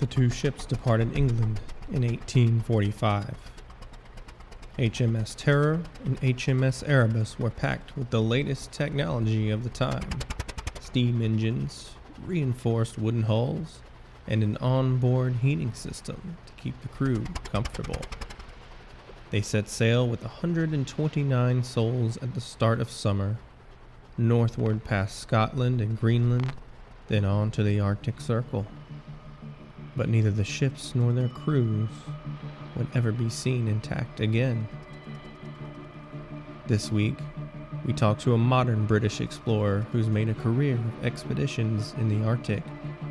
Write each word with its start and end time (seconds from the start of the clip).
The 0.00 0.06
two 0.06 0.30
ships 0.30 0.64
departed 0.64 1.14
England 1.14 1.60
in 1.92 2.00
1845. 2.00 3.34
HMS 4.78 5.36
Terror 5.36 5.82
and 6.06 6.18
HMS 6.22 6.88
Erebus 6.88 7.38
were 7.38 7.50
packed 7.50 7.94
with 7.98 8.08
the 8.08 8.22
latest 8.22 8.72
technology 8.72 9.50
of 9.50 9.62
the 9.62 9.68
time 9.68 10.08
steam 10.80 11.20
engines, 11.20 11.90
reinforced 12.24 12.98
wooden 12.98 13.24
hulls, 13.24 13.80
and 14.26 14.42
an 14.42 14.56
onboard 14.56 15.36
heating 15.42 15.74
system 15.74 16.38
to 16.46 16.52
keep 16.54 16.80
the 16.80 16.88
crew 16.88 17.22
comfortable. 17.44 18.00
They 19.30 19.42
set 19.42 19.68
sail 19.68 20.08
with 20.08 20.22
129 20.22 21.62
souls 21.62 22.16
at 22.22 22.34
the 22.34 22.40
start 22.40 22.80
of 22.80 22.90
summer, 22.90 23.36
northward 24.16 24.82
past 24.82 25.18
Scotland 25.18 25.82
and 25.82 26.00
Greenland, 26.00 26.54
then 27.08 27.26
on 27.26 27.50
to 27.50 27.62
the 27.62 27.78
Arctic 27.78 28.18
Circle. 28.18 28.66
But 30.00 30.08
neither 30.08 30.30
the 30.30 30.44
ships 30.44 30.94
nor 30.94 31.12
their 31.12 31.28
crews 31.28 31.90
would 32.74 32.86
ever 32.94 33.12
be 33.12 33.28
seen 33.28 33.68
intact 33.68 34.18
again. 34.18 34.66
This 36.66 36.90
week, 36.90 37.18
we 37.84 37.92
talk 37.92 38.18
to 38.20 38.32
a 38.32 38.38
modern 38.38 38.86
British 38.86 39.20
explorer 39.20 39.86
who's 39.92 40.08
made 40.08 40.30
a 40.30 40.34
career 40.34 40.76
of 40.76 41.04
expeditions 41.04 41.94
in 41.98 42.08
the 42.08 42.26
Arctic 42.26 42.62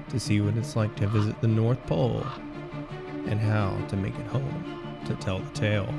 to 0.10 0.20
see 0.20 0.42
what 0.42 0.58
it's 0.58 0.76
like 0.76 0.96
to 0.96 1.06
visit 1.06 1.40
the 1.42 1.48
North 1.48 1.86
Pole 1.86 2.26
and 3.28 3.40
how 3.40 3.78
to 3.90 3.96
make 3.96 4.18
it 4.18 4.26
home 4.26 5.04
to 5.06 5.14
tell 5.18 5.38
the 5.38 5.52
tale. 5.52 5.94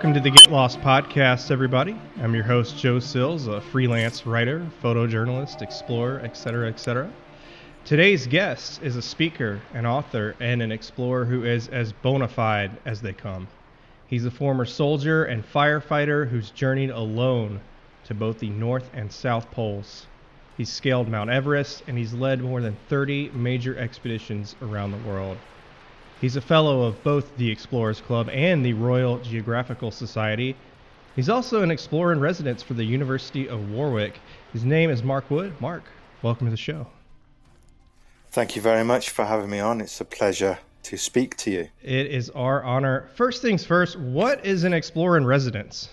Welcome 0.00 0.14
to 0.14 0.20
the 0.20 0.30
Get 0.30 0.50
Lost 0.50 0.80
podcast, 0.80 1.50
everybody. 1.50 1.94
I'm 2.22 2.34
your 2.34 2.42
host, 2.42 2.78
Joe 2.78 3.00
Sills, 3.00 3.48
a 3.48 3.60
freelance 3.60 4.24
writer, 4.24 4.66
photojournalist, 4.82 5.60
explorer, 5.60 6.20
etc., 6.20 6.70
etc. 6.70 7.12
Today's 7.84 8.26
guest 8.26 8.82
is 8.82 8.96
a 8.96 9.02
speaker, 9.02 9.60
an 9.74 9.84
author, 9.84 10.36
and 10.40 10.62
an 10.62 10.72
explorer 10.72 11.26
who 11.26 11.44
is 11.44 11.68
as 11.68 11.92
bona 11.92 12.28
fide 12.28 12.70
as 12.86 13.02
they 13.02 13.12
come. 13.12 13.46
He's 14.06 14.24
a 14.24 14.30
former 14.30 14.64
soldier 14.64 15.24
and 15.24 15.44
firefighter 15.44 16.26
who's 16.26 16.48
journeyed 16.48 16.88
alone 16.88 17.60
to 18.04 18.14
both 18.14 18.38
the 18.38 18.48
North 18.48 18.88
and 18.94 19.12
South 19.12 19.50
Poles. 19.50 20.06
He's 20.56 20.72
scaled 20.72 21.08
Mount 21.08 21.28
Everest, 21.28 21.82
and 21.86 21.98
he's 21.98 22.14
led 22.14 22.40
more 22.40 22.62
than 22.62 22.78
30 22.88 23.32
major 23.34 23.76
expeditions 23.76 24.56
around 24.62 24.92
the 24.92 25.08
world. 25.08 25.36
He's 26.20 26.36
a 26.36 26.40
fellow 26.42 26.82
of 26.82 27.02
both 27.02 27.34
the 27.38 27.50
Explorers 27.50 28.02
Club 28.02 28.28
and 28.30 28.62
the 28.62 28.74
Royal 28.74 29.18
Geographical 29.20 29.90
Society. 29.90 30.54
He's 31.16 31.30
also 31.30 31.62
an 31.62 31.70
explorer 31.70 32.12
in 32.12 32.20
residence 32.20 32.62
for 32.62 32.74
the 32.74 32.84
University 32.84 33.48
of 33.48 33.70
Warwick. 33.70 34.20
His 34.52 34.62
name 34.62 34.90
is 34.90 35.02
Mark 35.02 35.30
Wood. 35.30 35.58
Mark, 35.62 35.82
welcome 36.20 36.46
to 36.46 36.50
the 36.50 36.58
show. 36.58 36.86
Thank 38.32 38.54
you 38.54 38.60
very 38.60 38.84
much 38.84 39.08
for 39.08 39.24
having 39.24 39.48
me 39.48 39.60
on. 39.60 39.80
It's 39.80 39.98
a 40.02 40.04
pleasure 40.04 40.58
to 40.82 40.98
speak 40.98 41.38
to 41.38 41.50
you. 41.50 41.68
It 41.82 42.08
is 42.08 42.28
our 42.30 42.62
honor. 42.64 43.08
First 43.14 43.40
things 43.40 43.64
first, 43.64 43.98
what 43.98 44.44
is 44.44 44.64
an 44.64 44.74
explorer 44.74 45.16
in 45.16 45.24
residence? 45.24 45.88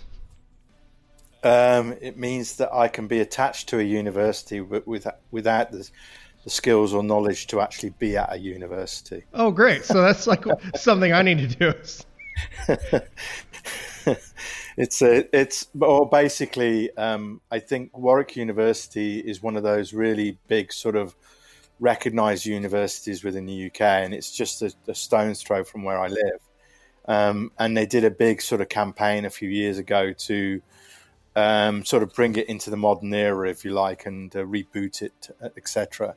Um, 1.42 1.96
it 2.02 2.18
means 2.18 2.58
that 2.58 2.74
I 2.74 2.90
can 2.90 3.08
be 3.08 3.22
attached 3.22 3.70
to 3.70 3.80
a 3.80 3.84
university 3.84 4.60
without, 4.60 5.20
without 5.32 5.72
the 5.72 5.90
the 6.48 6.52
skills 6.52 6.94
or 6.94 7.04
knowledge 7.04 7.46
to 7.48 7.60
actually 7.60 7.90
be 8.00 8.16
at 8.16 8.32
a 8.32 8.38
university. 8.38 9.22
Oh, 9.34 9.52
great! 9.52 9.84
So 9.84 10.02
that's 10.02 10.28
like 10.28 10.46
something 10.78 11.12
I 11.12 11.22
need 11.22 11.40
to 11.40 11.48
do. 11.58 11.74
it's 14.78 15.02
a, 15.02 15.38
it's 15.38 15.68
well 15.74 16.06
basically 16.06 16.96
um, 16.96 17.42
I 17.52 17.60
think 17.60 17.98
Warwick 17.98 18.38
University 18.38 19.20
is 19.20 19.44
one 19.44 19.58
of 19.58 19.64
those 19.64 19.92
really 19.92 20.38
big 20.48 20.72
sort 20.72 20.96
of 20.96 21.18
recognized 21.82 22.46
universities 22.46 23.26
within 23.26 23.46
the 23.46 23.66
UK, 23.66 23.82
and 23.82 24.14
it's 24.14 24.32
just 24.32 24.62
a, 24.62 24.74
a 24.88 24.96
stone's 24.96 25.44
throw 25.44 25.66
from 25.66 25.84
where 25.84 26.00
I 26.00 26.08
live. 26.08 26.40
Um, 27.10 27.52
and 27.60 27.76
they 27.76 27.86
did 27.86 28.06
a 28.06 28.12
big 28.12 28.42
sort 28.42 28.62
of 28.62 28.70
campaign 28.70 29.26
a 29.26 29.30
few 29.30 29.50
years 29.50 29.80
ago 29.80 30.14
to 30.14 30.62
um, 31.38 31.86
sort 31.86 32.02
of 32.02 32.14
bring 32.16 32.36
it 32.36 32.50
into 32.50 32.72
the 32.72 32.78
modern 32.78 33.14
era, 33.14 33.48
if 33.48 33.64
you 33.64 33.70
like, 33.70 34.08
and 34.08 34.36
uh, 34.36 34.40
reboot 34.40 35.04
it, 35.04 35.30
etc. 35.56 36.16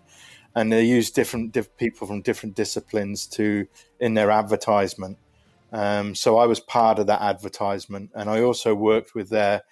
And 0.54 0.72
they 0.72 0.82
use 0.82 1.10
different 1.10 1.52
diff- 1.52 1.76
people 1.76 2.06
from 2.06 2.22
different 2.22 2.56
disciplines 2.56 3.26
to 3.28 3.66
in 4.00 4.14
their 4.14 4.30
advertisement. 4.30 5.18
Um, 5.72 6.14
so 6.14 6.38
I 6.38 6.46
was 6.46 6.58
part 6.58 6.98
of 6.98 7.06
that 7.08 7.20
advertisement, 7.20 8.10
and 8.14 8.30
I 8.30 8.40
also 8.40 8.74
worked 8.74 9.14
with 9.14 9.28
their 9.28 9.62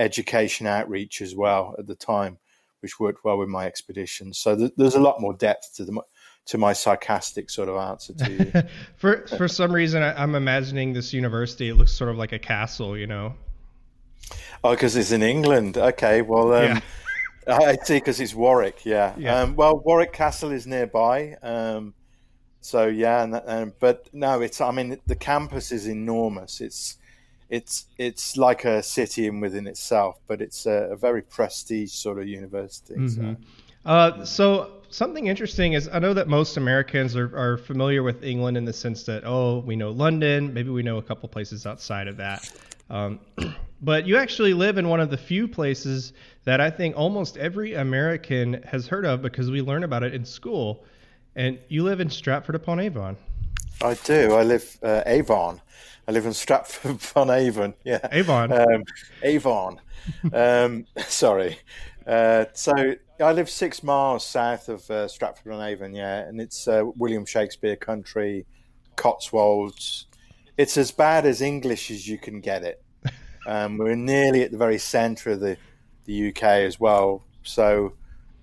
education 0.00 0.66
outreach 0.66 1.22
as 1.22 1.36
well 1.36 1.76
at 1.78 1.86
the 1.86 1.94
time, 1.94 2.38
which 2.80 2.98
worked 2.98 3.24
well 3.24 3.38
with 3.38 3.48
my 3.48 3.64
expedition. 3.64 4.34
So 4.34 4.56
th- 4.56 4.72
there's 4.76 4.96
a 4.96 5.00
lot 5.00 5.20
more 5.20 5.34
depth 5.34 5.76
to 5.76 5.84
the 5.84 6.02
to 6.46 6.58
my 6.58 6.72
sarcastic 6.72 7.48
sort 7.48 7.68
of 7.68 7.76
answer 7.76 8.12
to 8.14 8.32
you. 8.32 8.68
for 8.96 9.24
for 9.28 9.46
some 9.46 9.72
reason, 9.72 10.02
I, 10.02 10.10
am 10.10 10.30
I'm 10.30 10.34
imagining 10.34 10.94
this 10.94 11.12
university. 11.12 11.68
It 11.68 11.74
looks 11.74 11.92
sort 11.92 12.10
of 12.10 12.16
like 12.16 12.32
a 12.32 12.40
castle, 12.40 12.98
you 12.98 13.06
know, 13.06 13.34
Oh, 14.64 14.70
because 14.70 14.96
it's 14.96 15.12
in 15.12 15.22
England. 15.22 15.76
Okay, 15.76 16.22
well, 16.22 16.52
um, 16.52 16.82
yeah. 17.46 17.58
I 17.60 17.76
see. 17.84 17.94
Because 17.94 18.20
it's 18.20 18.34
Warwick. 18.34 18.84
Yeah. 18.84 19.14
yeah. 19.16 19.40
Um, 19.40 19.56
well, 19.56 19.78
Warwick 19.78 20.12
Castle 20.12 20.50
is 20.50 20.66
nearby. 20.66 21.36
Um, 21.42 21.94
so 22.60 22.86
yeah, 22.86 23.22
and, 23.22 23.34
and, 23.34 23.72
but 23.78 24.08
no, 24.12 24.40
it's. 24.40 24.60
I 24.60 24.72
mean, 24.72 24.98
the 25.06 25.14
campus 25.14 25.70
is 25.70 25.86
enormous. 25.86 26.60
It's 26.60 26.96
it's 27.48 27.86
it's 27.96 28.36
like 28.36 28.64
a 28.64 28.82
city 28.82 29.26
in 29.26 29.40
within 29.40 29.68
itself, 29.68 30.18
but 30.26 30.42
it's 30.42 30.66
a, 30.66 30.88
a 30.90 30.96
very 30.96 31.22
prestige 31.22 31.92
sort 31.92 32.18
of 32.18 32.26
university. 32.26 32.94
Mm-hmm. 32.94 33.34
So. 33.34 33.36
Uh, 33.84 34.24
so 34.24 34.72
something 34.90 35.28
interesting 35.28 35.74
is 35.74 35.88
I 35.92 36.00
know 36.00 36.12
that 36.14 36.26
most 36.26 36.56
Americans 36.56 37.14
are, 37.14 37.36
are 37.38 37.56
familiar 37.56 38.02
with 38.02 38.24
England 38.24 38.56
in 38.56 38.64
the 38.64 38.72
sense 38.72 39.04
that 39.04 39.22
oh 39.24 39.60
we 39.60 39.76
know 39.76 39.92
London, 39.92 40.52
maybe 40.52 40.70
we 40.70 40.82
know 40.82 40.98
a 40.98 41.02
couple 41.02 41.28
places 41.28 41.66
outside 41.66 42.08
of 42.08 42.16
that. 42.16 42.50
Um, 42.90 43.20
but 43.80 44.06
you 44.06 44.16
actually 44.16 44.54
live 44.54 44.78
in 44.78 44.88
one 44.88 45.00
of 45.00 45.10
the 45.10 45.16
few 45.16 45.46
places 45.46 46.12
that 46.44 46.60
I 46.60 46.70
think 46.70 46.96
almost 46.96 47.36
every 47.36 47.74
American 47.74 48.62
has 48.64 48.86
heard 48.86 49.04
of 49.04 49.22
because 49.22 49.50
we 49.50 49.60
learn 49.60 49.84
about 49.84 50.02
it 50.02 50.14
in 50.14 50.24
school. 50.24 50.84
And 51.34 51.58
you 51.68 51.82
live 51.82 52.00
in 52.00 52.08
Stratford 52.08 52.54
upon 52.54 52.80
Avon. 52.80 53.16
I 53.82 53.94
do. 54.04 54.34
I 54.34 54.42
live 54.42 54.78
uh, 54.82 55.02
Avon. 55.04 55.60
I 56.08 56.12
live 56.12 56.24
in 56.24 56.32
Stratford 56.32 56.90
upon 57.10 57.30
Avon. 57.30 57.74
Yeah, 57.84 58.06
Avon. 58.10 58.52
Um, 58.52 58.84
Avon. 59.22 59.80
um, 60.32 60.86
sorry. 61.06 61.58
Uh, 62.06 62.46
so 62.54 62.72
I 63.20 63.32
live 63.32 63.50
six 63.50 63.82
miles 63.82 64.24
south 64.24 64.68
of 64.70 64.90
uh, 64.90 65.08
Stratford 65.08 65.52
on 65.52 65.60
Avon. 65.60 65.94
Yeah, 65.94 66.20
and 66.20 66.40
it's 66.40 66.66
uh, 66.66 66.84
William 66.96 67.26
Shakespeare 67.26 67.76
country, 67.76 68.46
Cotswolds. 68.94 70.06
It's 70.56 70.78
as 70.78 70.90
bad 70.90 71.26
as 71.26 71.42
English 71.42 71.90
as 71.90 72.08
you 72.08 72.16
can 72.16 72.40
get 72.40 72.62
it. 72.62 72.82
Um, 73.46 73.78
we're 73.78 73.94
nearly 73.94 74.42
at 74.42 74.50
the 74.50 74.58
very 74.58 74.78
centre 74.78 75.30
of 75.30 75.40
the, 75.40 75.56
the 76.04 76.28
UK 76.28 76.42
as 76.42 76.80
well, 76.80 77.24
so 77.42 77.94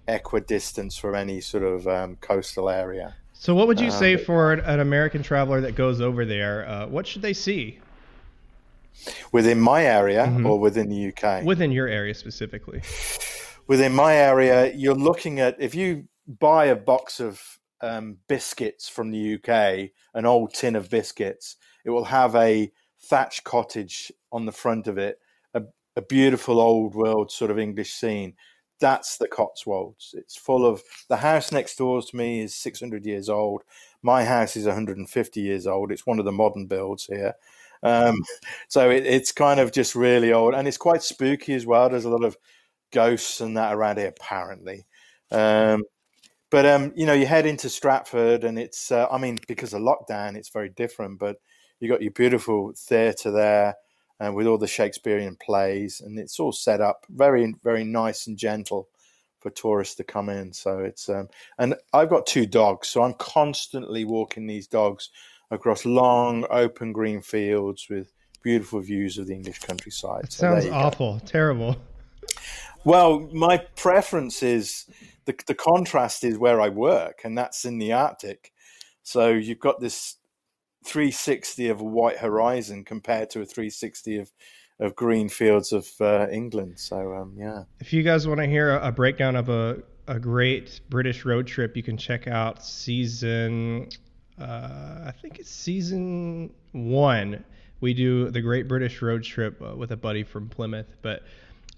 equidistant 0.07 0.93
from 0.93 1.15
any 1.15 1.41
sort 1.41 1.63
of 1.63 1.87
um, 1.87 2.15
coastal 2.17 2.69
area. 2.69 3.15
So, 3.33 3.53
what 3.53 3.67
would 3.67 3.79
you 3.79 3.87
um, 3.87 3.91
say 3.91 4.15
for 4.15 4.53
an 4.53 4.79
American 4.79 5.21
traveler 5.21 5.59
that 5.61 5.75
goes 5.75 5.99
over 5.99 6.25
there? 6.25 6.67
Uh, 6.67 6.87
what 6.87 7.05
should 7.05 7.21
they 7.21 7.33
see? 7.33 7.79
Within 9.31 9.59
my 9.59 9.85
area 9.85 10.25
mm-hmm. 10.25 10.45
or 10.45 10.59
within 10.59 10.87
the 10.87 11.07
UK? 11.11 11.43
Within 11.43 11.71
your 11.71 11.87
area 11.87 12.13
specifically. 12.13 12.81
Within 13.67 13.93
my 13.93 14.15
area, 14.15 14.73
you're 14.73 14.95
looking 14.95 15.39
at 15.39 15.55
if 15.59 15.73
you 15.75 16.07
buy 16.39 16.65
a 16.65 16.75
box 16.75 17.19
of 17.19 17.41
um, 17.81 18.17
biscuits 18.27 18.87
from 18.87 19.11
the 19.11 19.35
UK, 19.35 19.91
an 20.13 20.25
old 20.25 20.53
tin 20.53 20.75
of 20.75 20.89
biscuits, 20.89 21.57
it 21.85 21.89
will 21.89 22.05
have 22.05 22.35
a 22.35 22.71
thatched 23.01 23.43
cottage 23.43 24.11
on 24.33 24.45
the 24.45 24.51
front 24.51 24.87
of 24.87 24.97
it, 24.97 25.19
a, 25.53 25.63
a 25.95 26.01
beautiful 26.01 26.59
old 26.59 26.95
world 26.95 27.31
sort 27.31 27.51
of 27.51 27.59
English 27.59 27.93
scene. 27.93 28.33
that's 28.79 29.17
the 29.17 29.27
Cotswolds. 29.27 30.13
It's 30.17 30.35
full 30.35 30.65
of 30.65 30.83
the 31.07 31.17
house 31.17 31.51
next 31.51 31.77
door 31.77 32.01
to 32.01 32.15
me 32.15 32.41
is 32.41 32.55
600 32.55 33.05
years 33.05 33.29
old. 33.29 33.63
My 34.01 34.25
house 34.25 34.57
is 34.57 34.65
150 34.65 35.39
years 35.41 35.67
old. 35.67 35.91
It's 35.91 36.05
one 36.05 36.19
of 36.19 36.25
the 36.25 36.31
modern 36.33 36.65
builds 36.67 37.05
here. 37.05 37.35
Um, 37.81 38.17
so 38.67 38.89
it, 38.89 39.05
it's 39.05 39.31
kind 39.31 39.59
of 39.61 39.71
just 39.71 39.95
really 39.95 40.33
old 40.33 40.53
and 40.53 40.67
it's 40.67 40.77
quite 40.77 41.03
spooky 41.03 41.53
as 41.53 41.65
well. 41.65 41.89
There's 41.89 42.05
a 42.05 42.09
lot 42.09 42.25
of 42.25 42.35
ghosts 42.91 43.41
and 43.41 43.57
that 43.57 43.73
around 43.73 43.97
here, 43.97 44.07
apparently. 44.07 44.85
Um, 45.31 45.83
but 46.53 46.67
um, 46.67 46.93
you 46.95 47.07
know, 47.07 47.13
you 47.13 47.25
head 47.25 47.47
into 47.47 47.67
Stratford, 47.67 48.43
and 48.43 48.59
it's 48.59 48.91
uh, 48.91 49.07
I 49.11 49.17
mean, 49.17 49.39
because 49.47 49.73
of 49.73 49.81
lockdown, 49.81 50.35
it's 50.35 50.49
very 50.49 50.69
different. 50.69 51.17
But 51.17 51.37
you 51.79 51.89
got 51.89 52.03
your 52.03 52.11
beautiful 52.11 52.73
theatre 52.77 53.31
there, 53.31 53.75
and 54.19 54.35
with 54.35 54.47
all 54.47 54.57
the 54.57 54.67
Shakespearean 54.67 55.35
plays, 55.35 56.01
and 56.01 56.19
it's 56.19 56.39
all 56.39 56.51
set 56.51 56.81
up 56.81 57.05
very, 57.09 57.55
very 57.63 57.83
nice 57.83 58.27
and 58.27 58.37
gentle 58.37 58.89
for 59.39 59.49
tourists 59.49 59.95
to 59.95 60.03
come 60.03 60.29
in. 60.29 60.53
So 60.53 60.79
it's 60.79 61.09
um, 61.09 61.27
and 61.59 61.75
I've 61.93 62.09
got 62.09 62.25
two 62.25 62.45
dogs, 62.45 62.87
so 62.87 63.03
I'm 63.03 63.13
constantly 63.15 64.05
walking 64.05 64.47
these 64.47 64.67
dogs 64.67 65.09
across 65.51 65.85
long, 65.85 66.45
open 66.49 66.93
green 66.93 67.21
fields 67.21 67.87
with 67.89 68.11
beautiful 68.41 68.81
views 68.81 69.17
of 69.17 69.27
the 69.27 69.33
English 69.33 69.59
countryside. 69.59 70.31
So 70.31 70.41
sounds 70.41 70.65
awful, 70.67 71.19
go. 71.19 71.25
terrible. 71.25 71.75
Well, 72.85 73.19
my 73.31 73.57
preference 73.75 74.43
is 74.43 74.85
the 75.25 75.35
the 75.45 75.55
contrast 75.55 76.23
is 76.23 76.37
where 76.37 76.61
I 76.61 76.69
work, 76.69 77.21
and 77.23 77.37
that's 77.37 77.65
in 77.65 77.77
the 77.77 77.93
Arctic. 77.93 78.51
So 79.03 79.29
you've 79.29 79.59
got 79.59 79.81
this 79.81 80.17
360 80.83 81.69
of 81.69 81.81
a 81.81 81.83
white 81.83 82.17
horizon 82.17 82.83
compared 82.83 83.29
to 83.31 83.41
a 83.41 83.45
360 83.45 84.17
of 84.17 84.31
of 84.79 84.95
green 84.95 85.29
fields 85.29 85.71
of 85.71 85.87
uh, 86.01 86.27
England. 86.31 86.79
So 86.79 87.13
um, 87.13 87.35
yeah. 87.37 87.63
If 87.79 87.93
you 87.93 88.03
guys 88.03 88.27
want 88.27 88.39
to 88.39 88.47
hear 88.47 88.77
a, 88.77 88.91
breakdown 88.91 89.35
of 89.35 89.49
a 89.49 89.83
a 90.07 90.19
great 90.19 90.81
British 90.89 91.25
road 91.25 91.47
trip, 91.47 91.77
you 91.77 91.83
can 91.83 91.95
check 91.95 92.27
out 92.27 92.63
season. 92.63 93.89
Uh, 94.39 95.05
I 95.05 95.13
think 95.21 95.39
it's 95.39 95.51
season 95.51 96.51
one. 96.71 97.45
We 97.81 97.93
do 97.93 98.29
the 98.29 98.41
Great 98.41 98.67
British 98.67 99.01
Road 99.01 99.23
Trip 99.23 99.61
uh, 99.61 99.75
with 99.75 99.91
a 99.91 99.97
buddy 99.97 100.23
from 100.23 100.49
Plymouth. 100.49 100.87
But 101.01 101.23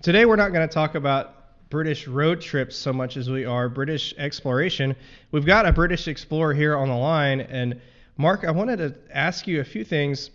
today 0.02 0.26
we're 0.26 0.36
not 0.36 0.54
going 0.54 0.68
to 0.68 0.74
talk 0.74 0.96
about 0.96 1.70
British 1.70 2.08
road 2.08 2.42
trips 2.42 2.76
so 2.76 2.94
much 2.94 3.18
as 3.18 3.30
we 3.30 3.44
are 3.44 3.68
British 3.70 4.14
exploration. 4.18 4.96
We've 5.32 5.46
got 5.46 5.66
a 5.66 5.74
British 5.74 6.08
explorer 6.08 6.54
here 6.54 6.78
on 6.78 6.88
the 6.88 6.96
line, 6.96 7.42
and 7.42 7.82
Mark, 8.18 8.46
I 8.46 8.52
wanted 8.52 8.78
to 8.78 8.96
ask 9.12 9.46
you 9.46 9.60
a 9.60 9.66
few 9.66 9.84
things. 9.84 10.32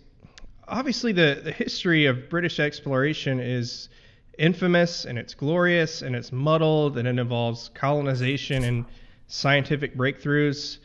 Obviously, 0.67 1.13
the, 1.13 1.41
the 1.43 1.51
history 1.51 2.05
of 2.05 2.29
British 2.29 2.59
exploration 2.59 3.39
is 3.39 3.89
infamous 4.37 5.05
and 5.05 5.17
it's 5.17 5.33
glorious 5.33 6.03
and 6.03 6.15
it's 6.15 6.31
muddled 6.31 6.99
and 6.99 7.07
it 7.07 7.17
involves 7.17 7.71
colonization 7.73 8.63
and 8.63 8.85
scientific 9.25 9.97
breakthroughs. 9.97 10.77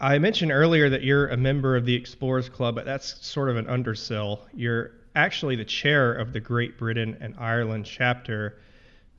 I 0.00 0.18
mentioned 0.18 0.52
earlier 0.52 0.88
that 0.88 1.02
you're 1.02 1.28
a 1.28 1.36
member 1.36 1.76
of 1.76 1.84
the 1.84 1.94
Explorers 1.94 2.48
Club, 2.48 2.76
but 2.76 2.86
that's 2.86 3.24
sort 3.26 3.50
of 3.50 3.58
an 3.58 3.68
undersell. 3.68 4.48
You're 4.54 4.92
actually 5.14 5.56
the 5.56 5.66
chair 5.66 6.14
of 6.14 6.32
the 6.32 6.40
Great 6.40 6.78
Britain 6.78 7.14
and 7.20 7.34
Ireland 7.38 7.84
chapter. 7.84 8.58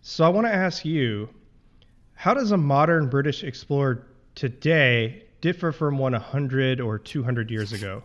So 0.01 0.25
I 0.25 0.29
want 0.29 0.47
to 0.47 0.53
ask 0.53 0.83
you 0.83 1.29
how 2.15 2.33
does 2.33 2.49
a 2.49 2.57
modern 2.57 3.07
British 3.07 3.43
explorer 3.43 4.07
today 4.33 5.22
differ 5.43 5.73
from 5.73 5.97
one 5.97 6.13
100 6.13 6.79
or 6.79 6.97
200 6.97 7.51
years 7.51 7.73
ago? 7.73 8.01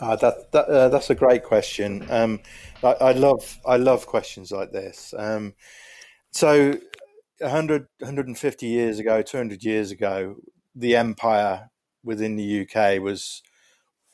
Uh, 0.00 0.16
that, 0.16 0.50
that 0.50 0.64
uh, 0.66 0.88
that's 0.88 1.08
a 1.08 1.14
great 1.14 1.44
question. 1.44 2.04
Um, 2.10 2.40
I, 2.82 2.92
I, 2.94 3.12
love 3.12 3.60
I 3.64 3.76
love 3.76 4.06
questions 4.06 4.50
like 4.50 4.72
this. 4.72 5.14
Um, 5.16 5.54
so, 6.32 6.76
100, 7.38 7.86
150 8.00 8.66
years 8.66 8.98
ago, 8.98 9.22
200 9.22 9.62
years 9.62 9.92
ago, 9.92 10.34
the 10.74 10.96
empire 10.96 11.70
within 12.02 12.34
the 12.34 12.62
UK 12.62 13.00
was 13.00 13.42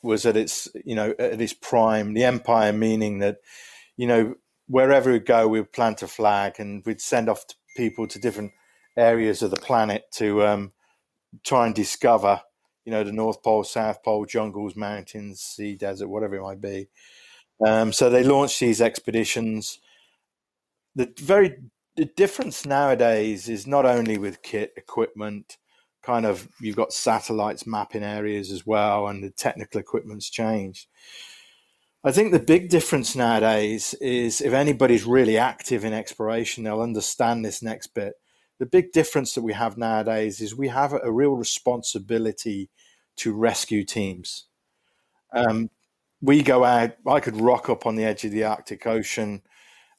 was 0.03 0.25
at 0.27 0.37
its 0.37 0.67
you 0.85 0.93
know 0.93 1.15
at 1.17 1.41
its 1.41 1.53
prime. 1.53 2.13
The 2.13 2.25
empire 2.25 2.71
meaning 2.71 3.19
that 3.19 3.37
you 3.97 4.05
know 4.05 4.35
wherever 4.67 5.11
we 5.11 5.17
go, 5.17 5.47
we'd 5.47 5.71
plant 5.71 6.03
a 6.03 6.07
flag 6.07 6.59
and 6.59 6.85
we'd 6.85 7.01
send 7.01 7.27
off 7.27 7.43
people 7.75 8.05
to 8.07 8.19
different 8.19 8.51
areas 8.95 9.41
of 9.41 9.49
the 9.49 9.57
planet 9.57 10.03
to 10.11 10.45
um, 10.45 10.73
try 11.43 11.65
and 11.65 11.75
discover, 11.75 12.41
you 12.85 12.91
know, 12.91 13.03
the 13.03 13.11
North 13.11 13.43
Pole, 13.43 13.63
South 13.63 14.03
Pole, 14.03 14.25
jungles, 14.25 14.75
mountains, 14.75 15.41
sea, 15.41 15.75
desert, 15.75 16.07
whatever 16.07 16.35
it 16.35 16.41
might 16.41 16.61
be. 16.61 16.89
Um, 17.65 17.91
so 17.91 18.09
they 18.09 18.23
launched 18.23 18.59
these 18.59 18.81
expeditions. 18.81 19.79
The 20.95 21.11
very 21.19 21.57
the 21.95 22.05
difference 22.05 22.65
nowadays 22.65 23.49
is 23.49 23.67
not 23.67 23.85
only 23.85 24.17
with 24.17 24.41
kit 24.41 24.73
equipment, 24.77 25.57
kind 26.01 26.25
of 26.25 26.47
you've 26.61 26.77
got 26.77 26.93
satellites 26.93 27.67
mapping 27.67 28.03
areas 28.03 28.51
as 28.51 28.65
well, 28.65 29.07
and 29.07 29.23
the 29.23 29.29
technical 29.29 29.79
equipment's 29.79 30.29
changed. 30.29 30.87
I 32.03 32.13
think 32.13 32.31
the 32.31 32.39
big 32.39 32.69
difference 32.69 33.15
nowadays 33.15 33.93
is 33.95 34.39
if 34.39 34.53
anybody's 34.53 35.05
really 35.05 35.37
active 35.37 35.83
in 35.83 35.91
exploration, 35.91 36.63
they'll 36.63 36.81
understand 36.81 37.43
this 37.43 37.61
next 37.61 37.87
bit. 37.87 38.13
The 38.59 38.65
big 38.65 38.91
difference 38.91 39.33
that 39.33 39.41
we 39.41 39.53
have 39.53 39.77
nowadays 39.77 40.41
is 40.41 40.55
we 40.55 40.67
have 40.67 40.93
a 40.93 41.11
real 41.11 41.35
responsibility 41.35 42.69
to 43.17 43.33
rescue 43.33 43.83
teams. 43.83 44.45
Um, 45.33 45.69
we 46.21 46.43
go 46.43 46.65
out, 46.65 46.91
I 47.07 47.21
could 47.21 47.39
rock 47.39 47.69
up 47.69 47.85
on 47.85 47.95
the 47.95 48.03
edge 48.03 48.25
of 48.25 48.31
the 48.31 48.43
Arctic 48.43 48.85
Ocean 48.85 49.41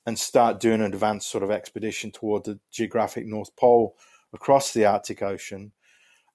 and 0.07 0.19
start 0.19 0.61
doing 0.61 0.81
an 0.81 0.93
advanced 0.93 1.31
sort 1.31 1.45
of 1.45 1.51
expedition 1.51 2.11
toward 2.11 2.45
the 2.45 2.59
geographic 2.71 3.27
North 3.27 3.55
Pole 3.57 3.97
across 4.33 4.73
the 4.73 4.85
Arctic 4.85 5.23
Ocean. 5.23 5.73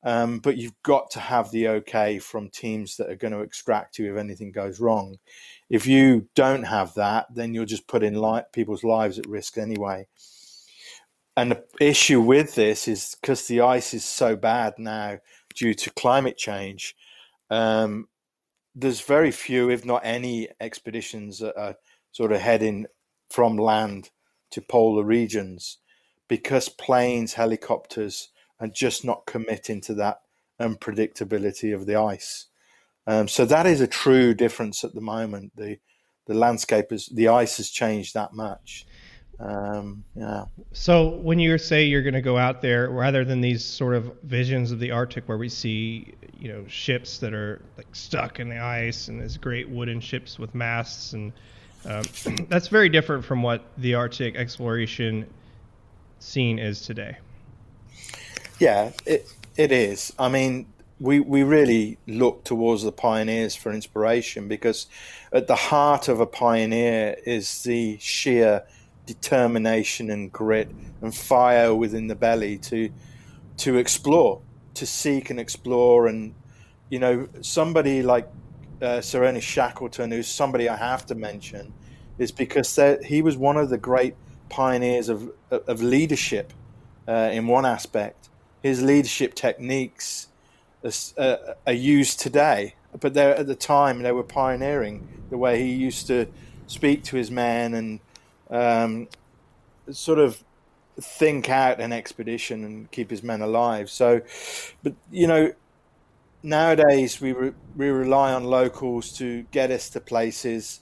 Um, 0.04 0.38
but 0.38 0.57
you've 0.57 0.81
got 0.83 1.10
to 1.12 1.19
have 1.19 1.50
the 1.50 1.68
okay 1.68 2.19
from 2.19 2.50
teams 2.50 2.98
that 2.98 3.10
are 3.10 3.16
going 3.16 3.33
to 3.33 3.42
extract 3.42 3.98
you 3.98 4.13
if 4.13 4.19
anything 4.19 4.51
goes 4.51 4.80
wrong. 4.80 5.18
If 5.68 5.88
you 5.88 6.28
don't 6.36 6.63
have 6.63 6.94
that, 6.94 7.25
then 7.33 7.56
you're 7.56 7.66
just 7.66 7.88
putting 7.88 8.13
li- 8.13 8.44
people's 8.54 8.83
lives 8.83 9.18
at 9.18 9.28
risk 9.28 9.57
anyway. 9.57 10.07
And 11.37 11.51
the 11.51 11.63
issue 11.79 12.21
with 12.21 12.55
this 12.55 12.87
is 12.87 13.15
because 13.19 13.47
the 13.47 13.61
ice 13.61 13.93
is 13.93 14.05
so 14.05 14.35
bad 14.35 14.75
now 14.77 15.19
due 15.53 15.73
to 15.73 15.89
climate 15.91 16.37
change. 16.37 16.95
Um, 17.49 18.07
there's 18.73 19.01
very 19.01 19.31
few, 19.31 19.69
if 19.69 19.85
not 19.85 20.01
any, 20.05 20.49
expeditions 20.59 21.39
that 21.39 21.57
are 21.57 21.75
sort 22.11 22.31
of 22.31 22.41
heading 22.41 22.85
from 23.30 23.57
land 23.57 24.09
to 24.51 24.61
polar 24.61 25.04
regions 25.04 25.77
because 26.27 26.69
planes, 26.69 27.33
helicopters, 27.33 28.30
and 28.59 28.73
just 28.73 29.04
not 29.04 29.25
committing 29.25 29.81
to 29.81 29.94
that 29.95 30.21
unpredictability 30.59 31.73
of 31.73 31.85
the 31.85 31.95
ice. 31.95 32.47
Um, 33.07 33.27
so 33.27 33.45
that 33.45 33.65
is 33.65 33.81
a 33.81 33.87
true 33.87 34.33
difference 34.33 34.83
at 34.83 34.94
the 34.94 35.01
moment. 35.01 35.51
The 35.56 35.77
the 36.27 36.33
landscape 36.33 36.92
is 36.92 37.07
the 37.07 37.27
ice 37.27 37.57
has 37.57 37.69
changed 37.69 38.15
that 38.15 38.33
much. 38.33 38.87
Um, 39.39 40.04
yeah. 40.15 40.45
So 40.71 41.09
when 41.09 41.39
you 41.39 41.57
say 41.57 41.85
you're 41.85 42.01
going 42.01 42.13
to 42.13 42.21
go 42.21 42.37
out 42.37 42.61
there, 42.61 42.89
rather 42.89 43.25
than 43.25 43.42
these 43.42 43.63
sort 43.63 43.95
of 43.95 44.11
visions 44.23 44.71
of 44.71 44.80
the 44.80 44.92
Arctic 44.92 45.27
where 45.27 45.37
we 45.37 45.49
see, 45.49 46.13
you 46.39 46.51
know, 46.51 46.65
ships 46.68 47.18
that 47.19 47.33
are 47.33 47.61
like 47.77 47.87
stuck 47.94 48.39
in 48.39 48.49
the 48.49 48.59
ice 48.59 49.07
and 49.07 49.21
these 49.21 49.37
great 49.37 49.69
wooden 49.69 49.99
ships 49.99 50.39
with 50.39 50.56
masts, 50.56 51.13
and 51.13 51.33
um, 51.85 52.04
that's 52.49 52.68
very 52.68 52.89
different 52.89 53.25
from 53.25 53.44
what 53.44 53.63
the 53.77 53.95
Arctic 53.95 54.35
exploration 54.35 55.27
scene 56.19 56.59
is 56.59 56.81
today. 56.81 57.18
Yeah, 58.59 58.92
it 59.06 59.27
it 59.57 59.71
is. 59.71 60.13
I 60.18 60.30
mean, 60.30 60.68
we 60.99 61.19
we 61.19 61.44
really 61.44 61.97
look 62.07 62.45
towards 62.45 62.83
the 62.83 62.92
pioneers 62.92 63.56
for 63.56 63.71
inspiration 63.73 64.47
because 64.47 64.87
at 65.33 65.47
the 65.47 65.56
heart 65.56 66.07
of 66.07 66.21
a 66.21 66.25
pioneer 66.25 67.18
is 67.25 67.63
the 67.63 67.97
sheer 67.99 68.63
determination 69.06 70.09
and 70.09 70.31
grit 70.31 70.69
and 71.02 71.16
fire 71.16 71.74
within 71.74 72.07
the 72.07 72.16
belly 72.16 72.57
to 72.57 72.90
to 73.57 73.78
explore, 73.78 74.42
to 74.74 74.85
seek 74.85 75.30
and 75.30 75.40
explore, 75.40 76.07
and 76.07 76.33
you 76.90 77.00
know 77.00 77.28
somebody 77.42 78.04
like 78.04 78.28
uh, 78.81 79.02
Sir 79.02 79.24
Ernest 79.24 79.47
Shackleton, 79.47 80.12
who's 80.12 80.28
somebody 80.28 80.68
I 80.68 80.76
have 80.76 81.06
to 81.07 81.16
mention, 81.16 81.74
is 82.18 82.31
because 82.31 82.80
he 83.04 83.21
was 83.21 83.38
one 83.38 83.57
of 83.57 83.69
the 83.69 83.78
great 83.78 84.16
pioneers 84.50 85.09
of 85.09 85.31
of 85.50 85.81
leadership 85.81 86.54
uh, 87.07 87.30
in 87.31 87.47
one 87.47 87.66
aspect. 87.66 88.30
His 88.62 88.81
leadership 88.81 89.35
techniques 89.35 90.28
are, 90.83 90.92
uh, 91.18 91.54
are 91.68 91.74
used 91.74 92.19
today, 92.19 92.76
but 93.00 93.14
they 93.14 93.31
at 93.31 93.47
the 93.47 93.56
time 93.56 94.02
they 94.02 94.12
were 94.12 94.24
pioneering 94.24 95.07
the 95.30 95.38
way 95.38 95.62
he 95.62 95.71
used 95.71 96.07
to 96.07 96.28
speak 96.68 97.04
to 97.04 97.16
his 97.16 97.30
men 97.30 97.74
and 97.74 98.00
um, 98.49 99.07
sort 99.92 100.19
of 100.19 100.44
think 100.99 101.49
out 101.49 101.80
an 101.80 101.92
expedition 101.92 102.64
and 102.64 102.92
keep 102.92 103.09
his 103.09 103.21
men 103.21 103.42
alive. 103.42 103.90
So, 103.90 104.21
but 104.83 104.94
you 105.11 105.28
know, 105.28 105.54
nowadays 106.44 107.19
we 107.19 107.33
re- 107.33 107.54
we 107.75 107.90
rely 107.90 108.33
on 108.33 108.44
locals 108.44 109.11
to 109.18 109.44
get 109.52 109.71
us 109.71 109.90
to 109.90 109.99
places. 109.99 110.81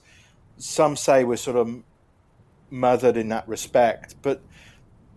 Some 0.56 0.96
say 0.96 1.24
we're 1.24 1.36
sort 1.36 1.56
of 1.56 1.82
mothered 2.70 3.16
in 3.16 3.28
that 3.30 3.48
respect, 3.48 4.14
but 4.22 4.40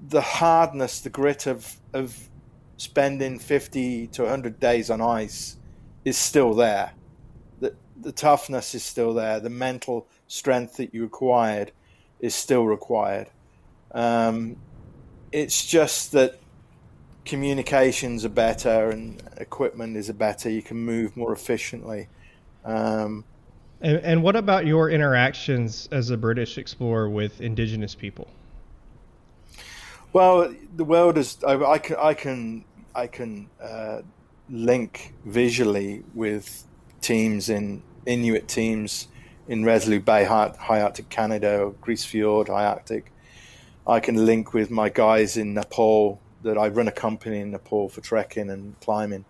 the 0.10 0.22
hardness, 0.22 1.00
the 1.00 1.10
grit 1.10 1.48
of 1.48 1.78
of 1.94 2.30
spending 2.78 3.40
50 3.40 4.08
to 4.08 4.22
100 4.22 4.60
days 4.60 4.90
on 4.92 5.02
ice 5.02 5.58
is 6.06 6.16
still 6.16 6.54
there. 6.54 6.94
The, 7.60 7.74
the 8.00 8.12
toughness 8.12 8.76
is 8.76 8.84
still 8.84 9.16
there. 9.16 9.40
The 9.40 9.50
mental 9.50 10.08
strength 10.28 10.78
that 10.78 10.94
you 10.94 11.02
required 11.02 11.72
is 12.20 12.36
still 12.36 12.66
required. 12.66 13.30
Um, 13.92 14.58
it's 15.32 15.66
just 15.66 16.12
that 16.14 16.40
communications 17.26 18.24
are 18.26 18.30
better 18.30 18.90
and 18.90 19.22
equipment 19.38 19.98
is 19.98 20.10
better. 20.12 20.50
You 20.50 20.62
can 20.62 20.78
move 20.78 21.16
more 21.18 21.34
efficiently. 21.34 22.08
Um, 22.64 23.26
and, 23.82 23.98
and 23.98 24.24
what 24.24 24.36
about 24.36 24.66
your 24.66 24.90
interactions 24.90 25.88
as 25.92 26.10
a 26.10 26.18
British 26.18 26.58
explorer 26.58 27.10
with 27.10 27.42
indigenous 27.42 27.94
people? 27.94 28.28
Well, 30.14 30.54
the 30.76 30.84
world 30.84 31.18
is. 31.18 31.38
I, 31.44 31.54
I 31.64 31.78
can. 31.78 31.98
I 31.98 32.14
can. 32.14 32.66
I 32.96 33.06
can 33.06 33.50
uh, 33.62 34.02
link 34.50 35.14
visually 35.26 36.04
with 36.16 36.64
teams 37.02 37.50
in 37.50 37.84
Inuit 38.08 38.48
teams 38.48 39.10
in 39.48 39.64
Resolute 39.64 40.06
Bay, 40.06 40.26
High, 40.26 40.54
High 40.60 40.82
Arctic 40.82 41.10
Canada, 41.10 41.62
or 41.62 41.72
Grise 41.82 42.06
Fiord, 42.06 42.50
High 42.50 42.66
Arctic. 42.66 43.12
I 43.86 44.00
can 44.00 44.26
link 44.26 44.54
with 44.54 44.70
my 44.70 44.90
guys 44.90 45.38
in 45.38 45.54
Nepal 45.54 46.20
that 46.44 46.58
I 46.58 46.68
run 46.68 46.88
a 46.88 46.92
company 46.92 47.40
in 47.40 47.52
Nepal 47.52 47.90
for 47.90 48.02
trekking 48.02 48.50
and 48.50 48.80
climbing, 48.82 49.26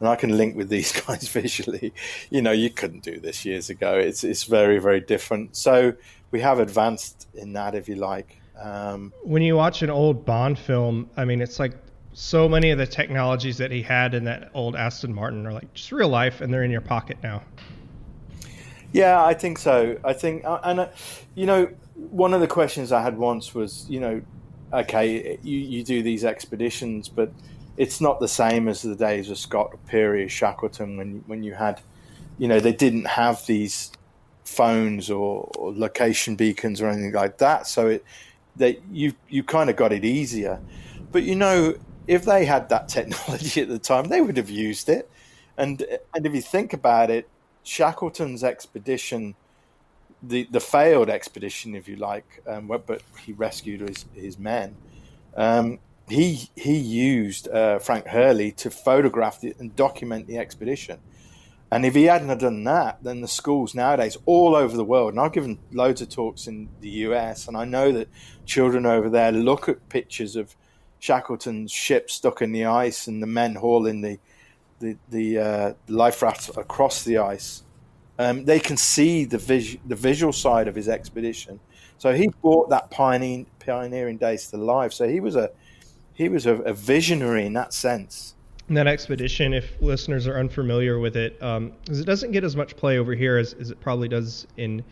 and 0.00 0.08
I 0.08 0.16
can 0.16 0.36
link 0.36 0.56
with 0.56 0.68
these 0.68 0.92
guys 1.06 1.28
visually. 1.28 1.92
You 2.30 2.42
know, 2.42 2.52
you 2.52 2.70
couldn't 2.70 3.02
do 3.02 3.20
this 3.20 3.44
years 3.44 3.70
ago. 3.70 3.94
It's 3.98 4.24
it's 4.24 4.44
very 4.44 4.78
very 4.78 5.00
different. 5.00 5.56
So 5.56 5.94
we 6.30 6.40
have 6.40 6.60
advanced 6.60 7.28
in 7.34 7.52
that, 7.54 7.74
if 7.74 7.88
you 7.88 7.96
like. 7.96 8.38
Um, 8.60 9.12
when 9.22 9.42
you 9.42 9.56
watch 9.56 9.82
an 9.82 9.90
old 9.90 10.24
Bond 10.24 10.58
film, 10.58 11.08
I 11.16 11.24
mean, 11.24 11.40
it's 11.40 11.60
like 11.60 11.74
so 12.12 12.48
many 12.48 12.70
of 12.70 12.78
the 12.78 12.86
technologies 12.86 13.58
that 13.58 13.70
he 13.70 13.82
had 13.82 14.14
in 14.14 14.24
that 14.24 14.50
old 14.52 14.74
Aston 14.74 15.14
Martin 15.14 15.46
are 15.46 15.52
like 15.52 15.72
just 15.74 15.92
real 15.92 16.08
life, 16.08 16.40
and 16.40 16.52
they're 16.52 16.64
in 16.64 16.70
your 16.70 16.80
pocket 16.80 17.18
now. 17.22 17.42
Yeah, 18.92 19.22
I 19.24 19.34
think 19.34 19.58
so. 19.58 19.98
I 20.04 20.12
think, 20.14 20.44
uh, 20.44 20.60
and 20.64 20.80
uh, 20.80 20.88
you 21.34 21.46
know, 21.46 21.68
one 21.94 22.32
of 22.32 22.40
the 22.40 22.46
questions 22.46 22.90
I 22.92 23.02
had 23.02 23.18
once 23.18 23.54
was, 23.54 23.86
you 23.88 24.00
know, 24.00 24.22
okay, 24.72 25.38
you, 25.42 25.58
you 25.58 25.84
do 25.84 26.02
these 26.02 26.24
expeditions, 26.24 27.08
but 27.08 27.32
it's 27.76 28.00
not 28.00 28.18
the 28.20 28.28
same 28.28 28.66
as 28.68 28.82
the 28.82 28.96
days 28.96 29.30
of 29.30 29.38
Scott 29.38 29.76
Peary, 29.86 30.28
Shackleton, 30.28 30.96
when 30.96 31.22
when 31.26 31.42
you 31.42 31.54
had, 31.54 31.82
you 32.38 32.48
know, 32.48 32.60
they 32.60 32.72
didn't 32.72 33.06
have 33.06 33.44
these 33.46 33.92
phones 34.44 35.10
or, 35.10 35.50
or 35.58 35.72
location 35.74 36.34
beacons 36.36 36.80
or 36.80 36.88
anything 36.88 37.12
like 37.12 37.38
that. 37.38 37.66
So 37.66 37.88
it, 37.88 38.04
that 38.56 38.78
you 38.90 39.12
you 39.28 39.44
kind 39.44 39.70
of 39.70 39.76
got 39.76 39.92
it 39.92 40.04
easier. 40.04 40.60
But 41.12 41.24
you 41.24 41.34
know, 41.36 41.74
if 42.06 42.24
they 42.24 42.44
had 42.46 42.68
that 42.70 42.88
technology 42.90 43.60
at 43.62 43.68
the 43.68 43.78
time, 43.78 44.06
they 44.06 44.20
would 44.20 44.36
have 44.36 44.50
used 44.50 44.88
it. 44.88 45.10
And 45.56 45.84
and 46.14 46.26
if 46.26 46.34
you 46.34 46.42
think 46.42 46.72
about 46.72 47.10
it, 47.10 47.28
Shackleton's 47.68 48.42
expedition, 48.42 49.34
the 50.22 50.48
the 50.50 50.60
failed 50.60 51.10
expedition, 51.10 51.74
if 51.74 51.86
you 51.86 51.96
like, 51.96 52.42
um, 52.46 52.66
but 52.66 53.02
he 53.24 53.32
rescued 53.34 53.86
his 53.86 54.06
his 54.14 54.38
men. 54.38 54.74
Um, 55.36 55.78
he 56.08 56.48
he 56.56 56.76
used 56.76 57.46
uh, 57.48 57.78
Frank 57.78 58.06
Hurley 58.06 58.52
to 58.52 58.70
photograph 58.70 59.40
the, 59.40 59.54
and 59.58 59.76
document 59.76 60.26
the 60.26 60.38
expedition. 60.38 61.00
And 61.70 61.84
if 61.84 61.94
he 61.94 62.04
hadn't 62.04 62.38
done 62.38 62.64
that, 62.64 63.02
then 63.02 63.20
the 63.20 63.28
schools 63.28 63.74
nowadays 63.74 64.16
all 64.24 64.56
over 64.56 64.74
the 64.74 64.84
world, 64.84 65.12
and 65.12 65.20
I've 65.20 65.34
given 65.34 65.58
loads 65.70 66.00
of 66.00 66.08
talks 66.08 66.46
in 66.46 66.70
the 66.80 66.88
US, 67.06 67.46
and 67.46 67.54
I 67.54 67.66
know 67.66 67.92
that 67.92 68.08
children 68.46 68.86
over 68.86 69.10
there 69.10 69.30
look 69.30 69.68
at 69.68 69.90
pictures 69.90 70.36
of 70.36 70.56
Shackleton's 70.98 71.70
ship 71.70 72.10
stuck 72.10 72.40
in 72.40 72.52
the 72.52 72.64
ice 72.64 73.06
and 73.06 73.22
the 73.22 73.26
men 73.26 73.56
hauling 73.56 74.00
the 74.00 74.18
the, 74.80 74.96
the 75.10 75.38
uh, 75.38 75.72
life 75.88 76.22
raft 76.22 76.50
across 76.56 77.04
the 77.04 77.18
ice. 77.18 77.62
Um, 78.18 78.44
they 78.44 78.58
can 78.58 78.76
see 78.76 79.24
the 79.24 79.38
vis- 79.38 79.76
the 79.86 79.94
visual 79.94 80.32
side 80.32 80.66
of 80.66 80.74
his 80.74 80.88
expedition. 80.88 81.60
So 81.98 82.12
he 82.12 82.28
brought 82.42 82.70
that 82.70 82.90
pioneering 82.90 83.46
pioneering 83.58 84.16
days 84.16 84.48
to 84.48 84.56
life. 84.56 84.92
So 84.92 85.08
he 85.08 85.20
was 85.20 85.36
a 85.36 85.50
he 86.14 86.28
was 86.28 86.46
a, 86.46 86.54
a 86.62 86.72
visionary 86.72 87.46
in 87.46 87.52
that 87.52 87.72
sense. 87.72 88.34
And 88.66 88.76
that 88.76 88.86
expedition, 88.86 89.54
if 89.54 89.80
listeners 89.80 90.26
are 90.26 90.38
unfamiliar 90.38 90.98
with 90.98 91.16
it, 91.16 91.34
because 91.38 91.56
um, 91.56 91.72
it 91.88 92.04
doesn't 92.04 92.32
get 92.32 92.44
as 92.44 92.54
much 92.54 92.76
play 92.76 92.98
over 92.98 93.14
here 93.14 93.38
as, 93.38 93.54
as, 93.54 93.70
it 93.70 93.80
probably 93.80 94.08
does 94.08 94.46
in 94.58 94.84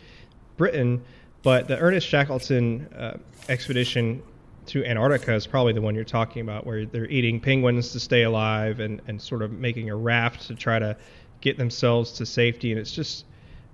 Britain, 0.56 1.04
but 1.42 1.68
the 1.68 1.76
Ernest 1.78 2.08
Shackleton 2.08 2.86
uh, 2.96 3.18
expedition 3.50 4.22
to 4.68 4.84
Antarctica 4.84 5.34
is 5.34 5.46
probably 5.46 5.72
the 5.72 5.80
one 5.80 5.94
you're 5.94 6.04
talking 6.04 6.42
about, 6.42 6.66
where 6.66 6.86
they're 6.86 7.08
eating 7.08 7.40
penguins 7.40 7.92
to 7.92 8.00
stay 8.00 8.22
alive 8.22 8.80
and, 8.80 9.00
and 9.06 9.20
sort 9.20 9.42
of 9.42 9.52
making 9.52 9.90
a 9.90 9.96
raft 9.96 10.46
to 10.48 10.54
try 10.54 10.78
to 10.78 10.96
get 11.40 11.58
themselves 11.58 12.12
to 12.12 12.26
safety. 12.26 12.72
And 12.72 12.80
it's 12.80 12.92
just 12.92 13.24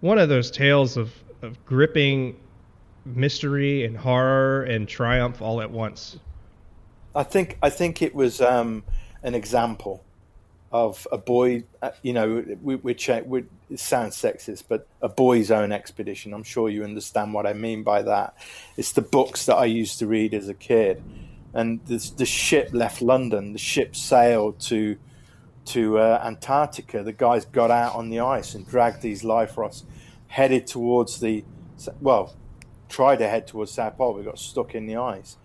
one 0.01 0.19
of 0.19 0.29
those 0.29 0.51
tales 0.51 0.97
of, 0.97 1.13
of 1.43 1.65
gripping 1.65 2.37
mystery 3.05 3.85
and 3.85 3.97
horror 3.97 4.65
and 4.65 4.89
triumph 4.89 5.43
all 5.43 5.61
at 5.61 5.71
once. 5.71 6.19
I 7.15 7.23
think 7.25 7.59
I 7.63 7.71
think 7.71 8.01
it 8.01 8.15
was 8.15 8.41
um, 8.41 8.85
an 9.23 9.35
example 9.35 10.03
of 10.73 11.07
a 11.13 11.19
boy. 11.19 11.65
Uh, 11.81 11.91
you 12.03 12.13
know, 12.13 12.45
we, 12.63 12.77
we, 12.77 12.95
we 13.27 13.45
it 13.71 13.79
sounds 13.79 14.17
sexist, 14.17 14.65
but 14.69 14.87
a 15.01 15.09
boy's 15.09 15.51
own 15.51 15.73
expedition. 15.73 16.33
I'm 16.33 16.43
sure 16.43 16.69
you 16.69 16.85
understand 16.85 17.35
what 17.35 17.47
I 17.47 17.53
mean 17.53 17.83
by 17.83 18.03
that. 18.03 18.37
It's 18.77 18.93
the 18.93 19.03
books 19.03 19.47
that 19.47 19.57
I 19.57 19.67
used 19.67 19.99
to 20.01 20.07
read 20.07 20.35
as 20.35 20.49
a 20.49 20.55
kid, 20.55 21.03
and 21.53 21.85
the, 21.87 22.13
the 22.17 22.27
ship 22.27 22.71
left 22.73 23.03
London. 23.03 23.53
The 23.53 23.59
ship 23.59 23.95
sailed 23.95 24.59
to 24.61 24.97
to 25.65 25.99
uh, 25.99 26.21
Antarctica. 26.25 27.03
The 27.03 27.13
guys 27.13 27.45
got 27.45 27.71
out 27.71 27.95
on 27.95 28.11
the 28.11 28.21
ice 28.21 28.55
and 28.55 28.67
dragged 28.67 29.03
these 29.03 29.23
life 29.23 29.57
rafts, 29.57 29.85
headed 30.29 30.67
towards 30.67 31.21
the 31.21 31.45
well, 32.01 32.35
tried 32.89 33.17
to 33.17 33.29
head 33.29 33.47
towards 33.47 33.73
South 33.73 33.97
Pole. 33.97 34.15
We 34.15 34.23
got 34.23 34.39
stuck 34.39 34.75
in 34.75 34.87
the 34.87 34.97
ice 34.97 35.37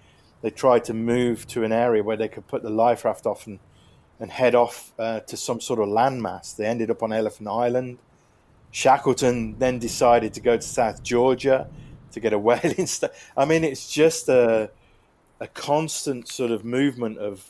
they 0.42 0.50
tried 0.50 0.84
to 0.86 0.94
move 0.94 1.48
to 1.48 1.64
an 1.64 1.72
area 1.72 2.04
where 2.04 2.18
they 2.18 2.28
could 2.28 2.48
put 2.48 2.62
the 2.64 2.70
life 2.70 3.06
raft 3.06 3.26
off 3.26 3.48
and, 3.48 3.60
and 4.20 4.32
head 4.32 4.56
off 4.56 4.92
uh, 4.98 5.20
to 5.22 5.38
some 5.38 5.62
sort 5.62 5.80
of 5.80 5.88
landmass. 5.88 6.56
They 6.56 6.66
ended 6.66 6.90
up 6.90 7.04
on 7.04 7.14
Elephant 7.14 7.48
Island. 7.48 8.00
Shackleton 8.72 9.58
then 9.60 9.80
decided 9.80 10.34
to 10.34 10.42
go 10.42 10.58
to 10.58 10.62
South 10.62 11.04
Georgia 11.04 11.68
to 12.12 12.20
get 12.20 12.34
a 12.34 12.40
whaling. 12.48 12.88
St- 12.88 13.12
I 13.36 13.46
mean, 13.46 13.64
it's 13.64 13.92
just 13.92 14.30
a 14.30 14.70
a 15.40 15.48
constant 15.48 16.28
sort 16.28 16.52
of 16.52 16.66
movement 16.66 17.18
of 17.18 17.46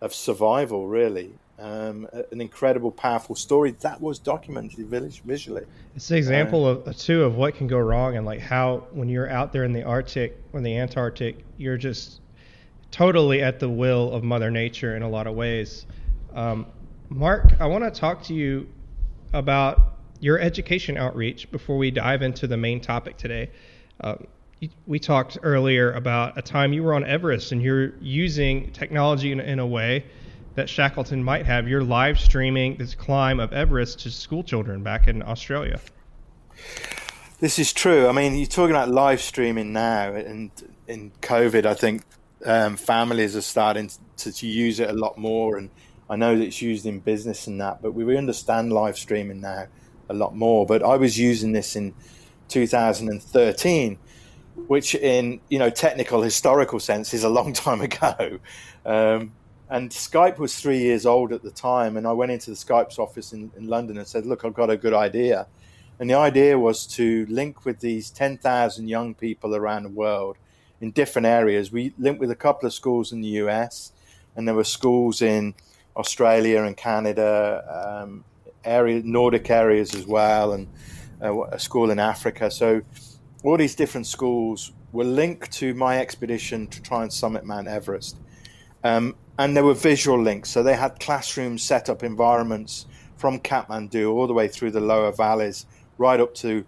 of 0.00 0.14
survival, 0.14 0.86
really. 0.86 1.32
Um, 1.58 2.08
an 2.32 2.40
incredible, 2.40 2.90
powerful 2.90 3.36
story 3.36 3.72
that 3.82 4.00
was 4.00 4.18
documented 4.18 4.86
visually. 4.86 5.64
It's 5.94 6.10
an 6.10 6.16
example 6.16 6.64
uh, 6.64 6.70
of 6.70 6.96
too 6.96 7.22
of 7.22 7.34
what 7.34 7.54
can 7.54 7.66
go 7.66 7.78
wrong 7.78 8.16
and 8.16 8.24
like 8.24 8.40
how 8.40 8.86
when 8.92 9.10
you're 9.10 9.28
out 9.28 9.52
there 9.52 9.64
in 9.64 9.74
the 9.74 9.82
Arctic 9.82 10.40
or 10.54 10.62
the 10.62 10.78
Antarctic, 10.78 11.44
you're 11.58 11.76
just 11.76 12.20
totally 12.90 13.42
at 13.42 13.60
the 13.60 13.68
will 13.68 14.10
of 14.12 14.24
Mother 14.24 14.50
Nature 14.50 14.96
in 14.96 15.02
a 15.02 15.08
lot 15.08 15.26
of 15.26 15.34
ways. 15.34 15.84
Um, 16.34 16.66
Mark, 17.08 17.60
I 17.60 17.66
want 17.66 17.84
to 17.84 17.90
talk 17.90 18.22
to 18.24 18.34
you 18.34 18.68
about 19.32 19.96
your 20.20 20.38
education 20.38 20.96
outreach 20.96 21.50
before 21.50 21.76
we 21.78 21.90
dive 21.90 22.22
into 22.22 22.46
the 22.46 22.56
main 22.56 22.80
topic 22.80 23.16
today. 23.16 23.50
Uh, 24.00 24.16
we 24.86 24.98
talked 24.98 25.38
earlier 25.42 25.92
about 25.92 26.36
a 26.36 26.42
time 26.42 26.72
you 26.72 26.82
were 26.82 26.94
on 26.94 27.04
Everest 27.04 27.52
and 27.52 27.62
you're 27.62 27.94
using 28.00 28.70
technology 28.72 29.32
in, 29.32 29.40
in 29.40 29.58
a 29.58 29.66
way 29.66 30.04
that 30.54 30.68
Shackleton 30.68 31.24
might 31.24 31.46
have. 31.46 31.66
You're 31.68 31.82
live 31.82 32.20
streaming 32.20 32.76
this 32.76 32.94
climb 32.94 33.40
of 33.40 33.52
Everest 33.52 34.00
to 34.00 34.10
school 34.10 34.44
children 34.44 34.82
back 34.82 35.08
in 35.08 35.22
Australia. 35.22 35.80
This 37.38 37.58
is 37.58 37.72
true. 37.72 38.06
I 38.06 38.12
mean, 38.12 38.36
you're 38.36 38.46
talking 38.46 38.76
about 38.76 38.90
live 38.90 39.22
streaming 39.22 39.72
now, 39.72 40.12
and 40.12 40.50
in 40.86 41.10
COVID, 41.22 41.64
I 41.64 41.72
think 41.72 42.02
um, 42.44 42.76
families 42.76 43.34
are 43.34 43.42
starting 43.42 43.90
to, 44.18 44.32
to, 44.32 44.46
use 44.46 44.78
it 44.80 44.90
a 44.90 44.92
lot 44.92 45.16
more. 45.16 45.56
And 45.56 45.70
I 46.10 46.16
know 46.16 46.36
that 46.36 46.44
it's 46.44 46.60
used 46.60 46.86
in 46.86 46.98
business 46.98 47.46
and 47.46 47.60
that, 47.60 47.80
but 47.80 47.92
we 47.92 48.16
understand 48.16 48.72
live 48.72 48.98
streaming 48.98 49.40
now 49.40 49.68
a 50.08 50.14
lot 50.14 50.34
more. 50.34 50.66
But 50.66 50.82
I 50.82 50.96
was 50.96 51.16
using 51.16 51.52
this 51.52 51.76
in 51.76 51.94
2013, 52.48 53.96
which, 54.66 54.96
in 54.96 55.40
you 55.48 55.60
know 55.60 55.70
technical 55.70 56.20
historical 56.20 56.80
sense, 56.80 57.14
is 57.14 57.22
a 57.22 57.28
long 57.28 57.52
time 57.64 57.80
ago. 57.80 58.40
Um, 58.84 59.32
and 59.70 59.88
Skype 59.90 60.38
was 60.38 60.58
three 60.58 60.80
years 60.80 61.06
old 61.06 61.32
at 61.32 61.44
the 61.44 61.50
time, 61.52 61.96
and 61.96 62.08
I 62.08 62.12
went 62.12 62.32
into 62.32 62.50
the 62.50 62.56
Skype's 62.56 62.98
office 62.98 63.32
in, 63.32 63.52
in 63.56 63.68
London 63.68 63.96
and 63.96 64.06
said, 64.06 64.26
"Look, 64.26 64.44
I've 64.44 64.54
got 64.54 64.68
a 64.68 64.76
good 64.76 64.94
idea." 64.94 65.46
And 66.00 66.10
the 66.10 66.14
idea 66.14 66.58
was 66.58 66.86
to 66.96 67.26
link 67.28 67.66
with 67.66 67.80
these 67.80 68.10
10,000 68.10 68.88
young 68.88 69.14
people 69.14 69.54
around 69.54 69.82
the 69.82 69.90
world 69.90 70.38
in 70.80 70.92
different 70.92 71.26
areas. 71.26 71.70
We 71.70 71.92
linked 71.98 72.20
with 72.20 72.30
a 72.30 72.34
couple 72.34 72.66
of 72.66 72.72
schools 72.72 73.12
in 73.12 73.20
the 73.20 73.28
US, 73.44 73.92
and 74.34 74.48
there 74.48 74.54
were 74.54 74.64
schools 74.64 75.20
in 75.20 75.54
Australia 75.96 76.62
and 76.62 76.76
Canada, 76.76 78.02
um, 78.02 78.24
area 78.64 79.02
Nordic 79.04 79.50
areas 79.50 79.94
as 79.94 80.06
well, 80.06 80.52
and 80.52 80.68
uh, 81.22 81.42
a 81.44 81.58
school 81.58 81.90
in 81.90 81.98
Africa. 81.98 82.50
So 82.50 82.82
all 83.42 83.56
these 83.56 83.74
different 83.74 84.06
schools 84.06 84.72
were 84.92 85.04
linked 85.04 85.52
to 85.52 85.74
my 85.74 85.98
expedition 85.98 86.66
to 86.68 86.82
try 86.82 87.02
and 87.02 87.12
summit 87.12 87.44
Mount 87.44 87.68
Everest. 87.68 88.16
Um, 88.82 89.14
and 89.38 89.56
there 89.56 89.64
were 89.64 89.74
visual 89.74 90.20
links. 90.20 90.50
So 90.50 90.62
they 90.62 90.74
had 90.74 91.00
classroom 91.00 91.58
set 91.58 91.88
up 91.88 92.02
environments 92.02 92.86
from 93.16 93.38
Kathmandu 93.38 94.12
all 94.12 94.26
the 94.26 94.32
way 94.32 94.48
through 94.48 94.70
the 94.70 94.80
lower 94.80 95.12
valleys, 95.12 95.66
right 95.98 96.20
up 96.20 96.34
to 96.36 96.64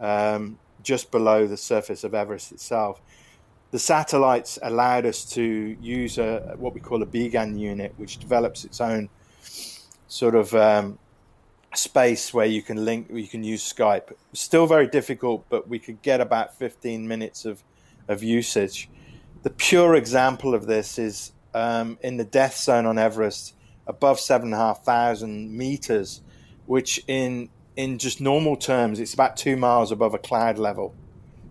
um, 0.00 0.58
just 0.82 1.10
below 1.10 1.46
the 1.46 1.56
surface 1.56 2.04
of 2.04 2.14
Everest 2.14 2.52
itself. 2.52 3.00
The 3.76 3.80
satellites 3.80 4.58
allowed 4.62 5.04
us 5.04 5.22
to 5.32 5.42
use 5.42 6.16
a, 6.16 6.54
what 6.56 6.72
we 6.72 6.80
call 6.80 7.02
a 7.02 7.06
BGAN 7.06 7.58
unit, 7.58 7.92
which 7.98 8.16
develops 8.16 8.64
its 8.64 8.80
own 8.80 9.10
sort 10.08 10.34
of 10.34 10.54
um, 10.54 10.98
space 11.74 12.32
where 12.32 12.46
you 12.46 12.62
can 12.62 12.86
link, 12.86 13.08
you 13.12 13.28
can 13.28 13.44
use 13.44 13.62
Skype. 13.70 14.14
Still 14.32 14.66
very 14.66 14.86
difficult, 14.86 15.44
but 15.50 15.68
we 15.68 15.78
could 15.78 16.00
get 16.00 16.22
about 16.22 16.56
15 16.56 17.06
minutes 17.06 17.44
of, 17.44 17.62
of 18.08 18.22
usage. 18.22 18.88
The 19.42 19.50
pure 19.50 19.94
example 19.94 20.54
of 20.54 20.64
this 20.64 20.98
is 20.98 21.32
um, 21.52 21.98
in 22.00 22.16
the 22.16 22.24
death 22.24 22.56
zone 22.56 22.86
on 22.86 22.96
Everest 22.96 23.54
above 23.86 24.18
seven 24.18 24.46
and 24.46 24.54
a 24.54 24.56
half 24.56 24.86
thousand 24.86 25.54
meters, 25.54 26.22
which 26.64 27.04
in 27.06 27.50
in 27.76 27.98
just 27.98 28.22
normal 28.22 28.56
terms, 28.56 29.00
it's 29.00 29.12
about 29.12 29.36
two 29.36 29.54
miles 29.54 29.92
above 29.92 30.14
a 30.14 30.18
cloud 30.18 30.56
level. 30.56 30.94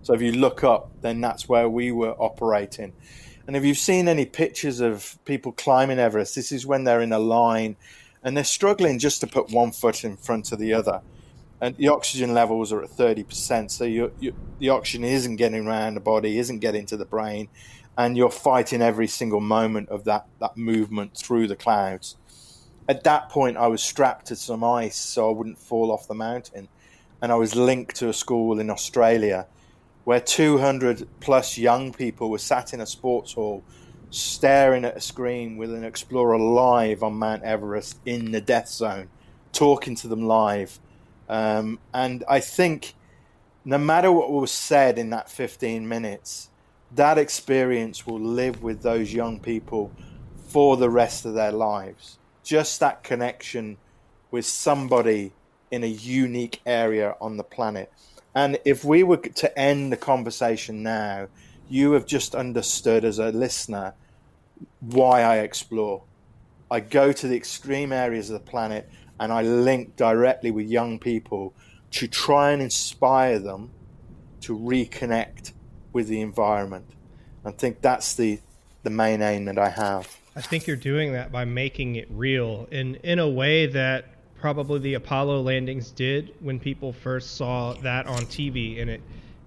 So 0.05 0.13
if 0.13 0.21
you 0.21 0.31
look 0.31 0.63
up, 0.63 0.91
then 1.01 1.19
that's 1.19 1.49
where 1.49 1.67
we 1.67 1.91
were 1.91 2.11
operating. 2.11 2.93
And 3.47 3.55
if 3.55 3.65
you've 3.65 3.77
seen 3.77 4.07
any 4.07 4.25
pictures 4.25 4.79
of 4.79 5.17
people 5.25 5.51
climbing 5.51 5.99
Everest, 5.99 6.35
this 6.35 6.51
is 6.51 6.65
when 6.65 6.83
they're 6.83 7.01
in 7.01 7.11
a 7.11 7.19
line 7.19 7.75
and 8.23 8.37
they're 8.37 8.43
struggling 8.43 8.99
just 8.99 9.21
to 9.21 9.27
put 9.27 9.51
one 9.51 9.71
foot 9.71 10.03
in 10.03 10.15
front 10.15 10.51
of 10.51 10.59
the 10.59 10.73
other. 10.73 11.01
And 11.59 11.75
the 11.77 11.87
oxygen 11.87 12.33
levels 12.33 12.71
are 12.71 12.83
at 12.83 12.89
30%. 12.89 13.71
So 13.71 13.83
you, 13.83 14.11
you, 14.19 14.35
the 14.59 14.69
oxygen 14.69 15.03
isn't 15.03 15.37
getting 15.37 15.67
around 15.67 15.95
the 15.95 16.01
body, 16.01 16.37
isn't 16.37 16.59
getting 16.59 16.85
to 16.87 16.97
the 16.97 17.05
brain. 17.05 17.49
And 17.97 18.15
you're 18.15 18.29
fighting 18.29 18.81
every 18.81 19.07
single 19.07 19.41
moment 19.41 19.89
of 19.89 20.03
that, 20.03 20.27
that 20.39 20.55
movement 20.55 21.17
through 21.17 21.47
the 21.47 21.55
clouds 21.55 22.15
at 22.87 23.03
that 23.03 23.29
point, 23.29 23.57
I 23.57 23.67
was 23.67 23.81
strapped 23.81 24.27
to 24.27 24.35
some 24.35 24.63
ice 24.63 24.97
so 24.97 25.29
I 25.29 25.33
wouldn't 25.33 25.57
fall 25.57 25.91
off 25.91 26.07
the 26.07 26.15
mountain. 26.15 26.67
And 27.21 27.31
I 27.31 27.35
was 27.35 27.55
linked 27.55 27.95
to 27.97 28.09
a 28.09 28.13
school 28.13 28.59
in 28.59 28.69
Australia 28.69 29.47
where 30.05 30.21
200 30.21 31.07
plus 31.19 31.57
young 31.57 31.91
people 31.93 32.29
were 32.29 32.37
sat 32.37 32.73
in 32.73 32.79
a 32.79 32.85
sports 32.85 33.33
hall 33.33 33.63
staring 34.09 34.85
at 34.85 34.95
a 34.95 35.01
screen 35.01 35.57
with 35.57 35.73
an 35.73 35.83
explorer 35.83 36.39
live 36.39 37.03
on 37.03 37.15
Mount 37.15 37.43
Everest 37.43 37.99
in 38.05 38.31
the 38.31 38.39
death 38.39 38.69
zone, 38.69 39.09
talking 39.51 39.95
to 39.95 40.07
them 40.07 40.25
live. 40.25 40.79
Um, 41.27 41.79
and 41.93 42.23
I 42.29 42.39
think 42.39 42.93
no 43.65 43.77
matter 43.77 44.11
what 44.11 44.31
was 44.31 44.51
said 44.51 44.97
in 44.97 45.09
that 45.09 45.29
15 45.29 45.85
minutes, 45.85 46.49
that 46.93 47.17
experience 47.17 48.07
will 48.07 48.21
live 48.21 48.63
with 48.63 48.83
those 48.83 49.13
young 49.13 49.39
people 49.41 49.91
for 50.47 50.77
the 50.77 50.89
rest 50.89 51.25
of 51.25 51.33
their 51.33 51.51
lives 51.51 52.17
just 52.45 52.79
that 52.79 53.03
connection 53.03 53.75
with 54.31 54.45
somebody 54.45 55.33
in 55.71 55.83
a 55.83 55.87
unique 55.87 56.61
area 56.65 57.15
on 57.19 57.35
the 57.35 57.43
planet. 57.43 57.91
And 58.35 58.59
if 58.65 58.83
we 58.83 59.01
were 59.01 59.17
to 59.17 59.57
end 59.57 59.91
the 59.91 59.97
conversation 59.97 60.83
now, 60.83 61.29
you 61.69 61.93
have 61.93 62.05
just 62.05 62.35
understood 62.35 63.05
as 63.05 63.17
a 63.17 63.31
listener 63.31 63.93
why 64.81 65.21
I 65.21 65.37
explore. 65.37 66.03
I 66.69 66.81
go 66.81 67.11
to 67.13 67.27
the 67.27 67.35
extreme 67.35 67.93
areas 67.93 68.29
of 68.29 68.33
the 68.33 68.51
planet 68.51 68.89
and 69.19 69.31
I 69.31 69.41
link 69.41 69.95
directly 69.95 70.51
with 70.51 70.67
young 70.67 70.99
people 70.99 71.53
to 71.91 72.07
try 72.07 72.51
and 72.51 72.61
inspire 72.61 73.39
them 73.39 73.71
to 74.41 74.57
reconnect 74.57 75.53
with 75.93 76.07
the 76.07 76.19
environment. 76.19 76.85
I 77.45 77.51
think 77.51 77.81
that's 77.81 78.15
the, 78.15 78.39
the 78.83 78.89
main 78.89 79.21
aim 79.21 79.45
that 79.45 79.57
I 79.57 79.69
have. 79.69 80.19
I 80.35 80.41
think 80.41 80.67
you're 80.67 80.75
doing 80.75 81.13
that 81.13 81.31
by 81.31 81.45
making 81.45 81.95
it 81.95 82.07
real 82.11 82.67
in 82.69 82.95
in 82.95 83.19
a 83.19 83.29
way 83.29 83.67
that 83.67 84.14
probably 84.39 84.79
the 84.79 84.93
Apollo 84.95 85.41
landings 85.41 85.91
did 85.91 86.33
when 86.39 86.59
people 86.59 86.93
first 86.93 87.35
saw 87.35 87.73
that 87.75 88.07
on 88.07 88.23
TV 88.23 88.81
and 88.81 88.89
it 88.89 89.01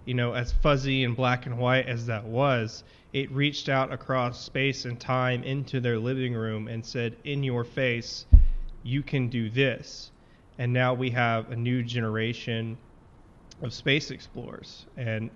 you 0.04 0.14
know 0.14 0.32
as 0.32 0.52
fuzzy 0.52 1.04
and 1.04 1.14
black 1.14 1.46
and 1.46 1.58
white 1.58 1.86
as 1.86 2.06
that 2.06 2.24
was 2.24 2.84
it 3.12 3.30
reached 3.32 3.68
out 3.68 3.92
across 3.92 4.40
space 4.40 4.84
and 4.84 5.00
time 5.00 5.42
into 5.42 5.80
their 5.80 5.98
living 5.98 6.34
room 6.34 6.68
and 6.68 6.84
said 6.84 7.16
in 7.24 7.42
your 7.42 7.64
face 7.64 8.26
you 8.82 9.02
can 9.02 9.28
do 9.28 9.50
this. 9.50 10.10
And 10.58 10.72
now 10.72 10.94
we 10.94 11.10
have 11.10 11.50
a 11.50 11.56
new 11.56 11.82
generation 11.82 12.76
of 13.62 13.72
space 13.72 14.10
explorers 14.10 14.86
and 14.96 15.30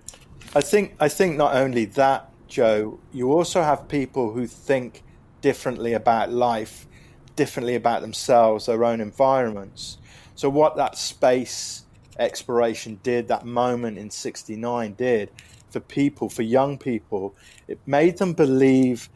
I 0.55 0.61
think 0.61 0.95
I 0.99 1.09
think 1.09 1.35
not 1.35 1.55
only 1.55 1.85
that 1.85 2.29
Joe 2.47 2.99
you 3.11 3.33
also 3.33 3.61
have 3.61 3.87
people 3.87 4.31
who 4.31 4.47
think 4.47 5.03
differently 5.41 5.93
about 5.93 6.31
life, 6.31 6.87
differently 7.35 7.75
about 7.75 8.01
themselves, 8.01 8.65
their 8.65 8.83
own 8.83 9.01
environments. 9.01 9.97
So, 10.35 10.49
what 10.49 10.75
that 10.77 10.97
space 10.97 11.83
exploration 12.19 12.99
did, 13.03 13.27
that 13.27 13.45
moment 13.45 13.97
in 13.97 14.09
69 14.09 14.93
did 14.93 15.31
for 15.69 15.79
people, 15.79 16.29
for 16.29 16.43
young 16.43 16.77
people, 16.77 17.35
it 17.67 17.79
made 17.85 18.17
them 18.17 18.33
believe 18.33 19.09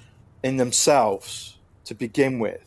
in 0.44 0.58
themselves 0.58 1.58
to 1.86 1.94
begin 1.96 2.40
with. 2.40 2.64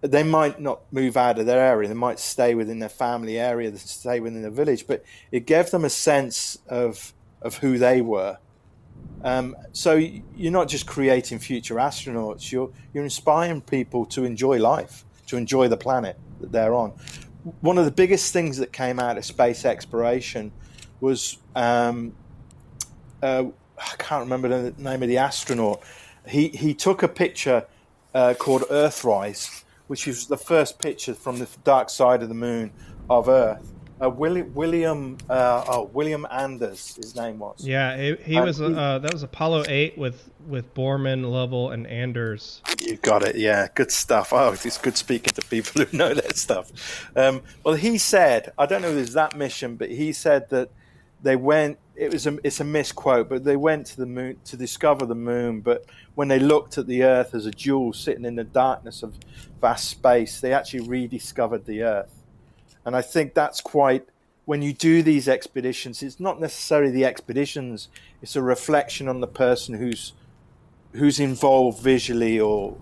They 0.00 0.22
might 0.22 0.60
not 0.60 0.80
move 0.92 1.16
out 1.16 1.38
of 1.38 1.46
their 1.46 1.60
area, 1.60 1.88
they 1.88 1.94
might 1.94 2.18
stay 2.18 2.54
within 2.54 2.78
their 2.78 2.88
family 2.88 3.38
area, 3.38 3.70
they 3.70 3.78
stay 3.78 4.20
within 4.20 4.42
their 4.42 4.50
village, 4.50 4.86
but 4.86 5.02
it 5.32 5.46
gave 5.46 5.70
them 5.70 5.84
a 5.84 5.90
sense 5.90 6.58
of, 6.68 7.14
of 7.40 7.58
who 7.58 7.78
they 7.78 8.02
were 8.02 8.38
um, 9.24 9.56
so 9.72 9.94
you're 9.94 10.52
not 10.52 10.68
just 10.68 10.86
creating 10.86 11.38
future 11.38 11.76
astronauts; 11.76 12.52
you're 12.52 12.70
you're 12.92 13.04
inspiring 13.04 13.62
people 13.62 14.04
to 14.06 14.24
enjoy 14.24 14.58
life, 14.58 15.04
to 15.26 15.36
enjoy 15.38 15.66
the 15.66 15.78
planet 15.78 16.18
that 16.40 16.52
they're 16.52 16.74
on. 16.74 16.92
One 17.62 17.78
of 17.78 17.86
the 17.86 17.90
biggest 17.90 18.32
things 18.32 18.58
that 18.58 18.72
came 18.72 19.00
out 19.00 19.16
of 19.16 19.24
space 19.24 19.64
exploration 19.64 20.52
was 21.00 21.38
um, 21.56 22.14
uh, 23.22 23.44
I 23.78 23.96
can't 23.96 24.22
remember 24.22 24.48
the 24.48 24.82
name 24.82 25.02
of 25.02 25.08
the 25.08 25.18
astronaut. 25.18 25.82
He 26.28 26.48
he 26.48 26.74
took 26.74 27.02
a 27.02 27.08
picture 27.08 27.66
uh, 28.14 28.34
called 28.34 28.62
Earthrise, 28.70 29.64
which 29.86 30.06
was 30.06 30.26
the 30.26 30.36
first 30.36 30.78
picture 30.78 31.14
from 31.14 31.38
the 31.38 31.48
dark 31.64 31.88
side 31.88 32.22
of 32.22 32.28
the 32.28 32.34
moon 32.34 32.72
of 33.08 33.28
Earth 33.28 33.73
uh, 34.02 34.10
William 34.10 34.52
William 34.54 35.16
uh, 35.28 35.64
oh 35.68 35.90
William 35.92 36.26
Anders 36.30 36.96
his 36.96 37.14
name 37.14 37.38
was. 37.38 37.64
Yeah 37.64 37.96
he, 37.96 38.16
he 38.16 38.40
was 38.40 38.60
uh, 38.60 38.98
that 38.98 39.12
was 39.12 39.22
Apollo 39.22 39.64
eight 39.68 39.96
with 39.96 40.28
with 40.46 40.74
Borman 40.74 41.30
Lovell 41.30 41.70
and 41.70 41.86
Anders. 41.86 42.62
You 42.80 42.96
got 42.96 43.22
it 43.22 43.36
yeah 43.36 43.68
good 43.74 43.90
stuff. 43.90 44.32
Oh 44.32 44.52
it's 44.52 44.78
good 44.78 44.96
speaking 44.96 45.32
to 45.34 45.42
people 45.42 45.84
who 45.84 45.96
know 45.96 46.14
that 46.14 46.36
stuff. 46.36 47.10
Um, 47.16 47.42
well 47.62 47.74
he 47.74 47.98
said 47.98 48.52
I 48.58 48.66
don't 48.66 48.82
know 48.82 48.88
if 48.88 48.96
it 48.96 49.00
was 49.00 49.12
that 49.14 49.36
mission 49.36 49.76
but 49.76 49.90
he 49.90 50.12
said 50.12 50.50
that 50.50 50.70
they 51.22 51.36
went 51.36 51.78
it 51.96 52.12
was 52.12 52.26
a 52.26 52.36
it's 52.42 52.60
a 52.60 52.64
misquote 52.64 53.28
but 53.28 53.44
they 53.44 53.56
went 53.56 53.86
to 53.86 53.96
the 53.96 54.06
moon 54.06 54.36
to 54.44 54.56
discover 54.56 55.06
the 55.06 55.14
moon 55.14 55.60
but 55.60 55.84
when 56.16 56.28
they 56.28 56.38
looked 56.38 56.76
at 56.76 56.86
the 56.86 57.02
earth 57.04 57.34
as 57.34 57.46
a 57.46 57.50
jewel 57.50 57.92
sitting 57.92 58.24
in 58.24 58.34
the 58.34 58.44
darkness 58.44 59.02
of 59.02 59.14
vast 59.60 59.88
space 59.88 60.40
they 60.40 60.52
actually 60.52 60.80
rediscovered 60.80 61.64
the 61.66 61.82
earth 61.82 62.23
and 62.84 62.96
I 62.96 63.02
think 63.02 63.34
that's 63.34 63.60
quite 63.60 64.06
when 64.44 64.60
you 64.60 64.72
do 64.72 65.02
these 65.02 65.28
expeditions, 65.28 66.02
it's 66.02 66.20
not 66.20 66.40
necessarily 66.40 66.90
the 66.90 67.04
expeditions; 67.04 67.88
it's 68.20 68.36
a 68.36 68.42
reflection 68.42 69.08
on 69.08 69.20
the 69.20 69.26
person 69.26 69.74
who's 69.76 70.12
who's 70.92 71.18
involved 71.18 71.82
visually 71.82 72.38
or 72.38 72.76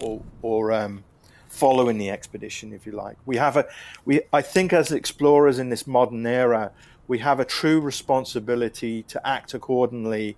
or, 0.00 0.22
or 0.42 0.72
um, 0.72 1.04
following 1.48 1.98
the 1.98 2.10
expedition, 2.10 2.72
if 2.72 2.86
you 2.86 2.92
like. 2.92 3.16
We 3.26 3.36
have 3.36 3.56
a 3.56 3.66
we 4.04 4.22
I 4.32 4.42
think 4.42 4.72
as 4.72 4.92
explorers 4.92 5.58
in 5.58 5.70
this 5.70 5.86
modern 5.86 6.24
era, 6.26 6.70
we 7.08 7.18
have 7.18 7.40
a 7.40 7.44
true 7.44 7.80
responsibility 7.80 9.02
to 9.04 9.26
act 9.26 9.54
accordingly 9.54 10.36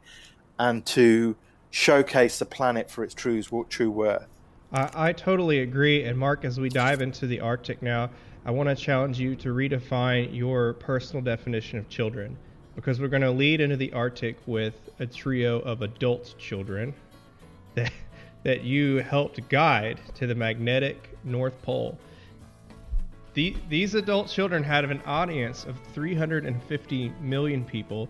and 0.59 0.85
to 0.87 1.37
showcase 1.71 2.39
the 2.39 2.47
planet 2.47 2.91
for 2.91 3.05
its 3.05 3.15
true 3.15 3.43
true 3.69 3.91
worth. 3.91 4.27
I, 4.73 4.91
I 4.95 5.13
totally 5.13 5.61
agree. 5.61 6.05
And 6.05 6.19
Mark, 6.19 6.45
as 6.45 6.59
we 6.59 6.69
dive 6.69 7.03
into 7.03 7.27
the 7.27 7.41
Arctic 7.41 7.83
now, 7.83 8.11
I 8.51 8.53
want 8.53 8.69
to 8.69 8.75
challenge 8.75 9.21
you 9.21 9.37
to 9.37 9.51
redefine 9.51 10.35
your 10.35 10.73
personal 10.73 11.23
definition 11.23 11.79
of 11.79 11.89
children 11.89 12.37
because 12.75 13.01
we're 13.01 13.07
going 13.07 13.23
to 13.23 13.31
lead 13.31 13.61
into 13.61 13.77
the 13.77 13.93
Arctic 13.93 14.39
with 14.45 14.75
a 14.99 15.07
trio 15.07 15.61
of 15.61 15.83
adult 15.83 16.35
children 16.37 16.93
that, 17.77 17.93
that 18.43 18.65
you 18.65 18.97
helped 18.97 19.49
guide 19.51 20.01
to 20.17 20.27
the 20.27 20.35
magnetic 20.35 21.17
North 21.23 21.63
Pole. 21.63 21.97
The, 23.35 23.55
these 23.69 23.95
adult 23.95 24.29
children 24.29 24.65
had 24.65 24.85
an 24.85 25.01
audience 25.07 25.65
of 25.65 25.79
350 25.95 27.13
million 27.21 27.65
people. 27.65 28.09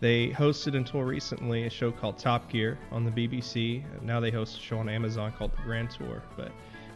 They 0.00 0.30
hosted 0.30 0.74
until 0.74 1.02
recently 1.02 1.66
a 1.66 1.70
show 1.70 1.92
called 1.92 2.16
Top 2.16 2.50
Gear 2.50 2.78
on 2.90 3.04
the 3.04 3.10
BBC. 3.10 3.82
Now 4.00 4.20
they 4.20 4.30
host 4.30 4.56
a 4.56 4.60
show 4.62 4.78
on 4.78 4.88
Amazon 4.88 5.32
called 5.32 5.52
The 5.54 5.62
Grand 5.64 5.90
Tour. 5.90 6.22
But 6.34 6.50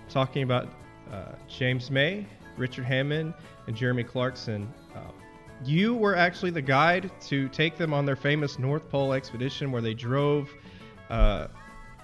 talking 0.09 0.45
about 0.45 0.71
uh, 1.13 1.33
James 1.47 1.91
May, 1.91 2.27
Richard 2.57 2.85
Hammond 2.85 3.35
and 3.66 3.77
Jeremy 3.77 4.05
Clarkson, 4.05 4.73
uh, 4.95 5.01
you 5.64 5.95
were 5.95 6.14
actually 6.14 6.51
the 6.51 6.62
guide 6.62 7.11
to 7.23 7.49
take 7.49 7.77
them 7.77 7.95
on 7.95 8.05
their 8.05 8.16
famous 8.16 8.59
North 8.59 8.88
Pole 8.90 9.12
expedition 9.12 9.73
where 9.73 9.83
they 9.83 9.95
drove 9.95 10.53
uh, 11.11 11.49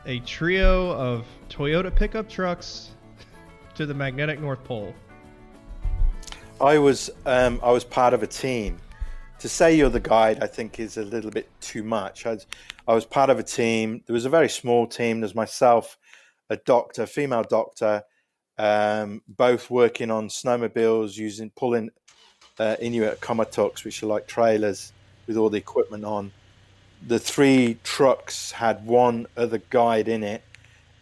a 0.06 0.20
trio 0.20 0.92
of 0.92 1.26
Toyota 1.48 1.94
pickup 1.94 2.28
trucks 2.28 2.90
to 3.74 3.86
the 3.86 3.94
magnetic 3.94 4.40
North 4.40 4.62
Pole. 4.64 4.94
I 6.60 6.78
was 6.78 7.10
um, 7.26 7.60
I 7.62 7.72
was 7.72 7.84
part 7.84 8.14
of 8.14 8.22
a 8.22 8.26
team. 8.26 8.78
To 9.40 9.48
say 9.48 9.74
you're 9.76 9.90
the 9.90 9.98
guide, 9.98 10.40
I 10.40 10.46
think, 10.46 10.78
is 10.78 10.96
a 10.96 11.02
little 11.02 11.32
bit 11.32 11.50
too 11.60 11.82
much. 11.82 12.26
I, 12.26 12.38
I 12.86 12.94
was 12.94 13.04
part 13.04 13.28
of 13.28 13.40
a 13.40 13.42
team. 13.42 14.02
There 14.06 14.14
was 14.14 14.24
a 14.24 14.30
very 14.30 14.48
small 14.48 14.86
team. 14.86 15.20
There's 15.20 15.34
myself, 15.34 15.98
a 16.48 16.56
doctor, 16.56 17.06
female 17.06 17.42
doctor, 17.42 18.04
um, 18.58 19.22
both 19.28 19.70
working 19.70 20.10
on 20.10 20.28
snowmobiles 20.28 21.16
using 21.16 21.50
pulling 21.50 21.90
uh, 22.58 22.76
Inuit 22.80 23.20
Komatiks, 23.20 23.84
which 23.84 24.02
are 24.02 24.06
like 24.06 24.26
trailers 24.26 24.92
with 25.26 25.36
all 25.36 25.50
the 25.50 25.58
equipment 25.58 26.04
on. 26.04 26.32
The 27.06 27.18
three 27.18 27.78
trucks 27.82 28.52
had 28.52 28.86
one 28.86 29.26
other 29.36 29.60
guide 29.70 30.08
in 30.08 30.22
it, 30.22 30.42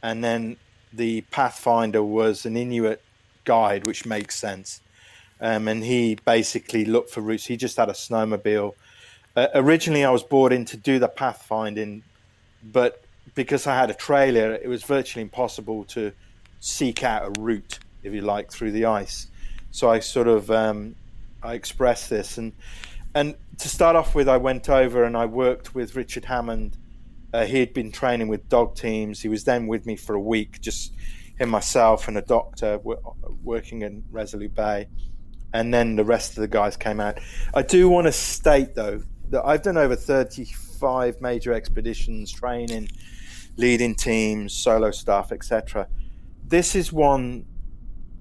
and 0.03 0.25
then 0.25 0.57
the 0.93 1.23
Pathfinder 1.31 2.03
was 2.03 2.47
an 2.47 2.57
Inuit 2.57 3.03
guide, 3.45 3.87
which 3.87 4.07
makes 4.07 4.37
sense. 4.37 4.81
Um, 5.41 5.69
and 5.69 5.83
he 5.83 6.17
basically 6.25 6.85
looked 6.85 7.11
for 7.11 7.21
routes. 7.21 7.47
He 7.47 7.57
just 7.57 7.77
had 7.77 7.89
a 7.89 7.93
snowmobile. 7.93 8.75
Uh, 9.37 9.47
originally, 9.55 10.05
I 10.05 10.11
was 10.11 10.23
brought 10.23 10.53
in 10.53 10.65
to 10.67 10.77
do 10.77 10.99
the 10.99 11.09
pathfinding, 11.09 12.03
but 12.63 13.05
because 13.35 13.67
I 13.67 13.77
had 13.77 13.91
a 13.91 13.95
trailer, 13.95 14.53
it 14.55 14.69
was 14.69 14.83
virtually 14.83 15.23
impossible 15.23 15.85
to 15.85 16.13
seek 16.61 17.03
out 17.03 17.27
a 17.27 17.41
route, 17.41 17.79
if 18.03 18.13
you 18.15 18.21
like, 18.21 18.53
through 18.53 18.73
the 18.73 18.85
ice. 18.85 19.27
So 19.71 19.91
I 19.91 20.01
sort 20.01 20.29
of 20.29 20.51
um, 20.51 20.97
I 21.43 21.55
expressed 21.55 22.11
this, 22.11 22.39
and 22.39 22.53
and 23.15 23.35
to 23.59 23.69
start 23.69 23.97
off 23.97 24.15
with, 24.15 24.29
I 24.29 24.37
went 24.37 24.69
over 24.69 25.05
and 25.05 25.17
I 25.17 25.27
worked 25.27 25.75
with 25.75 25.97
Richard 25.97 26.25
Hammond. 26.25 26.77
Uh, 27.33 27.45
he 27.45 27.61
had 27.61 27.73
been 27.75 27.93
training 27.93 28.29
with 28.29 28.49
dog 28.49 28.75
teams. 28.75 29.21
He 29.21 29.29
was 29.29 29.45
then 29.45 29.67
with 29.67 29.87
me 29.87 29.97
for 29.97 30.15
a 30.15 30.21
week, 30.21 30.61
just 30.61 30.93
him, 31.39 31.51
myself, 31.51 32.09
and 32.09 32.17
a 32.19 32.23
doctor 32.23 32.81
working 33.43 33.83
in 33.83 34.05
Resolute 34.11 34.55
Bay 34.55 34.89
and 35.53 35.73
then 35.73 35.97
the 35.97 36.05
rest 36.05 36.37
of 36.37 36.43
the 36.43 36.49
guys 36.49 36.77
came 36.77 37.01
out. 37.01 37.19
I 37.55 37.63
do 37.63 37.89
want 37.89 38.07
to 38.07 38.13
state 38.13 38.75
though 38.75 39.03
that 39.31 39.45
I've 39.45 39.63
done 39.63 39.77
over 39.77 39.97
35 39.97 41.21
major 41.21 41.53
expeditions, 41.53 42.33
training, 42.33 42.89
leading 43.57 43.95
teams, 43.95 44.53
solo 44.53 44.91
stuff, 44.91 45.33
etc. 45.33 45.89
This 46.51 46.75
is 46.75 46.93
one 46.93 47.47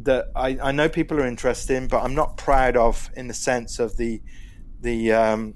that 0.02 0.28
I, 0.36 0.56
I, 0.62 0.72
know 0.72 0.88
people 0.88 1.20
are 1.20 1.26
interested 1.26 1.76
in, 1.76 1.88
but 1.88 2.04
I'm 2.04 2.14
not 2.14 2.38
proud 2.38 2.78
of 2.78 3.10
in 3.18 3.28
the 3.28 3.34
sense 3.34 3.80
of 3.80 3.98
the 3.98 4.22
the 4.82 5.12
um, 5.14 5.56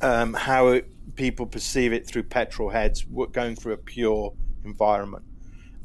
um, 0.00 0.34
how 0.34 0.66
it, 0.68 1.14
people 1.14 1.46
perceive 1.46 1.92
it 1.92 2.08
through 2.08 2.24
petrol 2.24 2.70
heads 2.70 3.06
going 3.30 3.54
through 3.54 3.74
a 3.74 3.76
pure 3.76 4.34
environment. 4.64 5.24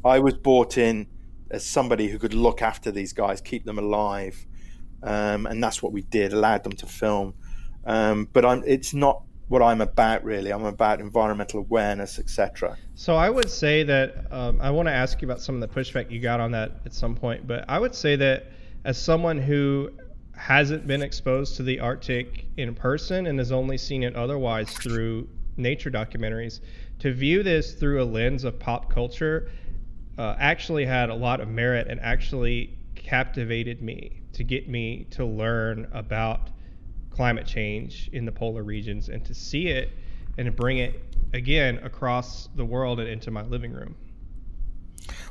I 0.04 0.18
was 0.18 0.34
brought 0.34 0.80
in 0.80 1.06
as 1.52 1.64
somebody 1.64 2.08
who 2.08 2.18
could 2.18 2.34
look 2.34 2.64
after 2.64 2.90
these 2.90 3.14
guys, 3.14 3.40
keep 3.40 3.64
them 3.64 3.78
alive, 3.78 4.44
um, 5.04 5.46
and 5.46 5.64
that's 5.64 5.84
what 5.84 5.92
we 5.92 6.02
did. 6.02 6.34
Allowed 6.34 6.64
them 6.64 6.74
to 6.74 6.88
film, 6.88 7.36
um, 7.86 8.28
but 8.34 8.44
I'm, 8.44 8.64
it's 8.66 8.96
not 8.96 9.22
what 9.48 9.62
I'm 9.62 9.82
about 9.82 10.24
really. 10.24 10.52
I'm 10.52 10.66
about 10.66 11.00
environmental 11.00 11.60
awareness, 11.60 12.20
etc. 12.20 12.78
So 12.96 13.16
I 13.16 13.30
would 13.30 13.50
say 13.50 13.84
that 13.84 14.32
um, 14.32 14.60
I 14.62 14.72
want 14.72 14.88
to 14.88 14.94
ask 14.94 15.22
you 15.22 15.28
about 15.28 15.42
some 15.42 15.62
of 15.62 15.62
the 15.62 15.68
pushback 15.68 16.10
you 16.10 16.20
got 16.20 16.40
on 16.40 16.52
that 16.52 16.80
at 16.86 16.94
some 16.94 17.16
point, 17.16 17.48
but 17.48 17.66
I 17.68 17.80
would 17.80 17.94
say 17.94 18.16
that 18.16 18.52
as 18.84 18.98
someone 18.98 19.38
who 19.38 19.92
hasn't 20.36 20.86
been 20.86 21.02
exposed 21.02 21.56
to 21.58 21.64
the 21.64 21.80
Arctic 21.80 22.46
in 22.58 22.74
person 22.76 23.28
and 23.28 23.40
has 23.40 23.52
only 23.52 23.78
seen 23.78 24.04
it 24.04 24.16
otherwise 24.16 24.70
through 24.70 25.28
nature 25.58 25.90
documentaries, 25.90 26.60
to 27.00 27.14
view 27.14 27.44
this 27.44 27.74
through 27.74 28.02
a 28.02 28.06
lens 28.06 28.44
of 28.44 28.60
pop 28.60 28.92
culture 28.92 29.50
uh, 30.18 30.36
actually 30.40 30.86
had 30.86 31.10
a 31.10 31.16
lot 31.16 31.40
of 31.40 31.48
merit 31.48 31.88
and 31.88 32.00
actually 32.00 32.78
captivated 32.96 33.82
me 33.82 34.22
to 34.34 34.44
get 34.44 34.68
me 34.68 35.06
to 35.12 35.26
learn 35.26 35.88
about 35.94 36.50
climate 37.16 37.48
change 37.48 38.10
in 38.14 38.26
the 38.26 38.32
polar 38.32 38.64
regions 38.64 39.10
and 39.10 39.24
to 39.26 39.34
see 39.34 39.68
it 39.68 39.90
and 40.38 40.46
to 40.46 40.52
bring 40.52 40.80
it 40.80 41.02
again 41.34 41.80
across 41.84 42.50
the 42.56 42.66
world 42.66 43.00
and 43.00 43.10
into 43.10 43.32
my 43.32 43.44
living 43.44 43.72
room. 43.72 43.96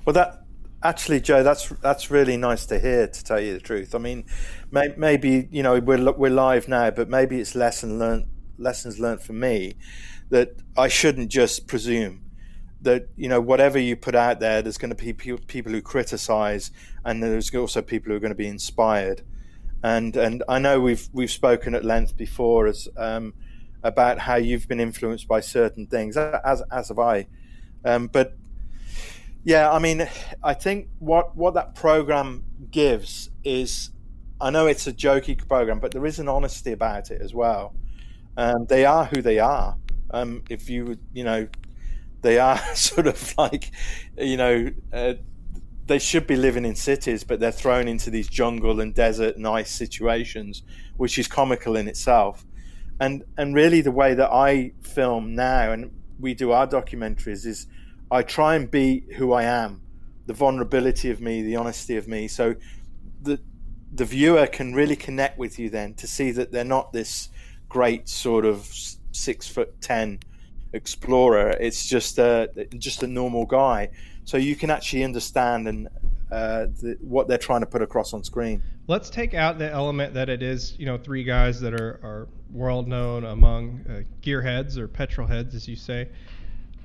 Well, 0.04 0.14
that 0.14 0.44
actually, 0.82 1.20
Joe, 1.20 1.42
that's 1.42 1.68
that's 1.82 2.10
really 2.10 2.36
nice 2.36 2.66
to 2.66 2.78
hear. 2.78 3.06
To 3.06 3.24
tell 3.24 3.40
you 3.40 3.54
the 3.54 3.60
truth, 3.60 3.94
I 3.94 3.98
mean, 3.98 4.24
may, 4.70 4.94
maybe 4.96 5.48
you 5.50 5.62
know 5.62 5.78
we're 5.78 6.12
we're 6.12 6.30
live 6.30 6.68
now, 6.68 6.90
but 6.90 7.08
maybe 7.08 7.40
it's 7.40 7.54
lesson 7.54 7.98
learned 7.98 8.26
lessons 8.56 8.98
learned 8.98 9.20
for 9.20 9.32
me 9.32 9.74
that 10.30 10.56
I 10.76 10.88
shouldn't 10.88 11.30
just 11.30 11.66
presume 11.66 12.22
that 12.82 13.08
you 13.16 13.28
know 13.28 13.40
whatever 13.40 13.78
you 13.78 13.96
put 13.96 14.14
out 14.14 14.40
there, 14.40 14.62
there's 14.62 14.78
going 14.78 14.94
to 14.94 15.02
be 15.02 15.12
people 15.12 15.72
who 15.72 15.82
criticize, 15.82 16.70
and 17.04 17.22
there's 17.22 17.54
also 17.54 17.82
people 17.82 18.10
who 18.10 18.16
are 18.16 18.20
going 18.20 18.30
to 18.30 18.36
be 18.36 18.48
inspired. 18.48 19.22
And 19.84 20.16
and 20.16 20.42
I 20.48 20.58
know 20.58 20.80
we've 20.80 21.08
we've 21.12 21.30
spoken 21.30 21.74
at 21.74 21.84
length 21.84 22.16
before 22.16 22.66
as 22.66 22.88
um, 22.96 23.34
about 23.82 24.18
how 24.18 24.36
you've 24.36 24.66
been 24.66 24.80
influenced 24.80 25.28
by 25.28 25.40
certain 25.40 25.86
things, 25.86 26.16
as 26.16 26.62
as 26.72 26.88
have 26.88 26.98
I. 26.98 27.26
Um, 27.84 28.06
but 28.06 28.34
yeah, 29.44 29.70
I 29.70 29.78
mean, 29.78 30.08
I 30.42 30.54
think 30.54 30.88
what 31.00 31.36
what 31.36 31.52
that 31.52 31.74
program 31.74 32.44
gives 32.70 33.28
is, 33.44 33.90
I 34.40 34.48
know 34.48 34.66
it's 34.66 34.86
a 34.86 34.92
jokey 34.92 35.36
program, 35.46 35.80
but 35.80 35.92
there 35.92 36.06
is 36.06 36.18
an 36.18 36.28
honesty 36.28 36.72
about 36.72 37.10
it 37.10 37.20
as 37.20 37.34
well. 37.34 37.74
Um, 38.38 38.64
they 38.66 38.86
are 38.86 39.04
who 39.04 39.20
they 39.20 39.38
are. 39.38 39.76
Um, 40.10 40.44
if 40.48 40.70
you 40.70 40.96
you 41.12 41.24
know 41.24 41.46
they 42.24 42.38
are 42.38 42.58
sort 42.74 43.06
of 43.06 43.34
like, 43.38 43.70
you 44.18 44.36
know, 44.36 44.70
uh, 44.92 45.14
they 45.86 45.98
should 45.98 46.26
be 46.26 46.36
living 46.36 46.64
in 46.64 46.74
cities, 46.74 47.24
but 47.24 47.40
they're 47.40 47.52
thrown 47.52 47.88
into 47.88 48.10
these 48.10 48.28
jungle 48.28 48.80
and 48.80 48.94
desert 48.94 49.36
and 49.36 49.46
ice 49.46 49.70
situations, 49.70 50.62
which 50.96 51.18
is 51.18 51.28
comical 51.28 51.76
in 51.76 51.88
itself. 51.88 52.44
And 53.00 53.24
and 53.36 53.54
really, 53.54 53.80
the 53.80 53.90
way 53.90 54.14
that 54.14 54.30
I 54.30 54.72
film 54.82 55.34
now 55.34 55.72
and 55.72 55.90
we 56.18 56.34
do 56.34 56.52
our 56.52 56.66
documentaries 56.66 57.44
is, 57.44 57.66
I 58.10 58.22
try 58.22 58.54
and 58.54 58.70
be 58.70 59.04
who 59.16 59.32
I 59.32 59.42
am, 59.42 59.82
the 60.26 60.32
vulnerability 60.32 61.10
of 61.10 61.20
me, 61.20 61.42
the 61.42 61.56
honesty 61.56 61.96
of 61.96 62.08
me. 62.08 62.28
So 62.28 62.54
the 63.20 63.40
the 63.92 64.04
viewer 64.04 64.46
can 64.46 64.74
really 64.74 64.96
connect 64.96 65.38
with 65.38 65.58
you 65.58 65.70
then 65.70 65.94
to 65.94 66.06
see 66.06 66.30
that 66.32 66.50
they're 66.50 66.64
not 66.64 66.92
this 66.92 67.28
great 67.68 68.08
sort 68.08 68.44
of 68.44 68.68
six 69.12 69.46
foot 69.48 69.80
ten 69.80 70.20
explorer. 70.72 71.50
It's 71.50 71.86
just 71.86 72.18
a 72.18 72.48
just 72.78 73.02
a 73.02 73.06
normal 73.06 73.44
guy. 73.44 73.90
So 74.24 74.37
you 74.37 74.56
can 74.56 74.70
actually 74.70 75.04
understand 75.04 75.68
and 75.68 75.88
uh, 76.32 76.66
the, 76.80 76.96
what 77.00 77.28
they're 77.28 77.38
trying 77.38 77.60
to 77.60 77.66
put 77.66 77.82
across 77.82 78.12
on 78.14 78.24
screen. 78.24 78.62
Let's 78.87 79.10
take 79.10 79.34
out 79.34 79.58
the 79.58 79.70
element 79.70 80.14
that 80.14 80.28
it 80.28 80.42
is, 80.42 80.78
you 80.78 80.87
know, 80.87 80.98
three 80.98 81.24
guys 81.24 81.60
that 81.60 81.74
are, 81.74 82.00
are 82.02 82.28
world 82.50 82.88
known 82.88 83.24
among 83.24 83.84
uh, 83.88 84.02
gearheads 84.22 84.76
or 84.78 84.88
petrol 84.88 85.26
heads, 85.26 85.54
as 85.54 85.68
you 85.68 85.76
say. 85.76 86.08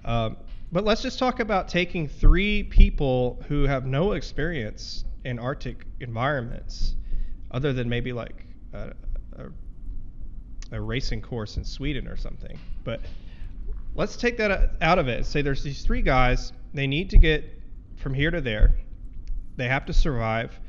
Um, 0.05 0.37
but 0.71 0.83
let's 0.83 1.01
just 1.01 1.17
talk 1.17 1.39
about 1.39 1.67
taking 1.67 2.07
three 2.07 2.63
people 2.63 3.43
who 3.47 3.63
have 3.63 3.85
no 3.85 4.11
experience 4.11 5.03
in 5.25 5.39
Arctic 5.39 5.85
environments, 5.99 6.95
other 7.51 7.73
than 7.73 7.89
maybe 7.89 8.13
like 8.13 8.45
a, 8.73 8.93
a, 9.37 9.45
a 10.73 10.81
racing 10.81 11.21
course 11.21 11.57
in 11.57 11.63
Sweden 11.63 12.07
or 12.07 12.15
something. 12.15 12.57
But 12.83 13.01
let's 13.95 14.15
take 14.15 14.37
that 14.37 14.71
out 14.81 14.99
of 14.99 15.07
it. 15.07 15.25
Say 15.25 15.41
there's 15.41 15.63
these 15.63 15.81
three 15.81 16.01
guys. 16.01 16.53
They 16.73 16.87
need 16.87 17.09
to 17.11 17.17
get 17.17 17.61
from 17.97 18.13
here 18.13 18.31
to 18.31 18.41
there. 18.41 18.77
They 19.55 19.67
have 19.67 19.85
to 19.87 19.93
survive. 19.93 20.59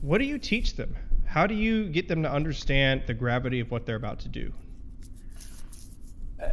What 0.00 0.18
do 0.18 0.24
you 0.24 0.38
teach 0.38 0.76
them? 0.76 0.96
How 1.26 1.46
do 1.46 1.54
you 1.54 1.88
get 1.88 2.08
them 2.08 2.22
to 2.22 2.30
understand 2.30 3.02
the 3.06 3.14
gravity 3.14 3.60
of 3.60 3.70
what 3.70 3.86
they're 3.86 3.96
about 3.96 4.20
to 4.20 4.28
do? 4.28 4.52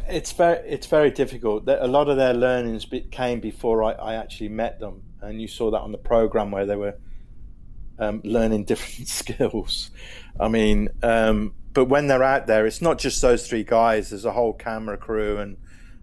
It's 0.08 0.32
very 0.32 0.58
it's 0.68 0.86
very 0.86 1.10
difficult. 1.10 1.68
A 1.68 1.86
lot 1.86 2.08
of 2.08 2.16
their 2.16 2.32
learnings 2.32 2.86
came 3.10 3.40
before 3.40 3.82
I, 3.84 3.92
I 3.92 4.14
actually 4.14 4.48
met 4.48 4.80
them, 4.80 5.02
and 5.20 5.40
you 5.40 5.48
saw 5.48 5.70
that 5.70 5.80
on 5.80 5.92
the 5.92 5.98
program 5.98 6.50
where 6.50 6.64
they 6.64 6.76
were 6.76 6.94
um, 7.98 8.20
learning 8.24 8.64
different 8.72 9.08
skills. 9.08 9.90
I 10.38 10.48
mean, 10.48 10.88
um, 11.02 11.54
but 11.72 11.86
when 11.86 12.06
they're 12.06 12.22
out 12.22 12.46
there, 12.46 12.66
it's 12.66 12.82
not 12.82 12.98
just 12.98 13.20
those 13.22 13.46
three 13.46 13.64
guys. 13.64 14.10
There's 14.10 14.24
a 14.24 14.32
whole 14.32 14.52
camera 14.52 14.96
crew 14.96 15.38
and 15.38 15.56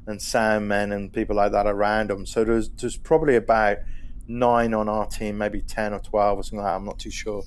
and 0.10 0.22
sound 0.22 0.68
men 0.68 0.92
and 0.92 1.14
people 1.14 1.36
like 1.36 1.52
that 1.52 1.68
around 1.68 2.10
them. 2.10 2.26
So 2.26 2.44
there's 2.44 2.70
there's 2.70 2.98
probably 2.98 3.36
about 3.36 3.78
nine 4.28 4.74
on 4.74 4.90
our 4.90 5.06
team, 5.06 5.38
maybe 5.38 5.62
ten 5.62 5.94
or 5.94 6.00
twelve 6.00 6.40
or 6.40 6.44
something 6.44 6.60
like 6.60 6.68
that. 6.68 6.76
I'm 6.76 6.86
not 6.86 7.00
too 7.00 7.12
sure. 7.12 7.44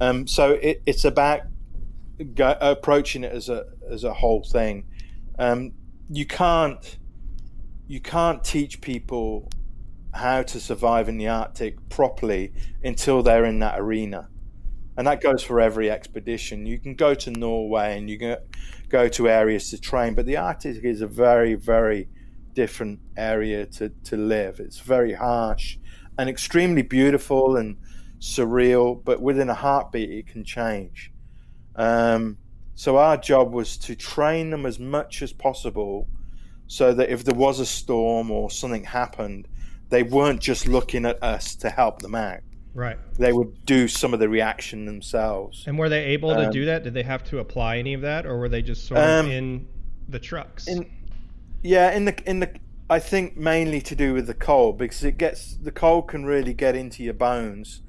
Um, 0.00 0.26
so 0.26 0.52
it, 0.52 0.82
it's 0.86 1.04
about 1.04 1.42
go, 2.34 2.56
approaching 2.60 3.24
it 3.24 3.32
as 3.32 3.48
a 3.48 3.66
as 3.88 4.04
a 4.04 4.14
whole 4.14 4.42
thing. 4.42 4.86
Um, 5.38 5.72
you 6.10 6.26
can't 6.26 6.98
you 7.86 8.00
can't 8.00 8.42
teach 8.42 8.80
people 8.80 9.50
how 10.12 10.42
to 10.42 10.58
survive 10.58 11.08
in 11.08 11.18
the 11.18 11.28
Arctic 11.28 11.88
properly 11.88 12.52
until 12.82 13.22
they're 13.22 13.44
in 13.44 13.60
that 13.60 13.78
arena 13.78 14.28
and 15.00 15.06
that 15.06 15.22
goes 15.22 15.42
for 15.42 15.62
every 15.62 15.90
expedition. 15.90 16.66
You 16.66 16.78
can 16.78 16.94
go 16.94 17.14
to 17.14 17.30
Norway 17.30 17.96
and 17.96 18.10
you 18.10 18.18
can 18.18 18.36
go 18.90 19.08
to 19.08 19.30
areas 19.30 19.70
to 19.70 19.80
train, 19.80 20.12
but 20.12 20.26
the 20.26 20.36
Arctic 20.36 20.84
is 20.84 21.00
a 21.00 21.06
very, 21.06 21.54
very 21.54 22.06
different 22.52 23.00
area 23.16 23.64
to, 23.64 23.88
to 23.88 24.18
live. 24.18 24.60
It's 24.60 24.78
very 24.78 25.14
harsh 25.14 25.78
and 26.18 26.28
extremely 26.28 26.82
beautiful 26.82 27.56
and 27.56 27.78
surreal, 28.18 29.02
but 29.02 29.22
within 29.22 29.48
a 29.48 29.54
heartbeat, 29.54 30.10
it 30.10 30.26
can 30.26 30.44
change. 30.44 31.10
Um, 31.76 32.36
so 32.74 32.98
our 32.98 33.16
job 33.16 33.54
was 33.54 33.78
to 33.78 33.96
train 33.96 34.50
them 34.50 34.66
as 34.66 34.78
much 34.78 35.22
as 35.22 35.32
possible 35.32 36.08
so 36.66 36.92
that 36.92 37.08
if 37.08 37.24
there 37.24 37.34
was 37.34 37.58
a 37.58 37.64
storm 37.64 38.30
or 38.30 38.50
something 38.50 38.84
happened, 38.84 39.48
they 39.88 40.02
weren't 40.02 40.42
just 40.42 40.68
looking 40.68 41.06
at 41.06 41.22
us 41.22 41.54
to 41.54 41.70
help 41.70 42.02
them 42.02 42.14
out. 42.14 42.40
Right. 42.74 42.98
They 43.18 43.32
would 43.32 43.64
do 43.64 43.88
some 43.88 44.14
of 44.14 44.20
the 44.20 44.28
reaction 44.28 44.84
themselves. 44.86 45.64
And 45.66 45.78
were 45.78 45.88
they 45.88 46.04
able 46.06 46.34
to 46.34 46.46
Um, 46.46 46.52
do 46.52 46.66
that? 46.66 46.84
Did 46.84 46.94
they 46.94 47.02
have 47.02 47.24
to 47.24 47.38
apply 47.38 47.78
any 47.78 47.94
of 47.94 48.02
that, 48.02 48.26
or 48.26 48.38
were 48.38 48.48
they 48.48 48.62
just 48.62 48.86
sort 48.86 49.00
of 49.00 49.26
Um, 49.26 49.30
in 49.30 49.66
the 50.08 50.20
trucks? 50.20 50.68
In, 50.68 50.86
yeah, 51.62 51.90
in 51.92 52.04
the 52.04 52.14
in 52.28 52.40
the 52.40 52.50
I 52.88 52.98
think 52.98 53.36
mainly 53.36 53.80
to 53.82 53.94
do 53.94 54.14
with 54.14 54.26
the 54.26 54.34
cold 54.34 54.78
because 54.78 55.04
it 55.04 55.18
gets 55.18 55.56
the 55.56 55.72
cold 55.72 56.08
can 56.08 56.24
really 56.24 56.54
get 56.54 56.74
into 56.76 57.02
your 57.02 57.14
bones, 57.14 57.82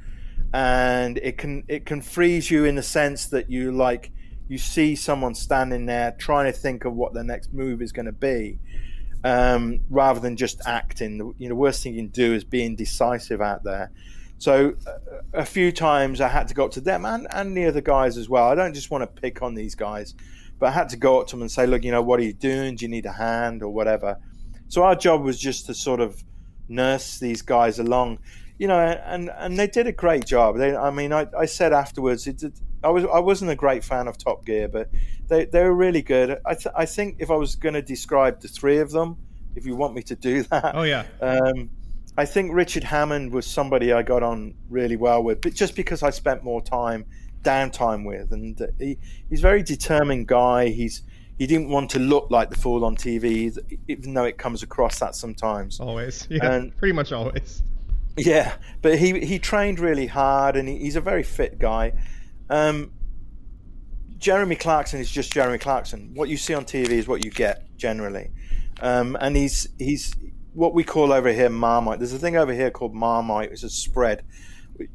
and 0.53 1.17
it 1.19 1.37
can 1.37 1.63
it 1.67 1.85
can 1.85 2.01
freeze 2.01 2.49
you 2.49 2.65
in 2.65 2.75
the 2.75 2.83
sense 2.83 3.27
that 3.27 3.49
you 3.49 3.71
like 3.71 4.11
you 4.47 4.57
see 4.57 4.95
someone 4.95 5.33
standing 5.33 5.85
there 5.85 6.11
trying 6.17 6.51
to 6.51 6.57
think 6.57 6.85
of 6.85 6.93
what 6.93 7.13
their 7.13 7.23
next 7.23 7.53
move 7.53 7.81
is 7.81 7.91
going 7.91 8.05
to 8.07 8.11
be, 8.11 8.59
um, 9.23 9.79
rather 9.89 10.19
than 10.19 10.35
just 10.35 10.59
acting. 10.65 11.17
The 11.17 11.33
you 11.37 11.49
know 11.49 11.55
worst 11.55 11.83
thing 11.83 11.93
you 11.93 12.01
can 12.01 12.07
do 12.09 12.33
is 12.33 12.43
being 12.43 12.75
decisive 12.75 13.41
out 13.41 13.63
there. 13.63 13.91
So 14.41 14.73
uh, 14.87 14.91
a 15.33 15.45
few 15.45 15.71
times 15.71 16.19
I 16.19 16.27
had 16.27 16.47
to 16.47 16.55
go 16.55 16.65
up 16.65 16.71
to 16.71 16.81
them 16.81 17.05
and, 17.05 17.27
and 17.29 17.55
the 17.55 17.65
other 17.65 17.79
guys 17.79 18.17
as 18.17 18.27
well. 18.27 18.47
I 18.47 18.55
don't 18.55 18.73
just 18.73 18.89
want 18.89 19.03
to 19.03 19.21
pick 19.21 19.43
on 19.43 19.53
these 19.53 19.75
guys, 19.75 20.15
but 20.57 20.65
I 20.65 20.71
had 20.71 20.89
to 20.89 20.97
go 20.97 21.21
up 21.21 21.27
to 21.27 21.35
them 21.35 21.41
and 21.41 21.51
say, 21.51 21.67
look, 21.67 21.83
you 21.83 21.91
know, 21.91 22.01
what 22.01 22.19
are 22.19 22.23
you 22.23 22.33
doing? 22.33 22.75
Do 22.75 22.85
you 22.85 22.89
need 22.89 23.05
a 23.05 23.11
hand 23.11 23.61
or 23.61 23.69
whatever? 23.69 24.17
So 24.67 24.81
our 24.81 24.95
job 24.95 25.21
was 25.21 25.39
just 25.39 25.67
to 25.67 25.75
sort 25.75 25.99
of 25.99 26.23
nurse 26.67 27.19
these 27.19 27.43
guys 27.43 27.77
along, 27.77 28.17
you 28.57 28.67
know, 28.67 28.79
and, 28.79 29.29
and 29.37 29.59
they 29.59 29.67
did 29.67 29.85
a 29.85 29.91
great 29.91 30.25
job. 30.25 30.57
They, 30.57 30.75
I 30.75 30.89
mean, 30.89 31.13
I, 31.13 31.27
I 31.37 31.45
said 31.45 31.71
afterwards, 31.71 32.25
it, 32.25 32.39
did- 32.39 32.59
I 32.83 32.89
was 32.89 33.05
I 33.13 33.19
wasn't 33.19 33.51
a 33.51 33.55
great 33.55 33.83
fan 33.83 34.07
of 34.07 34.17
Top 34.17 34.43
Gear, 34.43 34.67
but 34.67 34.89
they, 35.27 35.45
they 35.45 35.63
were 35.63 35.75
really 35.75 36.01
good. 36.01 36.39
I, 36.47 36.55
th- 36.55 36.73
I 36.75 36.87
think 36.87 37.17
if 37.19 37.29
I 37.29 37.35
was 37.35 37.55
going 37.55 37.75
to 37.75 37.81
describe 37.83 38.41
the 38.41 38.47
three 38.47 38.79
of 38.79 38.89
them, 38.89 39.17
if 39.55 39.67
you 39.67 39.75
want 39.75 39.93
me 39.93 40.01
to 40.01 40.15
do 40.15 40.41
that, 40.49 40.73
oh 40.73 40.81
yeah. 40.81 41.05
um, 41.21 41.69
I 42.21 42.25
think 42.25 42.53
Richard 42.53 42.83
Hammond 42.83 43.33
was 43.33 43.47
somebody 43.47 43.91
I 43.91 44.03
got 44.03 44.21
on 44.21 44.53
really 44.69 44.95
well 44.95 45.23
with, 45.23 45.41
but 45.41 45.55
just 45.55 45.75
because 45.75 46.03
I 46.03 46.11
spent 46.11 46.43
more 46.43 46.61
time 46.61 47.03
downtime 47.41 48.05
with, 48.05 48.31
and 48.31 48.61
he, 48.77 48.99
he's 49.27 49.39
a 49.39 49.41
very 49.41 49.63
determined 49.63 50.27
guy. 50.27 50.67
He's 50.67 51.01
he 51.39 51.47
didn't 51.47 51.69
want 51.69 51.89
to 51.91 51.99
look 51.99 52.29
like 52.29 52.51
the 52.51 52.55
fool 52.57 52.85
on 52.85 52.95
TV, 52.95 53.57
even 53.87 54.13
though 54.13 54.25
it 54.25 54.37
comes 54.37 54.61
across 54.61 54.99
that 54.99 55.15
sometimes. 55.15 55.79
Always. 55.79 56.27
Yeah. 56.29 56.53
And- 56.53 56.77
pretty 56.77 56.93
much 56.93 57.11
always. 57.11 57.63
Yeah, 58.15 58.53
but 58.83 58.99
he 58.99 59.19
he 59.25 59.39
trained 59.39 59.79
really 59.79 60.05
hard, 60.05 60.55
and 60.55 60.69
he, 60.69 60.77
he's 60.77 60.95
a 60.95 61.01
very 61.01 61.23
fit 61.23 61.57
guy. 61.57 61.93
Um, 62.51 62.91
Jeremy 64.19 64.57
Clarkson 64.57 64.99
is 64.99 65.09
just 65.09 65.33
Jeremy 65.33 65.57
Clarkson. 65.57 66.11
What 66.13 66.29
you 66.29 66.37
see 66.37 66.53
on 66.53 66.65
TV 66.65 66.89
is 66.89 67.07
what 67.07 67.25
you 67.25 67.31
get 67.31 67.75
generally, 67.77 68.29
um, 68.79 69.17
and 69.19 69.35
he's 69.35 69.69
he's 69.79 70.13
what 70.53 70.73
we 70.73 70.83
call 70.83 71.11
over 71.13 71.31
here 71.31 71.49
marmite. 71.49 71.99
There's 71.99 72.13
a 72.13 72.19
thing 72.19 72.35
over 72.37 72.53
here 72.53 72.71
called 72.71 72.93
marmite. 72.93 73.51
It's 73.51 73.63
a 73.63 73.69
spread, 73.69 74.23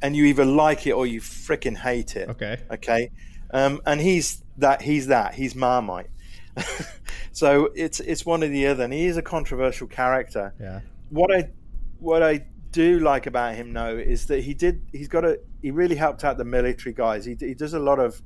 and 0.03 0.14
you 0.16 0.25
either 0.25 0.45
like 0.45 0.87
it 0.87 0.92
or 0.92 1.07
you 1.07 1.21
freaking 1.21 1.77
hate 1.77 2.16
it. 2.16 2.29
Okay. 2.31 2.61
Okay, 2.71 3.11
um, 3.53 3.81
and 3.87 4.01
he's 4.01 4.42
that. 4.59 4.83
He's 4.83 5.07
that. 5.09 5.35
He's 5.35 5.55
marmite. 5.55 6.11
so 7.33 7.71
it's 7.75 8.01
it's 8.01 8.25
one 8.25 8.42
or 8.42 8.49
the 8.49 8.66
other, 8.66 8.85
and 8.85 8.92
he 8.92 9.07
is 9.07 9.16
a 9.16 9.23
controversial 9.23 9.87
character 9.87 10.55
Yeah. 10.61 10.81
what 11.11 11.31
I 11.35 11.51
what 11.99 12.23
I 12.23 12.47
do 12.73 12.99
like 13.01 13.27
about 13.27 13.55
him 13.55 13.73
though 13.73 13.97
is 13.97 14.27
that 14.27 14.40
he 14.42 14.53
did 14.55 14.83
he's 14.92 15.09
got 15.09 15.25
a 15.25 15.38
he 15.62 15.71
really 15.71 15.97
helped 15.97 16.25
out 16.25 16.37
the 16.38 16.45
military 16.45 16.95
guys. 16.95 17.25
He 17.25 17.37
he 17.38 17.55
does 17.55 17.75
a 17.75 17.79
lot 17.79 17.99
of 17.99 18.21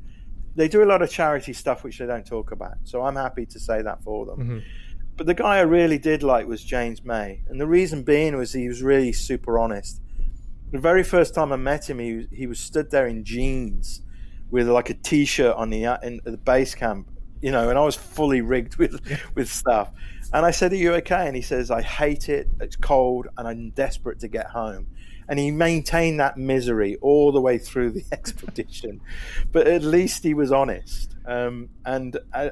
they 0.56 0.68
do 0.68 0.82
a 0.82 0.86
lot 0.86 1.02
of 1.02 1.10
charity 1.10 1.52
stuff 1.52 1.84
which 1.84 1.98
they 1.98 2.06
don't 2.06 2.26
talk 2.26 2.50
about. 2.52 2.74
So 2.84 3.02
I'm 3.02 3.16
happy 3.16 3.46
to 3.46 3.60
say 3.60 3.82
that 3.82 4.02
for 4.02 4.26
them. 4.26 4.38
Mhm. 4.38 4.62
But 5.20 5.26
the 5.26 5.35
guy 5.35 5.59
I 5.59 5.61
really 5.61 5.98
did 5.98 6.22
like 6.22 6.46
was 6.46 6.64
James 6.64 7.04
May, 7.04 7.42
and 7.46 7.61
the 7.61 7.66
reason 7.66 8.04
being 8.04 8.38
was 8.38 8.54
he 8.54 8.68
was 8.68 8.83
really 8.83 9.12
super 9.12 9.59
honest. 9.59 10.00
The 10.72 10.78
very 10.78 11.02
first 11.02 11.35
time 11.35 11.52
I 11.52 11.56
met 11.56 11.90
him, 11.90 11.98
he 11.98 12.14
was, 12.14 12.26
he 12.33 12.46
was 12.46 12.59
stood 12.59 12.90
there 12.90 13.06
in 13.06 13.22
jeans 13.22 14.00
with 14.50 14.66
like 14.66 14.88
a 14.88 14.94
t-shirt 14.94 15.54
on 15.56 15.68
the 15.68 15.98
in 16.02 16.22
the 16.24 16.38
base 16.38 16.74
camp, 16.74 17.11
you 17.42 17.52
know, 17.52 17.68
and 17.68 17.78
I 17.78 17.85
was 17.85 17.96
fully 17.96 18.40
rigged 18.40 18.76
with 18.76 18.98
with 19.35 19.52
stuff. 19.52 19.92
And 20.33 20.46
I 20.46 20.52
said, 20.52 20.72
"Are 20.72 20.76
you 20.76 20.94
okay?" 20.94 21.26
And 21.26 21.37
he 21.37 21.42
says, 21.42 21.70
"I 21.70 21.83
hate 21.83 22.30
it. 22.30 22.48
It's 22.59 22.76
cold, 22.76 23.26
and 23.37 23.46
I'm 23.46 23.72
desperate 23.72 24.20
to 24.20 24.28
get 24.28 24.46
home." 24.46 24.87
And 25.28 25.38
he 25.38 25.50
maintained 25.50 26.18
that 26.20 26.38
misery 26.38 26.96
all 27.02 27.30
the 27.30 27.42
way 27.42 27.59
through 27.59 27.90
the 27.90 28.06
expedition, 28.12 29.02
but 29.52 29.66
at 29.66 29.83
least 29.83 30.22
he 30.22 30.33
was 30.33 30.50
honest. 30.50 31.14
Um, 31.26 31.68
and 31.85 32.18
uh, 32.33 32.50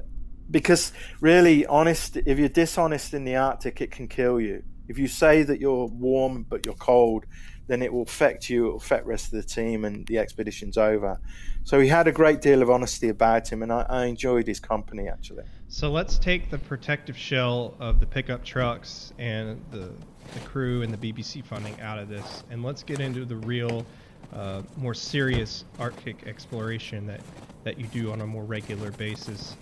because 0.50 0.92
really, 1.20 1.66
honest, 1.66 2.16
if 2.16 2.38
you're 2.38 2.48
dishonest 2.48 3.14
in 3.14 3.24
the 3.24 3.36
Arctic, 3.36 3.80
it 3.80 3.90
can 3.90 4.08
kill 4.08 4.40
you. 4.40 4.62
If 4.88 4.98
you 4.98 5.08
say 5.08 5.42
that 5.42 5.60
you're 5.60 5.86
warm 5.86 6.44
but 6.48 6.64
you're 6.64 6.74
cold, 6.74 7.26
then 7.66 7.82
it 7.82 7.92
will 7.92 8.02
affect 8.02 8.48
you. 8.48 8.66
It 8.66 8.70
will 8.70 8.76
affect 8.78 9.04
the 9.04 9.10
rest 9.10 9.26
of 9.26 9.32
the 9.32 9.42
team, 9.42 9.84
and 9.84 10.06
the 10.06 10.18
expedition's 10.18 10.78
over. 10.78 11.20
So 11.64 11.78
he 11.80 11.88
had 11.88 12.08
a 12.08 12.12
great 12.12 12.40
deal 12.40 12.62
of 12.62 12.70
honesty 12.70 13.10
about 13.10 13.52
him, 13.52 13.62
and 13.62 13.70
I, 13.70 13.84
I 13.88 14.04
enjoyed 14.06 14.46
his 14.46 14.58
company 14.58 15.08
actually. 15.08 15.44
So 15.68 15.90
let's 15.90 16.18
take 16.18 16.50
the 16.50 16.56
protective 16.56 17.16
shell 17.16 17.74
of 17.78 18.00
the 18.00 18.06
pickup 18.06 18.42
trucks 18.42 19.12
and 19.18 19.62
the, 19.70 19.92
the 20.32 20.40
crew 20.46 20.80
and 20.80 20.92
the 20.92 21.12
BBC 21.12 21.44
funding 21.44 21.78
out 21.82 21.98
of 21.98 22.08
this, 22.08 22.42
and 22.50 22.62
let's 22.62 22.82
get 22.82 23.00
into 23.00 23.26
the 23.26 23.36
real, 23.36 23.84
uh, 24.32 24.62
more 24.78 24.94
serious 24.94 25.66
Arctic 25.78 26.26
exploration 26.26 27.06
that, 27.06 27.20
that 27.64 27.78
you 27.78 27.86
do 27.88 28.10
on 28.12 28.22
a 28.22 28.26
more 28.26 28.44
regular 28.44 28.90
basis. 28.92 29.54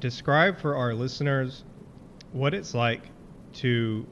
Describe 0.00 0.58
for 0.58 0.76
our 0.76 0.94
listeners 0.94 1.64
what 2.32 2.54
it's 2.54 2.74
like 2.74 3.02
to 3.54 4.06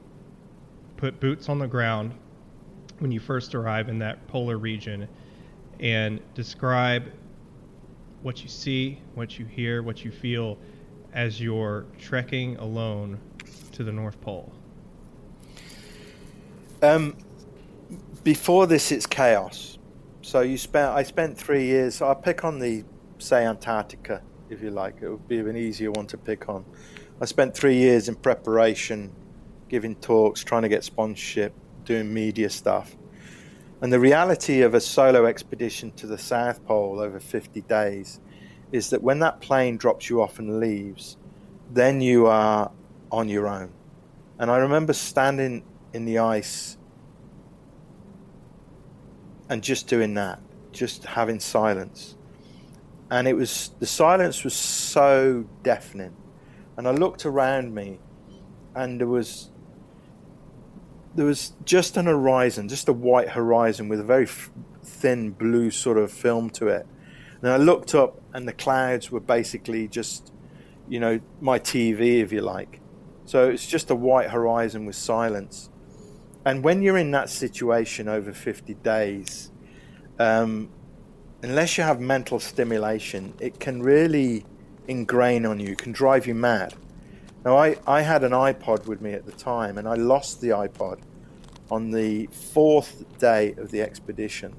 put 0.97 1.19
boots 1.19 1.49
on 1.49 1.59
the 1.59 1.67
ground 1.67 2.13
when 2.99 3.11
you 3.11 3.19
first 3.19 3.53
arrive 3.55 3.89
in 3.89 3.99
that 3.99 4.27
polar 4.27 4.57
region 4.57 5.07
and 5.79 6.19
describe 6.33 7.11
what 8.23 8.41
you 8.41 8.49
see, 8.49 8.99
what 9.13 9.37
you 9.37 9.45
hear, 9.45 9.83
what 9.83 10.03
you 10.03 10.11
feel 10.11 10.57
as 11.13 11.39
you're 11.39 11.85
trekking 11.99 12.57
alone 12.57 13.19
to 13.71 13.83
the 13.83 13.91
North 13.91 14.19
Pole. 14.21 14.51
Um, 16.81 17.15
before 18.23 18.67
this, 18.67 18.91
it's 18.91 19.05
chaos. 19.05 19.77
So 20.21 20.41
you 20.41 20.57
spent. 20.57 20.91
I 20.91 21.03
spent 21.03 21.37
three 21.37 21.65
years. 21.65 22.01
I'll 22.01 22.15
pick 22.15 22.43
on 22.43 22.59
the, 22.59 22.83
say, 23.17 23.45
Antarctica, 23.45 24.21
if 24.49 24.61
you 24.61 24.71
like. 24.71 25.01
It 25.01 25.09
would 25.09 25.27
be 25.27 25.39
an 25.39 25.57
easier 25.57 25.91
one 25.91 26.07
to 26.07 26.17
pick 26.17 26.49
on. 26.49 26.65
I 27.21 27.25
spent 27.25 27.55
three 27.55 27.75
years 27.75 28.09
in 28.09 28.15
preparation, 28.15 29.11
giving 29.69 29.95
talks, 29.95 30.43
trying 30.43 30.63
to 30.63 30.69
get 30.69 30.83
sponsorship, 30.83 31.53
doing 31.85 32.13
media 32.13 32.49
stuff. 32.49 32.95
And 33.81 33.93
the 33.93 33.99
reality 33.99 34.61
of 34.61 34.73
a 34.73 34.81
solo 34.81 35.25
expedition 35.25 35.91
to 35.93 36.07
the 36.07 36.17
South 36.17 36.65
Pole 36.65 36.99
over 36.99 37.19
50 37.19 37.61
days 37.61 38.19
is 38.71 38.89
that 38.89 39.01
when 39.01 39.19
that 39.19 39.39
plane 39.39 39.77
drops 39.77 40.09
you 40.09 40.21
off 40.21 40.39
and 40.39 40.59
leaves, 40.59 41.17
then 41.71 42.01
you 42.01 42.27
are 42.27 42.71
on 43.11 43.29
your 43.29 43.47
own. 43.47 43.71
And 44.39 44.51
I 44.51 44.57
remember 44.57 44.93
standing 44.93 45.63
in 45.93 46.05
the 46.05 46.19
ice 46.19 46.77
and 49.49 49.63
just 49.63 49.87
doing 49.87 50.13
that, 50.15 50.39
just 50.71 51.05
having 51.05 51.39
silence. 51.39 52.16
And 53.09 53.27
it 53.27 53.33
was 53.33 53.71
the 53.79 53.85
silence 53.85 54.43
was 54.43 54.53
so 54.53 55.45
deafening. 55.63 56.15
And 56.75 56.87
I 56.87 56.91
looked 56.91 57.25
around 57.25 57.73
me 57.73 57.99
and 58.75 58.99
there 58.99 59.07
was 59.07 59.49
there 61.15 61.25
was 61.25 61.53
just 61.65 61.97
an 61.97 62.05
horizon, 62.05 62.69
just 62.69 62.87
a 62.87 62.93
white 62.93 63.29
horizon 63.29 63.89
with 63.89 63.99
a 63.99 64.03
very 64.03 64.25
f- 64.25 64.51
thin 64.83 65.31
blue 65.31 65.71
sort 65.71 65.97
of 65.97 66.11
film 66.11 66.49
to 66.51 66.67
it. 66.67 66.85
And 67.41 67.51
I 67.51 67.57
looked 67.57 67.95
up 67.95 68.21
and 68.33 68.47
the 68.47 68.53
clouds 68.53 69.09
were 69.11 69.19
basically 69.19 69.87
just 69.87 70.31
you 70.87 70.99
know 70.99 71.19
my 71.41 71.59
TV 71.59 72.21
if 72.21 72.31
you 72.31 72.41
like. 72.41 72.81
So 73.25 73.49
it's 73.49 73.65
just 73.65 73.89
a 73.89 73.95
white 73.95 74.29
horizon 74.29 74.85
with 74.85 74.95
silence. 74.95 75.69
And 76.45 76.63
when 76.63 76.81
you're 76.81 76.97
in 76.97 77.11
that 77.11 77.29
situation 77.29 78.07
over 78.07 78.31
50 78.31 78.75
days, 78.75 79.51
um, 80.17 80.69
unless 81.43 81.77
you 81.77 81.83
have 81.83 81.99
mental 81.99 82.39
stimulation, 82.39 83.33
it 83.39 83.59
can 83.59 83.81
really 83.81 84.45
ingrain 84.87 85.45
on 85.45 85.59
you, 85.59 85.75
can 85.75 85.91
drive 85.91 86.25
you 86.25 86.35
mad. 86.35 86.73
Now, 87.45 87.57
I, 87.57 87.77
I 87.85 88.01
had 88.01 88.23
an 88.23 88.31
iPod 88.31 88.87
with 88.87 89.01
me 89.01 89.13
at 89.13 89.25
the 89.25 89.31
time, 89.31 89.77
and 89.77 89.87
I 89.87 89.93
lost 89.95 90.41
the 90.41 90.49
iPod 90.49 90.99
on 91.69 91.91
the 91.91 92.27
fourth 92.27 93.05
day 93.19 93.53
of 93.57 93.71
the 93.71 93.81
expedition. 93.81 94.53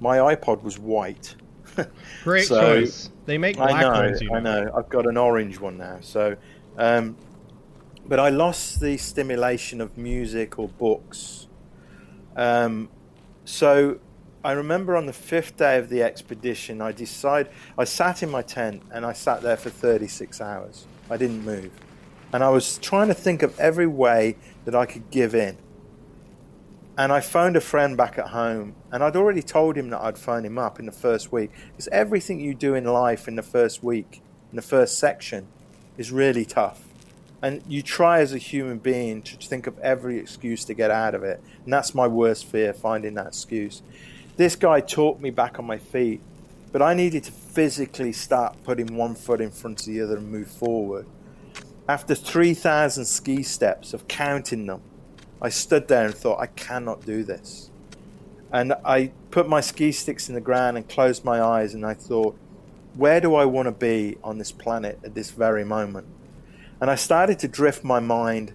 My 0.00 0.18
iPod 0.18 0.62
was 0.62 0.78
white. 0.78 1.34
Great 2.24 2.46
so, 2.46 2.60
choice. 2.60 3.10
They 3.24 3.38
make 3.38 3.56
black 3.56 3.74
I 3.74 3.80
know, 3.80 3.90
ones. 3.90 4.20
You 4.20 4.30
know. 4.30 4.36
I 4.36 4.40
know. 4.40 4.72
I've 4.76 4.88
got 4.88 5.06
an 5.06 5.16
orange 5.16 5.58
one 5.58 5.78
now. 5.78 5.98
So, 6.00 6.36
um, 6.78 7.16
but 8.06 8.20
I 8.20 8.28
lost 8.28 8.80
the 8.80 8.96
stimulation 8.96 9.80
of 9.80 9.98
music 9.98 10.58
or 10.58 10.68
books. 10.68 11.48
Um, 12.36 12.88
so 13.44 13.98
I 14.46 14.52
remember 14.52 14.96
on 14.96 15.06
the 15.06 15.12
fifth 15.12 15.56
day 15.56 15.76
of 15.76 15.88
the 15.88 16.04
expedition, 16.04 16.80
I 16.80 16.92
decided 16.92 17.50
I 17.76 17.82
sat 17.82 18.22
in 18.22 18.30
my 18.30 18.42
tent 18.42 18.80
and 18.92 19.04
I 19.04 19.12
sat 19.12 19.42
there 19.42 19.56
for 19.56 19.70
36 19.70 20.40
hours. 20.40 20.86
I 21.10 21.16
didn't 21.16 21.44
move, 21.44 21.72
and 22.32 22.44
I 22.44 22.50
was 22.50 22.78
trying 22.78 23.08
to 23.08 23.14
think 23.14 23.42
of 23.42 23.58
every 23.58 23.88
way 23.88 24.36
that 24.64 24.72
I 24.72 24.86
could 24.86 25.10
give 25.10 25.34
in. 25.34 25.58
And 26.96 27.12
I 27.12 27.22
phoned 27.22 27.56
a 27.56 27.60
friend 27.60 27.96
back 27.96 28.18
at 28.18 28.28
home, 28.28 28.76
and 28.92 29.02
I'd 29.02 29.16
already 29.16 29.42
told 29.42 29.76
him 29.76 29.90
that 29.90 30.00
I'd 30.00 30.16
phone 30.16 30.44
him 30.44 30.58
up 30.58 30.78
in 30.78 30.86
the 30.86 30.92
first 30.92 31.32
week. 31.32 31.50
Because 31.72 31.88
everything 31.88 32.38
you 32.38 32.54
do 32.54 32.76
in 32.76 32.84
life 32.84 33.26
in 33.26 33.34
the 33.34 33.42
first 33.42 33.82
week, 33.82 34.22
in 34.52 34.54
the 34.56 34.62
first 34.62 34.96
section, 34.96 35.48
is 35.98 36.12
really 36.12 36.44
tough. 36.44 36.84
And 37.42 37.62
you 37.66 37.82
try 37.82 38.20
as 38.20 38.32
a 38.32 38.38
human 38.38 38.78
being 38.78 39.22
to 39.22 39.36
think 39.38 39.66
of 39.66 39.76
every 39.80 40.18
excuse 40.18 40.64
to 40.66 40.74
get 40.74 40.92
out 40.92 41.16
of 41.16 41.24
it. 41.24 41.42
And 41.64 41.72
that's 41.72 41.96
my 41.96 42.06
worst 42.06 42.46
fear, 42.46 42.72
finding 42.72 43.14
that 43.14 43.26
excuse. 43.26 43.82
This 44.36 44.54
guy 44.54 44.80
talked 44.80 45.22
me 45.22 45.30
back 45.30 45.58
on 45.58 45.64
my 45.64 45.78
feet, 45.78 46.20
but 46.70 46.82
I 46.82 46.92
needed 46.92 47.24
to 47.24 47.32
physically 47.32 48.12
start 48.12 48.62
putting 48.64 48.94
one 48.94 49.14
foot 49.14 49.40
in 49.40 49.50
front 49.50 49.80
of 49.80 49.86
the 49.86 50.02
other 50.02 50.18
and 50.18 50.30
move 50.30 50.48
forward. 50.48 51.06
After 51.88 52.14
3,000 52.14 53.06
ski 53.06 53.42
steps 53.42 53.94
of 53.94 54.08
counting 54.08 54.66
them, 54.66 54.82
I 55.40 55.48
stood 55.48 55.88
there 55.88 56.04
and 56.04 56.14
thought, 56.14 56.38
I 56.38 56.48
cannot 56.48 57.06
do 57.06 57.22
this. 57.24 57.70
And 58.52 58.74
I 58.84 59.12
put 59.30 59.48
my 59.48 59.62
ski 59.62 59.90
sticks 59.90 60.28
in 60.28 60.34
the 60.34 60.40
ground 60.42 60.76
and 60.76 60.86
closed 60.86 61.24
my 61.24 61.40
eyes 61.40 61.72
and 61.72 61.86
I 61.86 61.94
thought, 61.94 62.36
where 62.94 63.22
do 63.22 63.34
I 63.34 63.46
want 63.46 63.66
to 63.66 63.72
be 63.72 64.18
on 64.22 64.36
this 64.36 64.52
planet 64.52 64.98
at 65.02 65.14
this 65.14 65.30
very 65.30 65.64
moment? 65.64 66.06
And 66.78 66.90
I 66.90 66.94
started 66.94 67.38
to 67.38 67.48
drift 67.48 67.84
my 67.84 68.00
mind 68.00 68.52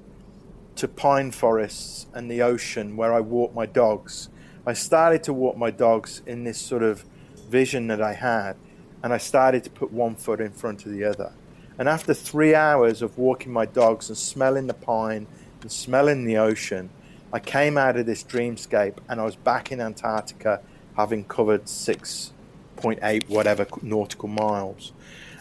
to 0.76 0.88
pine 0.88 1.32
forests 1.32 2.06
and 2.14 2.30
the 2.30 2.44
ocean 2.44 2.96
where 2.96 3.14
I 3.14 3.20
walk 3.20 3.56
my 3.56 3.66
dogs. 3.66 4.30
I 4.66 4.74
started 4.74 5.24
to 5.24 5.34
walk 5.34 5.58
my 5.58 5.72
dogs 5.72 6.22
in 6.28 6.44
this 6.44 6.60
sort 6.60 6.84
of 6.84 7.04
vision 7.50 7.88
that 7.88 8.00
I 8.00 8.14
had, 8.14 8.56
and 9.02 9.12
I 9.12 9.18
started 9.18 9.64
to 9.64 9.72
put 9.72 9.92
one 9.92 10.14
foot 10.16 10.40
in 10.40 10.52
front 10.52 10.86
of 10.86 10.92
the 10.92 11.04
other. 11.04 11.34
And 11.80 11.90
after 11.90 12.14
three 12.14 12.54
hours 12.54 13.02
of 13.02 13.18
walking 13.18 13.52
my 13.52 13.66
dogs 13.66 14.10
and 14.10 14.18
smelling 14.18 14.68
the 14.68 14.76
pine 14.76 15.26
and 15.62 15.72
smelling 15.72 16.26
the 16.26 16.38
ocean, 16.38 16.92
I 17.34 17.40
came 17.40 17.76
out 17.76 17.98
of 17.98 18.06
this 18.06 18.24
dreamscape 18.24 18.98
and 19.10 19.20
I 19.20 19.24
was 19.24 19.36
back 19.36 19.72
in 19.72 19.82
Antarctica 19.82 20.62
having 20.96 21.24
covered 21.24 21.66
6.8 21.66 23.30
whatever 23.30 23.66
nautical 23.82 24.30
miles. 24.30 24.94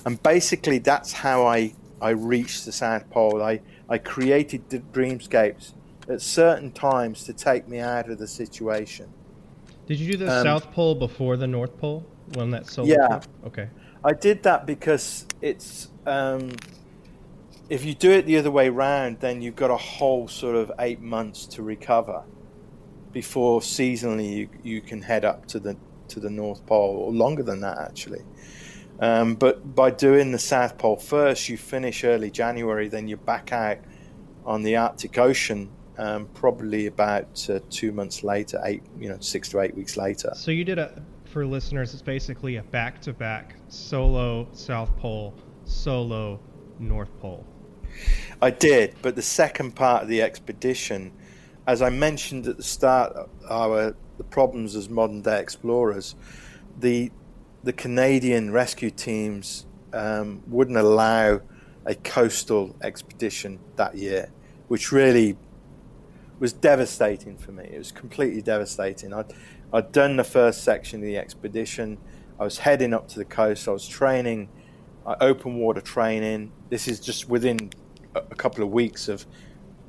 And 0.06 0.22
basically, 0.22 0.78
that's 0.78 1.12
how 1.12 1.46
I, 1.46 1.74
I 2.00 2.10
reached 2.10 2.64
the 2.64 2.72
South 2.72 3.10
Pole. 3.10 3.42
I, 3.42 3.60
I 3.86 3.98
created 3.98 4.70
the 4.70 4.78
dreamscapes 4.78 5.72
at 6.10 6.20
certain 6.20 6.72
times 6.72 7.24
to 7.24 7.32
take 7.32 7.68
me 7.68 7.78
out 7.78 8.10
of 8.10 8.18
the 8.18 8.26
situation. 8.26 9.12
Did 9.86 9.98
you 9.98 10.12
do 10.12 10.18
the 10.18 10.38
um, 10.38 10.44
South 10.44 10.70
Pole 10.72 10.94
before 10.94 11.36
the 11.36 11.46
North 11.46 11.76
Pole 11.78 12.06
when 12.34 12.50
that 12.50 12.66
solo? 12.66 12.88
Yeah. 12.88 13.08
Trip? 13.08 13.26
Okay. 13.46 13.68
I 14.04 14.12
did 14.12 14.42
that 14.44 14.66
because 14.66 15.26
it's 15.40 15.88
um, 16.06 16.52
if 17.68 17.84
you 17.84 17.94
do 17.94 18.10
it 18.10 18.26
the 18.26 18.36
other 18.36 18.50
way 18.50 18.68
round, 18.68 19.20
then 19.20 19.42
you've 19.42 19.56
got 19.56 19.70
a 19.70 19.76
whole 19.76 20.28
sort 20.28 20.56
of 20.56 20.72
eight 20.78 21.00
months 21.00 21.46
to 21.46 21.62
recover 21.62 22.22
before 23.12 23.60
seasonally 23.60 24.36
you, 24.36 24.48
you 24.62 24.80
can 24.80 25.02
head 25.02 25.24
up 25.24 25.46
to 25.46 25.58
the 25.58 25.76
to 26.08 26.20
the 26.20 26.30
North 26.30 26.64
Pole, 26.66 26.96
or 26.96 27.12
longer 27.12 27.42
than 27.42 27.60
that 27.60 27.78
actually. 27.78 28.22
Um, 29.00 29.34
but 29.34 29.74
by 29.74 29.90
doing 29.90 30.32
the 30.32 30.38
South 30.38 30.76
Pole 30.76 30.96
first, 30.96 31.48
you 31.48 31.56
finish 31.56 32.04
early 32.04 32.30
January, 32.30 32.88
then 32.88 33.08
you're 33.08 33.18
back 33.18 33.52
out 33.52 33.78
on 34.44 34.62
the 34.62 34.76
Arctic 34.76 35.16
Ocean 35.18 35.70
um, 36.00 36.26
probably 36.32 36.86
about 36.86 37.46
uh, 37.50 37.60
two 37.68 37.92
months 37.92 38.24
later, 38.24 38.58
eight 38.64 38.82
you 38.98 39.08
know 39.08 39.18
six 39.20 39.50
to 39.50 39.60
eight 39.60 39.74
weeks 39.76 39.96
later. 39.96 40.32
So 40.34 40.50
you 40.50 40.64
did 40.64 40.78
a 40.78 41.02
for 41.26 41.46
listeners, 41.46 41.92
it's 41.92 42.02
basically 42.02 42.56
a 42.56 42.62
back 42.62 43.00
to 43.02 43.12
back 43.12 43.54
solo 43.68 44.48
South 44.52 44.96
Pole, 44.96 45.34
solo 45.64 46.40
North 46.78 47.16
Pole. 47.20 47.46
I 48.40 48.50
did, 48.50 48.96
but 49.02 49.14
the 49.14 49.22
second 49.22 49.76
part 49.76 50.02
of 50.02 50.08
the 50.08 50.22
expedition, 50.22 51.12
as 51.66 51.82
I 51.82 51.90
mentioned 51.90 52.46
at 52.46 52.56
the 52.56 52.62
start, 52.62 53.28
our 53.48 53.94
the 54.16 54.24
problems 54.24 54.76
as 54.76 54.88
modern 54.88 55.20
day 55.20 55.38
explorers, 55.38 56.16
the 56.78 57.12
the 57.62 57.74
Canadian 57.74 58.52
rescue 58.52 58.90
teams 58.90 59.66
um, 59.92 60.42
wouldn't 60.46 60.78
allow 60.78 61.42
a 61.84 61.94
coastal 61.94 62.74
expedition 62.82 63.58
that 63.76 63.96
year, 63.96 64.30
which 64.68 64.92
really 64.92 65.36
was 66.40 66.52
devastating 66.52 67.36
for 67.36 67.52
me. 67.52 67.68
It 67.70 67.78
was 67.78 67.92
completely 67.92 68.42
devastating. 68.42 69.12
I'd, 69.12 69.32
I'd 69.72 69.92
done 69.92 70.16
the 70.16 70.24
first 70.24 70.64
section 70.64 71.00
of 71.00 71.06
the 71.06 71.18
expedition. 71.18 71.98
I 72.40 72.44
was 72.44 72.58
heading 72.58 72.94
up 72.94 73.06
to 73.08 73.18
the 73.18 73.24
coast. 73.24 73.68
I 73.68 73.72
was 73.72 73.86
training, 73.86 74.48
uh, 75.06 75.16
open 75.20 75.56
water 75.56 75.82
training. 75.82 76.50
This 76.70 76.88
is 76.88 76.98
just 76.98 77.28
within 77.28 77.70
a 78.14 78.34
couple 78.34 78.64
of 78.64 78.70
weeks 78.70 79.08
of 79.08 79.26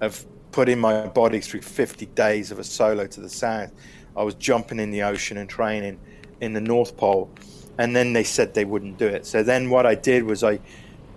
of 0.01 0.25
putting 0.51 0.79
my 0.79 1.07
body 1.07 1.39
through 1.39 1.61
50 1.61 2.07
days 2.07 2.51
of 2.51 2.59
a 2.59 2.63
solo 2.63 3.07
to 3.07 3.21
the 3.21 3.29
south. 3.29 3.71
I 4.17 4.23
was 4.23 4.33
jumping 4.35 4.79
in 4.79 4.91
the 4.91 5.03
ocean 5.03 5.37
and 5.37 5.49
training 5.49 5.99
in 6.41 6.53
the 6.53 6.59
North 6.59 6.97
Pole, 6.97 7.29
and 7.77 7.95
then 7.95 8.11
they 8.11 8.23
said 8.23 8.53
they 8.53 8.65
wouldn't 8.65 8.97
do 8.97 9.07
it. 9.07 9.25
So 9.25 9.43
then 9.43 9.69
what 9.69 9.85
I 9.85 9.95
did 9.95 10.23
was 10.23 10.43
I 10.43 10.59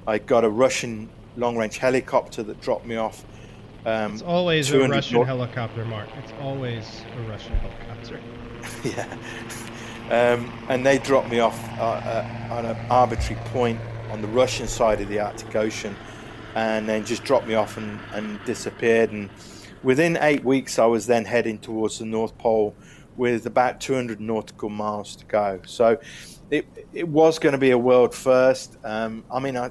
I 0.06 0.18
got 0.18 0.44
a 0.44 0.50
Russian 0.50 1.08
long 1.36 1.56
range 1.56 1.78
helicopter 1.78 2.42
that 2.44 2.60
dropped 2.60 2.86
me 2.86 2.96
off. 2.96 3.24
Um, 3.86 4.12
it's 4.14 4.22
always 4.22 4.70
a 4.70 4.88
Russian 4.88 5.16
north- 5.16 5.28
helicopter, 5.28 5.84
Mark. 5.84 6.08
It's 6.22 6.32
always 6.40 7.02
a 7.16 7.22
Russian 7.28 7.54
helicopter. 7.56 8.20
yeah. 8.84 9.16
Um, 10.10 10.52
and 10.68 10.84
they 10.84 10.98
dropped 10.98 11.30
me 11.30 11.40
off 11.40 11.58
uh, 11.78 11.82
uh, 11.82 12.48
on 12.50 12.66
an 12.66 12.76
arbitrary 12.90 13.40
point 13.46 13.80
on 14.10 14.22
the 14.22 14.28
Russian 14.28 14.68
side 14.68 15.00
of 15.00 15.08
the 15.08 15.18
Arctic 15.18 15.54
Ocean 15.56 15.96
and 16.54 16.88
then 16.88 17.04
just 17.04 17.24
dropped 17.24 17.46
me 17.46 17.54
off 17.54 17.76
and, 17.76 17.98
and 18.12 18.42
disappeared. 18.44 19.10
And 19.10 19.28
within 19.82 20.16
eight 20.20 20.44
weeks, 20.44 20.78
I 20.78 20.86
was 20.86 21.06
then 21.06 21.24
heading 21.24 21.58
towards 21.58 21.98
the 21.98 22.06
North 22.06 22.36
Pole 22.38 22.74
with 23.16 23.46
about 23.46 23.80
200 23.80 24.20
nautical 24.20 24.68
miles 24.68 25.16
to 25.16 25.24
go. 25.26 25.60
So 25.66 25.98
it, 26.50 26.66
it 26.92 27.08
was 27.08 27.38
going 27.38 27.52
to 27.52 27.58
be 27.58 27.70
a 27.70 27.78
world 27.78 28.14
first. 28.14 28.76
Um, 28.84 29.24
I 29.30 29.40
mean, 29.40 29.56
I, 29.56 29.70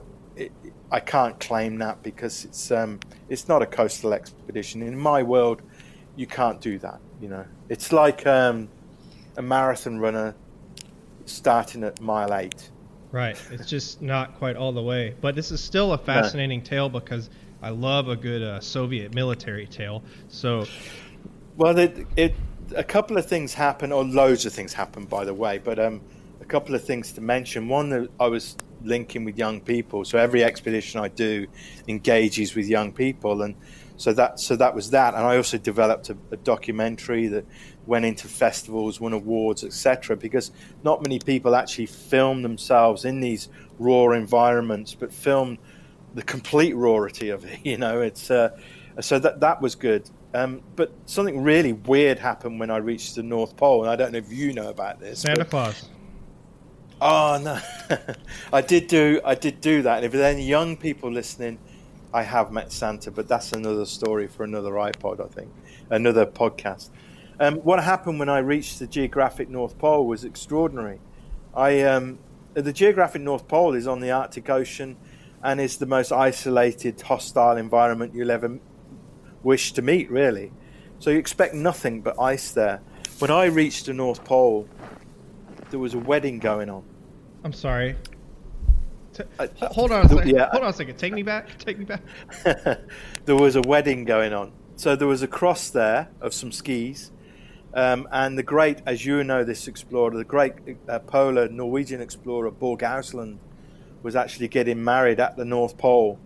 I 0.93 0.99
can't 0.99 1.39
claim 1.39 1.79
that 1.79 2.03
because 2.03 2.45
it's 2.45 2.69
um, 2.69 2.99
it's 3.27 3.47
not 3.47 3.63
a 3.63 3.65
coastal 3.65 4.13
expedition. 4.13 4.83
In 4.83 4.97
my 4.97 5.23
world, 5.23 5.63
you 6.15 6.27
can't 6.27 6.61
do 6.61 6.77
that. 6.79 6.99
You 7.19 7.29
know, 7.29 7.45
it's 7.67 7.91
like 7.91 8.27
um, 8.27 8.69
a 9.35 9.41
marathon 9.41 9.97
runner 9.97 10.35
starting 11.25 11.83
at 11.83 11.99
mile 11.99 12.31
eight. 12.35 12.69
Right. 13.11 13.35
It's 13.51 13.67
just 13.67 14.03
not 14.03 14.35
quite 14.37 14.55
all 14.55 14.71
the 14.71 14.83
way. 14.83 15.15
But 15.19 15.33
this 15.33 15.49
is 15.49 15.61
still 15.61 15.93
a 15.93 15.97
fascinating 15.97 16.59
yeah. 16.59 16.65
tale 16.65 16.89
because 16.89 17.31
I 17.63 17.69
love 17.69 18.07
a 18.07 18.15
good 18.15 18.43
uh, 18.43 18.59
Soviet 18.59 19.15
military 19.15 19.65
tale. 19.65 20.03
So. 20.27 20.65
Well, 21.57 21.77
it, 21.79 22.05
it, 22.15 22.35
a 22.75 22.83
couple 22.83 23.17
of 23.17 23.25
things 23.25 23.53
happen, 23.55 23.91
or 23.91 24.03
loads 24.03 24.45
of 24.45 24.53
things 24.53 24.73
happen, 24.73 25.05
by 25.05 25.25
the 25.25 25.33
way. 25.33 25.57
But 25.57 25.79
um, 25.79 26.01
a 26.39 26.45
couple 26.45 26.75
of 26.75 26.83
things 26.83 27.13
to 27.13 27.21
mention. 27.21 27.67
One, 27.67 27.89
that 27.89 28.09
I 28.19 28.27
was 28.27 28.55
linking 28.83 29.25
with 29.25 29.37
young 29.37 29.61
people. 29.61 30.05
So 30.05 30.17
every 30.17 30.43
expedition 30.43 30.99
I 30.99 31.07
do 31.07 31.47
engages 31.87 32.55
with 32.55 32.67
young 32.67 32.91
people, 32.91 33.41
and 33.41 33.55
so 33.97 34.13
that 34.13 34.39
so 34.39 34.55
that 34.55 34.75
was 34.75 34.89
that. 34.91 35.13
And 35.13 35.23
I 35.23 35.37
also 35.37 35.57
developed 35.57 36.09
a, 36.09 36.17
a 36.31 36.37
documentary 36.37 37.27
that 37.27 37.45
went 37.85 38.05
into 38.05 38.27
festivals, 38.27 38.99
won 38.99 39.13
awards, 39.13 39.63
etc. 39.63 40.15
Because 40.15 40.51
not 40.83 41.03
many 41.03 41.19
people 41.19 41.55
actually 41.55 41.87
film 41.87 42.41
themselves 42.41 43.05
in 43.05 43.19
these 43.19 43.49
raw 43.79 44.11
environments, 44.11 44.93
but 44.93 45.13
film 45.13 45.57
the 46.13 46.23
complete 46.23 46.75
rawity 46.75 47.33
of 47.33 47.45
it. 47.45 47.59
You 47.63 47.77
know, 47.77 48.01
it's 48.01 48.29
uh, 48.29 48.57
so 49.01 49.19
that 49.19 49.39
that 49.39 49.61
was 49.61 49.75
good. 49.75 50.09
Um, 50.35 50.61
but 50.75 50.91
something 51.05 51.43
really 51.43 51.73
weird 51.73 52.17
happened 52.17 52.59
when 52.59 52.71
I 52.71 52.77
reached 52.77 53.15
the 53.15 53.23
North 53.23 53.55
Pole, 53.55 53.83
and 53.83 53.91
I 53.91 53.95
don't 53.95 54.11
know 54.11 54.17
if 54.17 54.31
you 54.31 54.51
know 54.51 54.69
about 54.69 54.99
this. 54.99 55.21
Santa 55.21 55.45
Claus. 55.45 55.89
Oh 57.01 57.39
no, 57.43 57.59
I 58.53 58.61
did 58.61 58.87
do 58.87 59.19
I 59.25 59.35
did 59.35 59.61
do 59.61 59.81
that. 59.81 59.97
And 59.97 60.05
if 60.05 60.11
there 60.11 60.23
are 60.23 60.33
any 60.33 60.45
young 60.45 60.77
people 60.77 61.11
listening, 61.11 61.59
I 62.13 62.23
have 62.23 62.51
met 62.51 62.71
Santa, 62.71 63.11
but 63.11 63.27
that's 63.27 63.51
another 63.51 63.85
story 63.85 64.27
for 64.27 64.43
another 64.43 64.71
iPod, 64.71 65.23
I 65.23 65.27
think, 65.27 65.51
another 65.89 66.25
podcast. 66.25 66.89
Um, 67.39 67.55
what 67.57 67.83
happened 67.83 68.19
when 68.19 68.29
I 68.29 68.37
reached 68.39 68.79
the 68.79 68.87
geographic 68.87 69.49
North 69.49 69.77
Pole 69.77 70.05
was 70.05 70.23
extraordinary. 70.23 70.99
I 71.55 71.81
um, 71.81 72.19
the 72.53 72.71
geographic 72.73 73.21
North 73.21 73.47
Pole 73.47 73.73
is 73.73 73.87
on 73.87 73.99
the 73.99 74.11
Arctic 74.11 74.49
Ocean 74.49 74.95
and 75.43 75.59
is 75.59 75.77
the 75.77 75.85
most 75.85 76.11
isolated, 76.11 77.01
hostile 77.01 77.57
environment 77.57 78.13
you'll 78.15 78.31
ever 78.31 78.59
wish 79.43 79.73
to 79.73 79.81
meet, 79.81 80.09
really. 80.09 80.51
So 80.99 81.09
you 81.09 81.17
expect 81.17 81.53
nothing 81.53 82.01
but 82.01 82.19
ice 82.19 82.51
there. 82.51 82.81
When 83.19 83.29
I 83.29 83.45
reached 83.45 83.87
the 83.87 83.93
North 83.93 84.23
Pole, 84.23 84.69
there 85.73 85.79
was 85.79 85.95
a 85.95 85.99
wedding 85.99 86.37
going 86.37 86.69
on. 86.69 86.83
I'm 87.43 87.51
sorry. 87.51 87.95
T- 89.11 89.23
hold 89.59 89.91
on 89.91 90.05
a 90.05 90.09
second. 90.09 90.29
Yeah. 90.29 90.49
Hold 90.51 90.65
on 90.65 90.69
a 90.69 90.73
second. 90.73 90.97
Take 90.99 91.13
me 91.13 91.23
back. 91.23 91.57
Take 91.57 91.79
me 91.79 91.85
back. 91.85 92.03
there 93.25 93.35
was 93.35 93.55
a 93.55 93.61
wedding 93.61 94.05
going 94.05 94.33
on. 94.33 94.51
So 94.75 94.95
there 94.95 95.07
was 95.07 95.23
a 95.23 95.27
cross 95.27 95.71
there 95.71 96.09
of 96.21 96.31
some 96.31 96.51
skis. 96.51 97.11
Um, 97.73 98.07
and 98.11 98.37
the 98.37 98.43
great, 98.43 98.81
as 98.85 99.03
you 99.03 99.23
know, 99.23 99.43
this 99.43 99.67
explorer, 99.67 100.15
the 100.15 100.23
great 100.23 100.53
uh, 100.87 100.99
polar 100.99 101.49
Norwegian 101.49 102.01
explorer 102.01 102.51
Børge 102.51 102.83
Ousland, 102.83 103.39
was 104.03 104.15
actually 104.15 104.49
getting 104.49 104.83
married 104.83 105.19
at 105.19 105.37
the 105.37 105.45
North 105.45 105.75
Pole. 105.75 106.19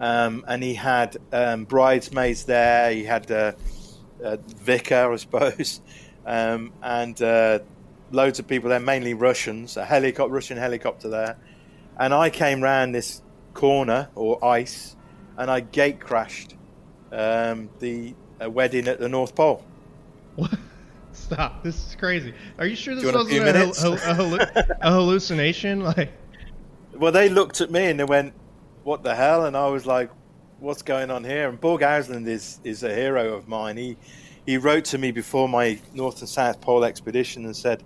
Um, 0.00 0.42
and 0.48 0.62
he 0.62 0.72
had 0.72 1.18
um, 1.32 1.66
bridesmaids 1.66 2.44
there. 2.44 2.92
He 2.92 3.04
had 3.04 3.30
uh, 3.30 3.52
a 4.24 4.38
vicar, 4.38 5.12
I 5.12 5.16
suppose, 5.16 5.82
um, 6.24 6.72
and 6.82 7.20
uh, 7.20 7.58
loads 8.10 8.38
of 8.38 8.46
people 8.46 8.70
there, 8.70 8.80
mainly 8.80 9.14
Russians. 9.14 9.76
A 9.76 9.84
helicopter, 9.84 10.32
Russian 10.32 10.56
helicopter 10.56 11.08
there, 11.08 11.36
and 11.98 12.14
I 12.14 12.30
came 12.30 12.60
round 12.60 12.94
this 12.94 13.22
corner 13.54 14.08
or 14.14 14.44
ice, 14.44 14.96
and 15.36 15.50
I 15.50 15.60
gate 15.60 16.00
crashed 16.00 16.54
um, 17.12 17.68
the 17.78 18.14
wedding 18.40 18.88
at 18.88 19.00
the 19.00 19.08
North 19.08 19.34
Pole. 19.34 19.64
What? 20.36 20.54
Stop! 21.12 21.64
This 21.64 21.74
is 21.88 21.96
crazy. 21.96 22.34
Are 22.58 22.66
you 22.66 22.76
sure 22.76 22.94
this 22.94 23.04
wasn't 23.04 23.32
a, 23.32 23.72
a, 23.84 23.92
a, 23.92 24.76
a 24.82 24.90
hallucination? 24.92 25.80
Like, 25.80 26.12
well, 26.94 27.10
they 27.10 27.28
looked 27.30 27.60
at 27.62 27.70
me 27.70 27.86
and 27.86 27.98
they 27.98 28.04
went, 28.04 28.34
"What 28.84 29.02
the 29.02 29.14
hell?" 29.14 29.46
And 29.46 29.56
I 29.56 29.66
was 29.68 29.86
like, 29.86 30.10
"What's 30.60 30.82
going 30.82 31.10
on 31.10 31.24
here?" 31.24 31.48
And 31.48 31.58
Børge 31.58 31.80
Ousland 31.80 32.28
is 32.28 32.60
is 32.64 32.82
a 32.82 32.94
hero 32.94 33.32
of 33.32 33.48
mine. 33.48 33.78
He 33.78 33.96
he 34.46 34.56
wrote 34.56 34.84
to 34.86 34.98
me 34.98 35.10
before 35.10 35.48
my 35.48 35.78
North 35.92 36.20
and 36.20 36.28
South 36.28 36.60
Pole 36.60 36.84
expedition 36.84 37.44
and 37.44 37.54
said, 37.54 37.82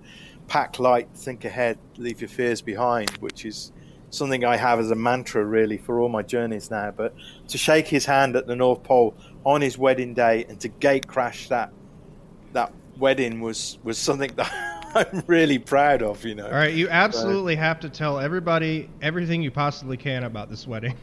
"Pack 0.46 0.78
light, 0.78 1.08
think 1.14 1.44
ahead, 1.44 1.78
leave 1.96 2.20
your 2.20 2.28
fears 2.28 2.60
behind," 2.60 3.10
which 3.18 3.44
is 3.44 3.72
something 4.10 4.44
I 4.44 4.56
have 4.56 4.78
as 4.78 4.90
a 4.90 4.94
mantra 4.94 5.44
really 5.44 5.78
for 5.78 6.00
all 6.00 6.08
my 6.08 6.22
journeys 6.22 6.70
now. 6.70 6.92
But 6.94 7.14
to 7.48 7.58
shake 7.58 7.88
his 7.88 8.04
hand 8.04 8.36
at 8.36 8.46
the 8.46 8.56
North 8.56 8.82
Pole 8.82 9.14
on 9.44 9.62
his 9.62 9.78
wedding 9.78 10.14
day 10.14 10.44
and 10.48 10.60
to 10.60 10.68
gate 10.68 11.06
crash 11.06 11.48
that 11.48 11.72
that 12.52 12.72
wedding 12.98 13.40
was 13.40 13.78
was 13.82 13.96
something 13.96 14.32
that 14.36 14.52
I'm 14.94 15.22
really 15.26 15.58
proud 15.58 16.02
of. 16.02 16.24
You 16.24 16.34
know. 16.34 16.46
All 16.46 16.52
right, 16.52 16.74
you 16.74 16.88
absolutely 16.90 17.54
so. 17.54 17.62
have 17.62 17.80
to 17.80 17.88
tell 17.88 18.20
everybody 18.20 18.90
everything 19.00 19.42
you 19.42 19.50
possibly 19.50 19.96
can 19.96 20.24
about 20.24 20.50
this 20.50 20.66
wedding. 20.66 20.96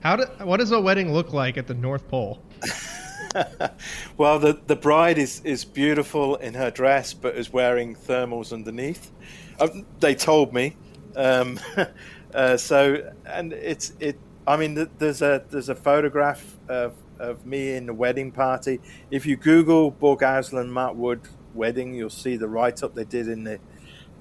How 0.00 0.16
do, 0.16 0.24
what 0.44 0.56
does 0.56 0.72
a 0.72 0.80
wedding 0.80 1.12
look 1.12 1.32
like 1.32 1.56
at 1.56 1.68
the 1.68 1.74
North 1.74 2.08
Pole? 2.08 2.42
well, 4.16 4.38
the 4.38 4.60
the 4.66 4.76
bride 4.76 5.18
is 5.18 5.40
is 5.44 5.64
beautiful 5.64 6.36
in 6.36 6.54
her 6.54 6.70
dress, 6.70 7.14
but 7.14 7.36
is 7.36 7.52
wearing 7.52 7.94
thermals 7.94 8.52
underneath. 8.52 9.10
Uh, 9.58 9.68
they 10.00 10.14
told 10.14 10.52
me. 10.52 10.76
Um, 11.16 11.60
uh, 12.34 12.56
so, 12.56 13.12
and 13.26 13.52
it's 13.52 13.92
it. 14.00 14.18
I 14.46 14.56
mean, 14.56 14.88
there's 14.98 15.22
a 15.22 15.44
there's 15.50 15.68
a 15.68 15.74
photograph 15.74 16.58
of, 16.68 16.94
of 17.18 17.46
me 17.46 17.74
in 17.74 17.86
the 17.86 17.94
wedding 17.94 18.32
party. 18.32 18.80
If 19.10 19.26
you 19.26 19.36
Google 19.36 19.92
Børge 19.92 20.22
Ousland 20.22 20.70
Mark 20.70 20.96
Wood 20.96 21.20
wedding, 21.54 21.94
you'll 21.94 22.10
see 22.10 22.36
the 22.36 22.48
write 22.48 22.82
up 22.82 22.94
they 22.94 23.04
did 23.04 23.28
in 23.28 23.44
the 23.44 23.60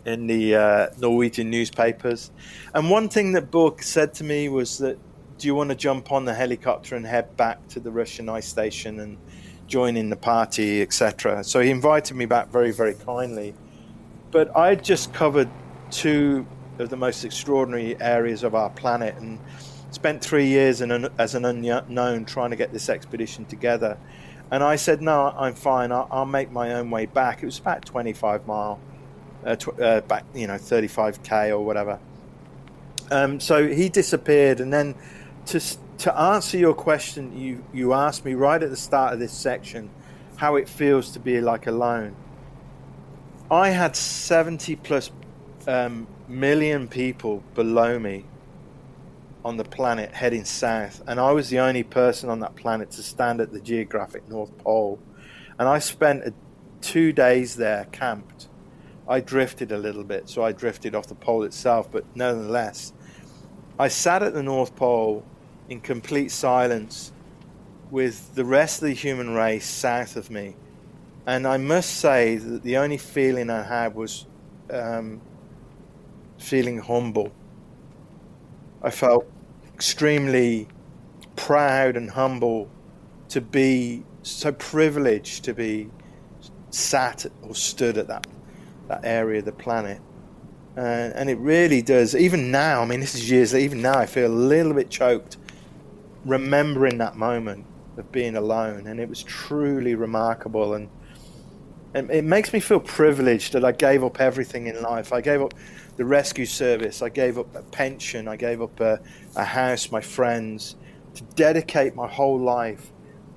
in 0.05 0.27
the 0.27 0.55
uh, 0.55 0.87
Norwegian 0.97 1.49
newspapers. 1.49 2.31
And 2.73 2.89
one 2.89 3.09
thing 3.09 3.33
that 3.33 3.51
Børge 3.51 3.83
said 3.83 4.13
to 4.15 4.23
me 4.23 4.49
was 4.49 4.77
that 4.79 4.97
do 5.41 5.47
you 5.47 5.55
want 5.55 5.71
to 5.71 5.75
jump 5.75 6.11
on 6.11 6.23
the 6.23 6.35
helicopter 6.35 6.95
and 6.95 7.03
head 7.03 7.35
back 7.35 7.67
to 7.69 7.79
the 7.79 7.89
Russian 7.89 8.29
ice 8.29 8.47
station 8.47 8.99
and 8.99 9.17
join 9.65 9.97
in 9.97 10.11
the 10.11 10.15
party, 10.15 10.83
etc.? 10.83 11.43
So 11.43 11.61
he 11.61 11.71
invited 11.71 12.15
me 12.15 12.27
back 12.27 12.49
very, 12.49 12.69
very 12.69 12.93
kindly. 12.93 13.55
But 14.29 14.55
I 14.55 14.69
had 14.69 14.83
just 14.83 15.15
covered 15.15 15.49
two 15.89 16.45
of 16.77 16.91
the 16.91 16.95
most 16.95 17.25
extraordinary 17.25 17.99
areas 17.99 18.43
of 18.43 18.53
our 18.53 18.69
planet 18.69 19.15
and 19.15 19.39
spent 19.89 20.23
three 20.23 20.45
years 20.45 20.79
an, 20.79 21.09
as 21.17 21.33
an 21.33 21.45
unknown 21.45 22.25
trying 22.25 22.51
to 22.51 22.55
get 22.55 22.71
this 22.71 22.87
expedition 22.87 23.43
together. 23.45 23.97
And 24.51 24.63
I 24.63 24.75
said, 24.75 25.01
no, 25.01 25.33
I'm 25.35 25.55
fine. 25.55 25.91
I'll, 25.91 26.07
I'll 26.11 26.25
make 26.27 26.51
my 26.51 26.73
own 26.73 26.91
way 26.91 27.07
back. 27.07 27.41
It 27.41 27.47
was 27.47 27.57
about 27.57 27.83
25 27.83 28.45
mile, 28.45 28.79
uh, 29.43 29.55
tw- 29.55 29.79
uh, 29.79 30.01
back, 30.01 30.23
you 30.35 30.45
know, 30.45 30.53
35k 30.53 31.49
or 31.49 31.65
whatever. 31.65 31.97
Um, 33.09 33.41
so 33.41 33.67
he 33.67 33.89
disappeared, 33.89 34.61
and 34.61 34.71
then 34.71 34.95
to 35.47 35.59
to 35.99 36.19
answer 36.19 36.57
your 36.57 36.73
question, 36.73 37.37
you 37.37 37.63
you 37.73 37.93
asked 37.93 38.25
me 38.25 38.33
right 38.33 38.61
at 38.61 38.69
the 38.69 38.77
start 38.77 39.13
of 39.13 39.19
this 39.19 39.33
section 39.33 39.89
how 40.37 40.55
it 40.55 40.67
feels 40.67 41.11
to 41.11 41.19
be 41.19 41.41
like 41.41 41.67
alone. 41.67 42.15
I 43.49 43.69
had 43.69 43.95
seventy 43.95 44.75
plus 44.75 45.11
um, 45.67 46.07
million 46.27 46.87
people 46.87 47.43
below 47.53 47.99
me 47.99 48.25
on 49.43 49.57
the 49.57 49.63
planet 49.63 50.13
heading 50.13 50.45
south, 50.45 51.01
and 51.07 51.19
I 51.19 51.31
was 51.31 51.49
the 51.49 51.59
only 51.59 51.83
person 51.83 52.29
on 52.29 52.39
that 52.39 52.55
planet 52.55 52.91
to 52.91 53.03
stand 53.03 53.41
at 53.41 53.51
the 53.51 53.59
geographic 53.59 54.27
North 54.29 54.55
Pole. 54.59 54.99
And 55.59 55.67
I 55.67 55.79
spent 55.79 56.23
a, 56.23 56.33
two 56.81 57.11
days 57.11 57.55
there 57.55 57.85
camped. 57.91 58.47
I 59.07 59.19
drifted 59.19 59.71
a 59.71 59.77
little 59.77 60.03
bit, 60.03 60.29
so 60.29 60.43
I 60.43 60.51
drifted 60.51 60.95
off 60.95 61.07
the 61.07 61.15
pole 61.15 61.43
itself, 61.43 61.91
but 61.91 62.05
nonetheless, 62.15 62.93
I 63.77 63.87
sat 63.87 64.23
at 64.23 64.33
the 64.33 64.43
North 64.43 64.75
Pole 64.75 65.25
in 65.71 65.79
complete 65.79 66.29
silence 66.29 67.13
with 67.91 68.35
the 68.35 68.43
rest 68.43 68.81
of 68.81 68.89
the 68.89 68.93
human 68.93 69.29
race 69.33 69.65
south 69.65 70.17
of 70.17 70.29
me. 70.29 70.53
And 71.25 71.47
I 71.47 71.55
must 71.55 71.91
say 71.95 72.35
that 72.35 72.61
the 72.63 72.75
only 72.75 72.97
feeling 72.97 73.49
I 73.49 73.63
had 73.63 73.95
was 73.95 74.25
um, 74.69 75.21
feeling 76.37 76.77
humble. 76.77 77.31
I 78.83 78.91
felt 78.91 79.25
extremely 79.73 80.67
proud 81.37 81.95
and 81.95 82.09
humble 82.09 82.69
to 83.29 83.39
be 83.39 84.03
so 84.23 84.51
privileged 84.51 85.45
to 85.45 85.53
be 85.53 85.89
sat 86.69 87.25
or 87.43 87.55
stood 87.55 87.97
at 87.97 88.07
that 88.07 88.27
that 88.89 89.05
area 89.05 89.39
of 89.39 89.45
the 89.45 89.53
planet. 89.53 90.01
Uh, 90.75 90.81
and 90.81 91.29
it 91.29 91.37
really 91.37 91.81
does. 91.81 92.13
Even 92.13 92.51
now, 92.51 92.81
I 92.81 92.85
mean, 92.85 92.99
this 92.99 93.15
is 93.15 93.31
years. 93.31 93.55
Even 93.55 93.81
now, 93.81 93.97
I 93.97 94.05
feel 94.05 94.27
a 94.27 94.33
little 94.33 94.73
bit 94.73 94.89
choked 94.89 95.37
remembering 96.25 96.97
that 96.99 97.15
moment 97.15 97.65
of 97.97 98.11
being 98.11 98.35
alone, 98.35 98.87
and 98.87 98.99
it 98.99 99.09
was 99.09 99.23
truly 99.23 99.95
remarkable. 99.95 100.73
And, 100.73 100.89
and 101.93 102.09
it 102.11 102.23
makes 102.23 102.53
me 102.53 102.59
feel 102.59 102.79
privileged 102.79 103.53
that 103.53 103.65
I 103.65 103.71
gave 103.71 104.03
up 104.03 104.21
everything 104.21 104.67
in 104.67 104.81
life. 104.81 105.11
I 105.11 105.21
gave 105.21 105.41
up 105.41 105.53
the 105.97 106.05
rescue 106.05 106.45
service, 106.45 107.01
I 107.01 107.09
gave 107.09 107.37
up 107.37 107.53
a 107.55 107.63
pension, 107.63 108.27
I 108.27 108.37
gave 108.37 108.61
up 108.61 108.79
a, 108.79 108.99
a 109.35 109.43
house, 109.43 109.91
my 109.91 110.01
friends, 110.01 110.75
to 111.15 111.23
dedicate 111.35 111.95
my 111.95 112.07
whole 112.07 112.39
life 112.39 112.91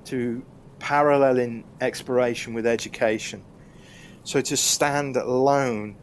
to 0.05 0.43
paralleling 0.79 1.65
exploration 1.81 2.53
with 2.53 2.65
education. 2.65 3.43
So 4.23 4.41
to 4.41 4.57
stand 4.57 5.17
alone 5.17 5.97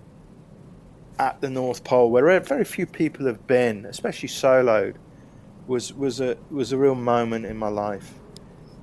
at 1.19 1.41
the 1.41 1.51
North 1.51 1.85
Pole, 1.85 2.11
where 2.11 2.39
very 2.41 2.65
few 2.65 2.87
people 2.87 3.27
have 3.27 3.47
been, 3.47 3.87
especially 3.87 4.29
soloed, 4.29 4.97
was 5.67 5.93
was 5.93 6.21
a 6.21 6.37
was 6.51 6.73
a 6.73 6.79
real 6.79 6.95
moment 6.95 7.47
in 7.47 7.57
my 7.57 7.69
life. 7.69 8.15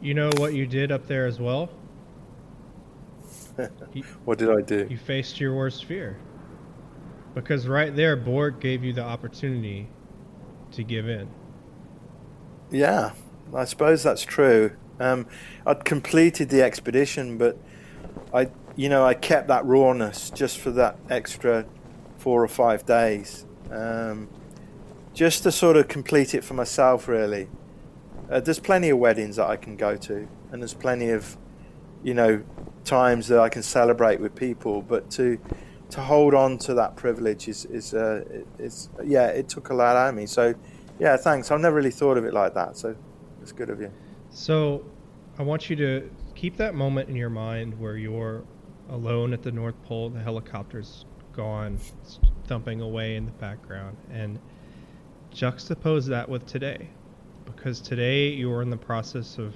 You 0.01 0.13
know 0.13 0.29
what 0.37 0.53
you 0.53 0.65
did 0.65 0.91
up 0.91 1.07
there 1.07 1.25
as 1.25 1.39
well? 1.39 1.69
you, 3.93 4.03
what 4.25 4.37
did 4.37 4.49
I 4.49 4.61
do? 4.61 4.87
You 4.89 4.97
faced 4.97 5.39
your 5.39 5.55
worst 5.55 5.85
fear. 5.85 6.17
Because 7.35 7.67
right 7.67 7.95
there, 7.95 8.17
Børge 8.17 8.59
gave 8.59 8.83
you 8.83 8.93
the 8.93 9.03
opportunity 9.03 9.87
to 10.71 10.83
give 10.83 11.07
in. 11.07 11.29
Yeah, 12.71 13.11
I 13.53 13.65
suppose 13.65 14.03
that's 14.03 14.23
true. 14.23 14.71
Um, 14.99 15.27
I'd 15.65 15.85
completed 15.85 16.49
the 16.49 16.61
expedition, 16.61 17.37
but 17.37 17.57
I, 18.33 18.49
you 18.75 18.89
know, 18.89 19.05
I 19.05 19.13
kept 19.13 19.47
that 19.47 19.65
rawness 19.65 20.29
just 20.29 20.57
for 20.57 20.71
that 20.71 20.97
extra 21.09 21.65
four 22.17 22.43
or 22.43 22.47
five 22.47 22.85
days. 22.85 23.45
Um, 23.71 24.29
just 25.19 25.43
to 25.43 25.51
sort 25.51 25.75
of 25.75 25.89
complete 25.89 26.33
it 26.33 26.45
for 26.45 26.53
myself, 26.53 27.09
really. 27.09 27.49
Uh, 28.31 28.39
there's 28.39 28.57
plenty 28.57 28.89
of 28.89 28.97
weddings 28.97 29.35
that 29.35 29.47
I 29.47 29.57
can 29.57 29.75
go 29.75 29.97
to, 29.97 30.25
and 30.49 30.61
there's 30.61 30.73
plenty 30.73 31.09
of, 31.09 31.37
you 32.01 32.13
know, 32.13 32.41
times 32.85 33.27
that 33.27 33.37
I 33.37 33.49
can 33.49 33.61
celebrate 33.61 34.21
with 34.21 34.33
people. 34.33 34.81
But 34.81 35.11
to 35.11 35.37
to 35.89 35.99
hold 35.99 36.33
on 36.33 36.57
to 36.59 36.73
that 36.75 36.95
privilege 36.95 37.49
is 37.49 37.65
is 37.65 37.93
uh, 37.93 38.23
is 38.59 38.89
yeah, 39.03 39.27
it 39.27 39.49
took 39.49 39.71
a 39.71 39.73
lot 39.73 39.97
out 39.97 40.07
of 40.07 40.15
me. 40.15 40.25
So 40.25 40.55
yeah, 40.99 41.17
thanks. 41.17 41.51
I've 41.51 41.59
never 41.59 41.75
really 41.75 41.91
thought 41.91 42.17
of 42.17 42.23
it 42.23 42.33
like 42.33 42.53
that. 42.53 42.77
So 42.77 42.95
it's 43.41 43.51
good 43.51 43.69
of 43.69 43.81
you. 43.81 43.91
So 44.29 44.85
I 45.37 45.43
want 45.43 45.69
you 45.69 45.75
to 45.75 46.09
keep 46.33 46.55
that 46.55 46.75
moment 46.75 47.09
in 47.09 47.17
your 47.17 47.29
mind 47.29 47.77
where 47.77 47.97
you're 47.97 48.45
alone 48.89 49.33
at 49.33 49.43
the 49.43 49.51
North 49.51 49.83
Pole, 49.83 50.11
the 50.11 50.21
helicopter's 50.21 51.03
gone, 51.33 51.77
thumping 52.47 52.79
away 52.79 53.17
in 53.17 53.25
the 53.25 53.33
background, 53.33 53.97
and 54.09 54.39
juxtapose 55.33 56.05
that 56.07 56.27
with 56.27 56.45
today 56.45 56.89
because 57.45 57.79
today 57.79 58.29
you 58.29 58.51
are 58.51 58.61
in 58.61 58.69
the 58.69 58.77
process 58.77 59.37
of 59.37 59.53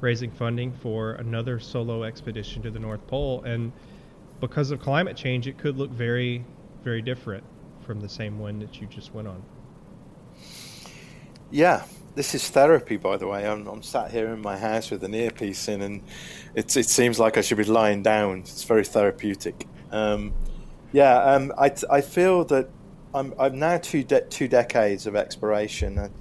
raising 0.00 0.30
funding 0.30 0.72
for 0.72 1.12
another 1.12 1.58
solo 1.58 2.04
expedition 2.04 2.62
to 2.62 2.70
the 2.70 2.78
North 2.78 3.06
Pole 3.06 3.42
and 3.44 3.72
because 4.40 4.70
of 4.70 4.80
climate 4.80 5.16
change 5.16 5.46
it 5.46 5.58
could 5.58 5.76
look 5.76 5.90
very 5.90 6.44
very 6.82 7.02
different 7.02 7.44
from 7.90 8.00
the 8.00 8.08
same 8.08 8.38
one 8.38 8.58
that 8.60 8.80
you 8.80 8.86
just 8.86 9.12
went 9.14 9.28
on? 9.28 9.42
Yeah, 11.50 11.84
this 12.14 12.34
is 12.34 12.48
therapy, 12.48 12.96
by 12.96 13.16
the 13.16 13.26
way. 13.26 13.46
I'm, 13.46 13.66
I'm 13.66 13.82
sat 13.82 14.10
here 14.10 14.28
in 14.28 14.40
my 14.40 14.56
house 14.56 14.90
with 14.90 15.02
an 15.02 15.14
earpiece 15.14 15.68
in, 15.68 15.82
and 15.82 16.02
it's, 16.54 16.76
it 16.76 16.86
seems 16.86 17.18
like 17.18 17.36
I 17.36 17.40
should 17.40 17.58
be 17.58 17.64
lying 17.64 18.02
down. 18.02 18.38
It's 18.40 18.62
very 18.62 18.84
therapeutic. 18.84 19.66
Um, 19.90 20.32
yeah, 20.92 21.16
um, 21.16 21.52
I, 21.58 21.72
I 21.90 22.00
feel 22.00 22.44
that 22.44 22.68
I'm, 23.14 23.34
I'm 23.38 23.58
now 23.58 23.78
two, 23.78 24.04
de- 24.04 24.22
two 24.22 24.48
decades 24.48 25.06
of 25.06 25.16
exploration. 25.16 25.98
And 25.98 26.14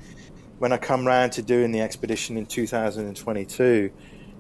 when 0.57 0.71
I 0.71 0.77
come 0.77 1.05
round 1.05 1.31
to 1.33 1.41
doing 1.41 1.71
the 1.71 1.81
expedition 1.81 2.37
in 2.37 2.45
2022, 2.45 3.91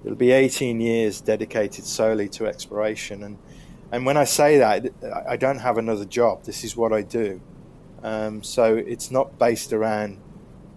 it'll 0.03 0.15
be 0.15 0.31
18 0.31 0.81
years 0.81 1.21
dedicated 1.21 1.85
solely 1.85 2.27
to 2.29 2.47
exploration. 2.47 3.23
And, 3.23 3.37
and 3.91 4.05
when 4.05 4.17
I 4.17 4.23
say 4.23 4.57
that, 4.57 4.91
I 5.27 5.37
don't 5.37 5.59
have 5.59 5.77
another 5.77 6.05
job. 6.05 6.43
This 6.43 6.63
is 6.63 6.75
what 6.75 6.91
I 6.91 7.03
do. 7.03 7.41
Um, 8.01 8.41
so 8.41 8.75
it's 8.75 9.11
not 9.11 9.37
based 9.37 9.73
around 9.73 10.19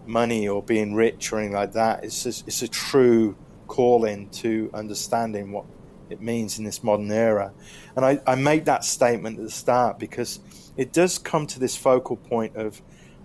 money 0.05 0.47
or 0.47 0.61
being 0.61 0.93
rich 0.93 1.31
or 1.31 1.39
anything 1.39 1.55
like 1.55 1.73
that. 1.73 2.03
It's 2.03 2.23
just, 2.23 2.47
it's 2.47 2.61
a 2.61 2.67
true 2.67 3.35
calling 3.67 4.29
to 4.29 4.69
understanding 4.73 5.51
what 5.51 5.65
it 6.09 6.21
means 6.21 6.59
in 6.59 6.65
this 6.65 6.83
modern 6.83 7.11
era. 7.11 7.51
And 7.95 8.05
I, 8.05 8.21
I 8.27 8.35
make 8.35 8.65
that 8.65 8.83
statement 8.83 9.39
at 9.39 9.45
the 9.45 9.51
start 9.51 9.97
because 9.97 10.39
it 10.77 10.91
does 10.91 11.17
come 11.17 11.47
to 11.47 11.59
this 11.59 11.75
focal 11.75 12.17
point 12.17 12.55
of 12.55 12.81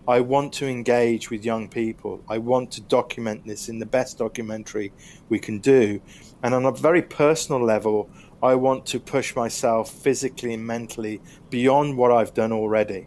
I 0.07 0.21
want 0.21 0.55
to 0.55 0.67
engage 0.67 1.31
with 1.31 1.45
young 1.45 1.69
people. 1.69 2.25
I 2.31 2.39
want 2.39 2.71
to 2.73 2.81
document 2.81 3.47
this 3.47 3.69
in 3.69 3.79
the 3.79 3.85
best 3.85 4.17
documentary 4.17 4.91
we 5.29 5.39
can 5.39 5.59
do. 5.59 6.01
And 6.43 6.55
on 6.55 6.65
a 6.65 6.73
very 6.73 7.03
personal 7.03 7.63
level, 7.63 8.09
I 8.43 8.55
want 8.55 8.87
to 8.87 9.01
push 9.01 9.37
myself 9.37 9.91
physically 9.91 10.55
and 10.55 10.67
mentally 10.67 11.21
beyond 11.51 11.99
what 11.99 12.11
I've 12.11 12.33
done 12.33 12.53
already. 12.53 13.07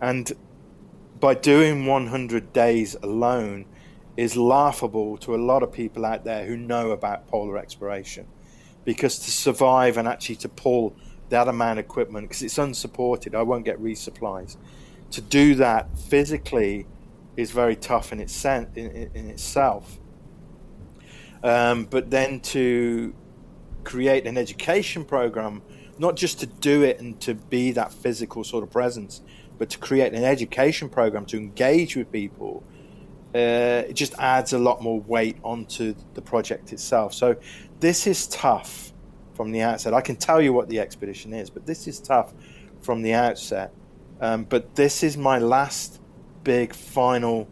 And 0.00 0.32
by 1.20 1.34
doing 1.34 1.84
100 1.84 2.52
days 2.54 2.96
alone 3.02 3.66
is 4.16 4.36
laughable 4.36 5.18
to 5.18 5.34
a 5.34 5.36
lot 5.36 5.62
of 5.62 5.70
people 5.70 6.06
out 6.06 6.24
there 6.24 6.46
who 6.46 6.56
know 6.56 6.92
about 6.92 7.28
polar 7.28 7.58
exploration 7.58 8.26
because 8.84 9.18
to 9.18 9.30
survive 9.30 9.98
and 9.98 10.08
actually 10.08 10.36
to 10.36 10.48
pull 10.48 10.96
that 11.28 11.48
amount 11.48 11.78
of 11.78 11.84
equipment 11.84 12.28
because 12.28 12.42
it's 12.42 12.58
unsupported 12.58 13.34
i 13.34 13.42
won't 13.42 13.64
get 13.64 13.80
resupplies. 13.80 14.56
To 15.12 15.20
do 15.20 15.54
that 15.56 15.96
physically 15.98 16.86
is 17.36 17.50
very 17.52 17.76
tough 17.76 18.12
in, 18.12 18.20
its 18.20 18.44
in, 18.44 18.66
in, 18.74 19.10
in 19.14 19.30
itself. 19.30 19.98
Um, 21.42 21.84
but 21.84 22.10
then 22.10 22.40
to 22.40 23.14
create 23.84 24.26
an 24.26 24.36
education 24.36 25.04
program 25.04 25.62
not 25.98 26.16
just 26.16 26.40
to 26.40 26.46
do 26.46 26.82
it 26.82 27.00
and 27.00 27.18
to 27.20 27.34
be 27.34 27.70
that 27.72 27.92
physical 27.92 28.42
sort 28.42 28.64
of 28.64 28.70
presence 28.70 29.22
but 29.58 29.70
to 29.70 29.78
create 29.78 30.12
an 30.12 30.24
education 30.24 30.88
program 30.88 31.24
to 31.26 31.36
engage 31.36 31.96
with 31.96 32.12
people, 32.12 32.62
uh, 33.34 33.88
it 33.88 33.94
just 33.94 34.14
adds 34.18 34.52
a 34.52 34.58
lot 34.58 34.82
more 34.82 35.00
weight 35.00 35.36
onto 35.42 35.94
the 36.14 36.22
project 36.22 36.72
itself. 36.72 37.14
So 37.14 37.36
this 37.80 38.06
is 38.06 38.26
tough 38.26 38.85
from 39.36 39.52
the 39.52 39.60
outset. 39.60 39.94
I 39.94 40.00
can 40.00 40.16
tell 40.16 40.40
you 40.40 40.52
what 40.52 40.68
the 40.68 40.80
expedition 40.80 41.32
is, 41.32 41.50
but 41.50 41.66
this 41.66 41.86
is 41.86 42.00
tough 42.00 42.32
from 42.80 43.02
the 43.02 43.12
outset. 43.12 43.72
Um, 44.20 44.44
but 44.44 44.74
this 44.74 45.02
is 45.02 45.16
my 45.16 45.38
last 45.38 46.00
big 46.42 46.74
final 46.74 47.46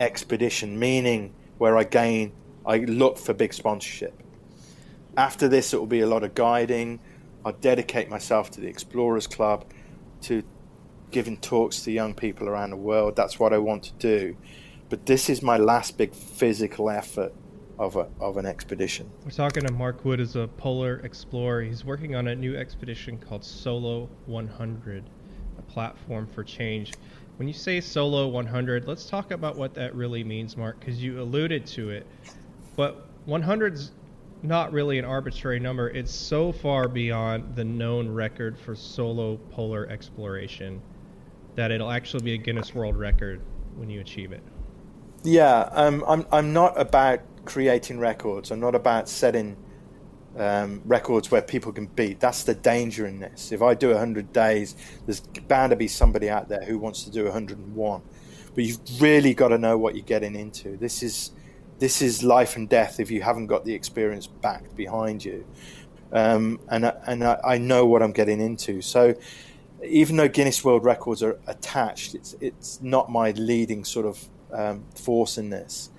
expedition, 0.00 0.78
meaning 0.78 1.32
where 1.58 1.76
I 1.76 1.84
gain, 1.84 2.32
I 2.66 2.78
look 2.78 3.16
for 3.16 3.32
big 3.32 3.54
sponsorship. 3.54 4.14
After 5.16 5.48
this, 5.48 5.72
it 5.72 5.78
will 5.78 5.86
be 5.86 6.00
a 6.00 6.06
lot 6.06 6.24
of 6.24 6.34
guiding. 6.34 7.00
I'll 7.44 7.52
dedicate 7.52 8.08
myself 8.08 8.50
to 8.52 8.60
the 8.60 8.66
Explorers 8.66 9.26
Club 9.26 9.64
to 10.22 10.42
giving 11.10 11.36
talks 11.36 11.82
to 11.82 11.90
young 11.90 12.14
people 12.14 12.48
around 12.48 12.70
the 12.70 12.76
world. 12.76 13.16
That's 13.16 13.38
what 13.38 13.52
I 13.52 13.58
want 13.58 13.84
to 13.84 13.92
do. 13.94 14.36
But 14.88 15.06
this 15.06 15.30
is 15.30 15.42
my 15.42 15.56
last 15.56 15.96
big 15.96 16.14
physical 16.14 16.90
effort 16.90 17.32
of, 17.80 17.96
a, 17.96 18.06
of 18.20 18.36
an 18.36 18.44
expedition. 18.44 19.10
We're 19.24 19.30
talking 19.30 19.64
to 19.64 19.72
Mark 19.72 20.04
Wood 20.04 20.20
as 20.20 20.36
a 20.36 20.46
polar 20.46 21.00
explorer. 21.02 21.62
He's 21.62 21.82
working 21.82 22.14
on 22.14 22.28
a 22.28 22.34
new 22.34 22.54
expedition 22.54 23.16
called 23.16 23.42
Solo 23.42 24.06
100, 24.26 25.04
a 25.58 25.62
platform 25.62 26.28
for 26.28 26.44
change. 26.44 26.92
When 27.38 27.48
you 27.48 27.54
say 27.54 27.80
Solo 27.80 28.28
100, 28.28 28.86
let's 28.86 29.06
talk 29.06 29.30
about 29.30 29.56
what 29.56 29.72
that 29.74 29.94
really 29.94 30.22
means, 30.22 30.58
Mark, 30.58 30.78
because 30.78 31.02
you 31.02 31.22
alluded 31.22 31.64
to 31.68 31.88
it. 31.88 32.06
But 32.76 33.06
100's 33.26 33.92
not 34.42 34.72
really 34.74 34.98
an 34.98 35.06
arbitrary 35.06 35.58
number. 35.58 35.88
It's 35.88 36.12
so 36.12 36.52
far 36.52 36.86
beyond 36.86 37.56
the 37.56 37.64
known 37.64 38.10
record 38.10 38.58
for 38.58 38.74
solo 38.74 39.38
polar 39.52 39.86
exploration 39.88 40.82
that 41.54 41.70
it'll 41.70 41.90
actually 41.90 42.24
be 42.24 42.34
a 42.34 42.38
Guinness 42.38 42.74
World 42.74 42.96
Record 42.96 43.40
when 43.76 43.88
you 43.88 44.00
achieve 44.00 44.32
it. 44.32 44.42
Yeah, 45.22 45.68
um, 45.72 46.04
I'm 46.06 46.26
I'm 46.32 46.52
not 46.52 46.80
about 46.80 47.20
creating 47.44 47.98
records. 47.98 48.50
I'm 48.50 48.60
not 48.60 48.74
about 48.74 49.08
setting 49.08 49.56
um, 50.36 50.82
records 50.84 51.30
where 51.30 51.42
people 51.42 51.72
can 51.72 51.86
beat. 51.86 52.20
That's 52.20 52.44
the 52.44 52.54
danger 52.54 53.06
in 53.06 53.20
this. 53.20 53.52
If 53.52 53.62
I 53.62 53.74
do 53.74 53.90
100 53.90 54.32
days, 54.32 54.76
there's 55.06 55.20
bound 55.20 55.70
to 55.70 55.76
be 55.76 55.88
somebody 55.88 56.30
out 56.30 56.48
there 56.48 56.64
who 56.64 56.78
wants 56.78 57.04
to 57.04 57.10
do 57.10 57.24
101. 57.24 58.02
But 58.54 58.64
you've 58.64 58.78
really 59.00 59.34
got 59.34 59.48
to 59.48 59.58
know 59.58 59.78
what 59.78 59.94
you're 59.94 60.04
getting 60.04 60.34
into. 60.34 60.76
This 60.76 61.02
is 61.02 61.32
this 61.78 62.02
is 62.02 62.22
life 62.22 62.56
and 62.56 62.68
death 62.68 63.00
if 63.00 63.10
you 63.10 63.22
haven't 63.22 63.46
got 63.46 63.64
the 63.64 63.72
experience 63.72 64.26
back 64.26 64.74
behind 64.76 65.24
you. 65.24 65.46
Um, 66.12 66.60
and 66.68 66.92
and 67.06 67.24
I, 67.24 67.40
I 67.44 67.58
know 67.58 67.86
what 67.86 68.02
I'm 68.02 68.12
getting 68.12 68.40
into. 68.40 68.82
So 68.82 69.14
even 69.82 70.16
though 70.16 70.28
Guinness 70.28 70.64
World 70.64 70.84
Records 70.84 71.22
are 71.22 71.38
attached, 71.46 72.14
it's 72.14 72.34
it's 72.40 72.80
not 72.82 73.10
my 73.10 73.30
leading 73.32 73.84
sort 73.84 74.06
of 74.06 74.28
um, 74.52 74.84
force 74.94 75.38
in 75.38 75.50
this. 75.50 75.90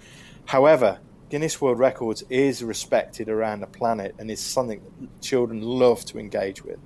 However, 0.46 1.00
Guinness 1.32 1.62
World 1.62 1.80
Records 1.80 2.26
is 2.30 2.62
respected 2.62 3.30
around 3.30 3.62
the 3.62 3.68
planet 3.68 4.14
and 4.20 4.30
is 4.30 4.42
something 4.42 4.82
that 5.00 5.22
children 5.22 5.62
love 5.62 6.04
to 6.08 6.20
engage 6.20 6.62
with. 6.62 6.78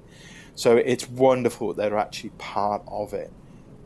So 0.54 0.78
it's 0.78 1.10
wonderful 1.10 1.74
that 1.74 1.78
they're 1.78 1.98
actually 1.98 2.30
part 2.38 2.84
of 2.88 3.16
it. 3.16 3.34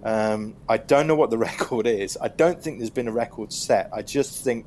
Um, 0.04 0.58
I 0.68 0.76
don't 0.76 1.08
know 1.08 1.16
what 1.16 1.30
the 1.30 1.38
record 1.52 1.88
is. 1.88 2.18
I 2.20 2.28
don't 2.28 2.62
think 2.62 2.78
there's 2.78 2.90
been 2.90 3.08
a 3.08 3.12
record 3.14 3.54
set. 3.54 3.90
I 3.94 4.02
just 4.02 4.44
think 4.44 4.66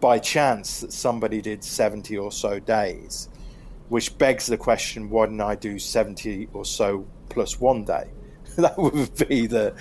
by 0.00 0.18
chance 0.18 0.80
that 0.80 0.92
somebody 0.92 1.40
did 1.40 1.64
70 1.64 2.18
or 2.18 2.30
so 2.30 2.58
days, 2.58 3.30
which 3.88 4.18
begs 4.18 4.48
the 4.48 4.58
question 4.58 5.08
why 5.08 5.24
didn't 5.24 5.40
I 5.40 5.54
do 5.54 5.78
70 5.78 6.50
or 6.52 6.66
so 6.66 7.06
plus 7.30 7.58
one 7.58 7.86
day. 7.86 8.10
that 8.58 8.76
would 8.76 9.28
be 9.28 9.46
the 9.46 9.74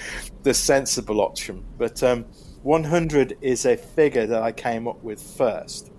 the 0.44 0.54
sensible 0.54 1.20
option. 1.20 1.66
But 1.78 2.02
um, 2.04 2.26
100 2.64 3.38
is 3.42 3.66
a 3.66 3.76
figure 3.76 4.28
that 4.28 4.44
I 4.44 4.52
came 4.52 4.88
up 4.88 5.04
with 5.04 5.22
first, 5.22 5.92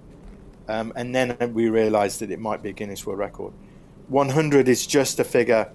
um, 0.69 0.93
and 0.95 1.15
then 1.15 1.37
we 1.55 1.69
realised 1.69 2.21
that 2.21 2.31
it 2.31 2.39
might 2.39 2.63
be 2.63 2.71
a 2.71 2.73
Guinness 2.73 3.05
World 3.05 3.19
Record. 3.19 3.53
100 4.09 4.69
is 4.69 4.87
just 4.87 5.19
a 5.19 5.25
figure 5.25 5.71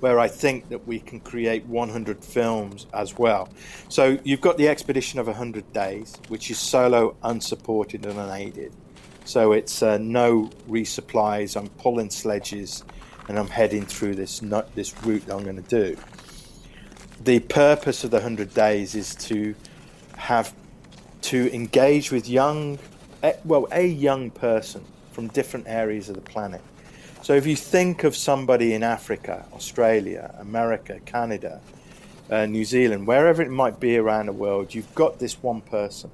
where 0.00 0.18
I 0.18 0.28
think 0.28 0.68
that 0.68 0.86
we 0.86 1.00
can 1.00 1.20
create 1.20 1.64
100 1.66 2.24
films 2.24 2.86
as 2.92 3.18
well. 3.18 3.48
So 3.88 4.18
you've 4.24 4.40
got 4.40 4.58
the 4.58 4.68
expedition 4.68 5.18
of 5.18 5.26
100 5.26 5.72
days, 5.72 6.14
which 6.28 6.50
is 6.50 6.58
solo, 6.58 7.16
unsupported, 7.22 8.04
and 8.06 8.18
unaided. 8.18 8.72
So 9.24 9.52
it's 9.52 9.82
uh, 9.82 9.98
no 9.98 10.50
resupplies. 10.68 11.56
I'm 11.56 11.68
pulling 11.70 12.10
sledges 12.10 12.84
and 13.28 13.38
I'm 13.38 13.48
heading 13.48 13.84
through 13.84 14.14
this 14.14 14.42
not, 14.42 14.72
this 14.74 14.96
route 15.02 15.26
that 15.26 15.34
I'm 15.34 15.42
going 15.42 15.62
to 15.62 15.62
do. 15.62 15.96
The 17.24 17.40
purpose 17.40 18.04
of 18.04 18.10
the 18.10 18.18
100 18.18 18.54
days 18.54 18.94
is 18.94 19.14
to 19.16 19.54
have 20.16 20.54
to 21.22 21.54
engage 21.54 22.10
with 22.10 22.28
young, 22.28 22.78
eh, 23.22 23.34
well, 23.44 23.68
a 23.72 23.86
young 23.86 24.30
person 24.30 24.84
from 25.12 25.28
different 25.28 25.66
areas 25.68 26.08
of 26.08 26.14
the 26.14 26.20
planet. 26.20 26.60
So 27.22 27.34
if 27.34 27.46
you 27.46 27.56
think 27.56 28.04
of 28.04 28.14
somebody 28.14 28.74
in 28.74 28.82
Africa, 28.82 29.44
Australia, 29.52 30.34
America, 30.38 31.00
Canada, 31.06 31.60
uh, 32.30 32.46
New 32.46 32.64
Zealand, 32.64 33.06
wherever 33.06 33.42
it 33.42 33.50
might 33.50 33.80
be 33.80 33.96
around 33.96 34.26
the 34.26 34.32
world, 34.32 34.74
you've 34.74 34.94
got 34.94 35.18
this 35.18 35.42
one 35.42 35.60
person. 35.60 36.10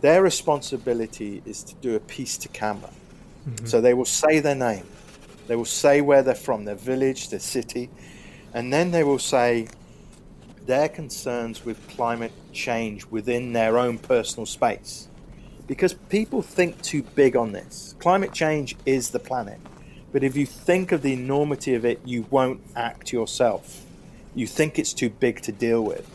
Their 0.00 0.22
responsibility 0.22 1.42
is 1.46 1.62
to 1.62 1.74
do 1.76 1.94
a 1.94 2.00
piece 2.00 2.36
to 2.38 2.48
camera. 2.48 2.90
Mm-hmm. 3.48 3.66
So 3.66 3.80
they 3.80 3.94
will 3.94 4.04
say 4.04 4.40
their 4.40 4.54
name, 4.56 4.86
they 5.46 5.56
will 5.56 5.64
say 5.64 6.00
where 6.00 6.22
they're 6.22 6.34
from, 6.34 6.64
their 6.64 6.74
village, 6.74 7.28
their 7.28 7.40
city, 7.40 7.90
and 8.54 8.72
then 8.72 8.90
they 8.90 9.04
will 9.04 9.18
say 9.18 9.68
their 10.66 10.88
concerns 10.88 11.64
with 11.64 11.88
climate 11.88 12.32
change 12.52 13.06
within 13.06 13.52
their 13.52 13.78
own 13.78 13.98
personal 13.98 14.46
space. 14.46 15.08
Because 15.66 15.94
people 15.94 16.42
think 16.42 16.80
too 16.82 17.02
big 17.02 17.36
on 17.36 17.52
this. 17.52 17.94
Climate 17.98 18.32
change 18.32 18.76
is 18.84 19.10
the 19.10 19.18
planet. 19.18 19.58
But 20.12 20.22
if 20.22 20.36
you 20.36 20.44
think 20.44 20.92
of 20.92 21.02
the 21.02 21.12
enormity 21.12 21.74
of 21.74 21.84
it, 21.84 22.00
you 22.04 22.26
won't 22.30 22.60
act 22.76 23.12
yourself. 23.12 23.84
You 24.34 24.46
think 24.46 24.78
it's 24.78 24.92
too 24.92 25.08
big 25.08 25.40
to 25.42 25.52
deal 25.52 25.82
with. 25.82 26.08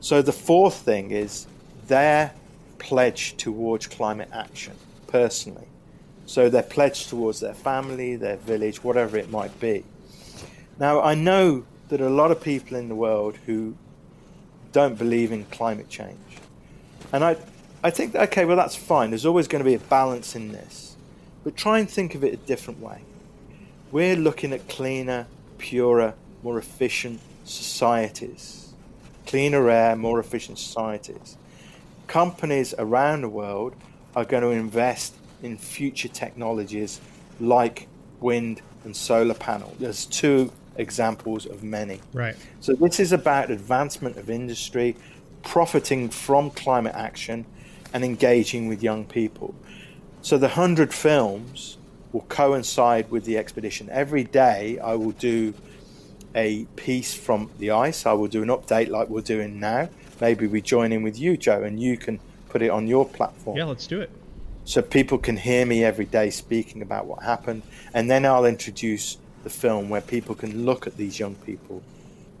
So 0.00 0.22
the 0.22 0.32
fourth 0.32 0.76
thing 0.76 1.10
is 1.10 1.46
their 1.86 2.32
pledge 2.78 3.36
towards 3.36 3.86
climate 3.86 4.28
action 4.32 4.74
personally. 5.06 5.66
So 6.26 6.48
their 6.48 6.62
pledge 6.62 7.06
towards 7.06 7.40
their 7.40 7.54
family, 7.54 8.16
their 8.16 8.36
village, 8.36 8.84
whatever 8.84 9.16
it 9.16 9.30
might 9.30 9.58
be. 9.60 9.84
Now, 10.78 11.00
I 11.02 11.14
know 11.14 11.64
there 11.88 12.02
are 12.02 12.06
a 12.06 12.10
lot 12.10 12.30
of 12.30 12.40
people 12.40 12.76
in 12.76 12.88
the 12.88 12.94
world 12.94 13.36
who 13.46 13.74
don't 14.72 14.98
believe 14.98 15.32
in 15.32 15.44
climate 15.46 15.88
change. 15.88 16.18
And 17.12 17.22
I, 17.22 17.36
I 17.82 17.90
think, 17.90 18.14
okay, 18.14 18.44
well, 18.44 18.56
that's 18.56 18.74
fine. 18.74 19.10
There's 19.10 19.26
always 19.26 19.46
going 19.46 19.62
to 19.62 19.68
be 19.68 19.74
a 19.74 19.78
balance 19.78 20.34
in 20.34 20.52
this. 20.52 20.96
But 21.44 21.56
try 21.56 21.78
and 21.78 21.88
think 21.88 22.14
of 22.14 22.24
it 22.24 22.32
a 22.32 22.36
different 22.38 22.80
way. 22.80 23.02
We're 23.92 24.16
looking 24.16 24.52
at 24.52 24.68
cleaner, 24.68 25.26
purer, 25.58 26.14
more 26.42 26.58
efficient 26.58 27.20
societies, 27.44 28.72
cleaner 29.26 29.68
air, 29.70 29.94
more 29.94 30.18
efficient 30.18 30.58
societies. 30.58 31.36
Companies 32.06 32.74
around 32.78 33.20
the 33.20 33.28
world 33.28 33.74
are 34.16 34.24
going 34.24 34.42
to 34.42 34.50
invest 34.50 35.14
in 35.42 35.58
future 35.58 36.08
technologies 36.08 37.00
like 37.38 37.86
wind 38.20 38.62
and 38.84 38.96
solar 38.96 39.34
panel. 39.34 39.74
There's 39.78 40.06
two 40.06 40.50
examples 40.76 41.46
of 41.46 41.62
many. 41.62 42.00
Right. 42.12 42.36
So 42.60 42.72
this 42.74 43.00
is 43.00 43.12
about 43.12 43.50
advancement 43.50 44.16
of 44.16 44.30
industry, 44.30 44.96
profiting 45.42 46.08
from 46.08 46.50
climate 46.50 46.94
action, 46.94 47.46
and 47.92 48.04
engaging 48.04 48.68
with 48.68 48.82
young 48.82 49.04
people. 49.04 49.54
So 50.22 50.38
the 50.38 50.48
hundred 50.48 50.92
films 50.92 51.76
will 52.12 52.22
coincide 52.28 53.10
with 53.10 53.24
the 53.24 53.36
expedition. 53.36 53.88
Every 53.90 54.24
day, 54.24 54.78
I 54.78 54.94
will 54.94 55.12
do 55.12 55.54
a 56.34 56.64
piece 56.76 57.14
from 57.14 57.50
the 57.58 57.70
ice. 57.70 58.06
I 58.06 58.12
will 58.12 58.28
do 58.28 58.42
an 58.42 58.48
update 58.48 58.88
like 58.88 59.08
we're 59.08 59.20
doing 59.20 59.60
now. 59.60 59.88
Maybe 60.20 60.46
we 60.46 60.60
join 60.60 60.92
in 60.92 61.02
with 61.02 61.18
you, 61.18 61.36
Joe, 61.36 61.62
and 61.62 61.80
you 61.80 61.96
can 61.96 62.20
put 62.48 62.62
it 62.62 62.70
on 62.70 62.86
your 62.86 63.04
platform. 63.04 63.56
Yeah, 63.56 63.64
let's 63.64 63.86
do 63.86 64.00
it. 64.00 64.10
So 64.64 64.80
people 64.80 65.18
can 65.18 65.36
hear 65.36 65.66
me 65.66 65.84
every 65.84 66.06
day 66.06 66.30
speaking 66.30 66.82
about 66.82 67.06
what 67.06 67.22
happened, 67.22 67.62
and 67.92 68.10
then 68.10 68.24
I'll 68.24 68.46
introduce 68.46 69.18
the 69.44 69.50
film 69.50 69.90
where 69.90 70.00
people 70.00 70.34
can 70.34 70.64
look 70.64 70.86
at 70.86 70.96
these 70.96 71.18
young 71.18 71.34
people 71.36 71.82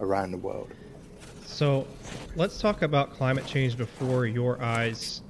around 0.00 0.32
the 0.32 0.38
world. 0.38 0.70
So 1.44 1.86
let's 2.34 2.58
talk 2.58 2.82
about 2.82 3.12
climate 3.12 3.46
change 3.46 3.76
before 3.76 4.26
your 4.26 4.60
eyes. 4.60 5.20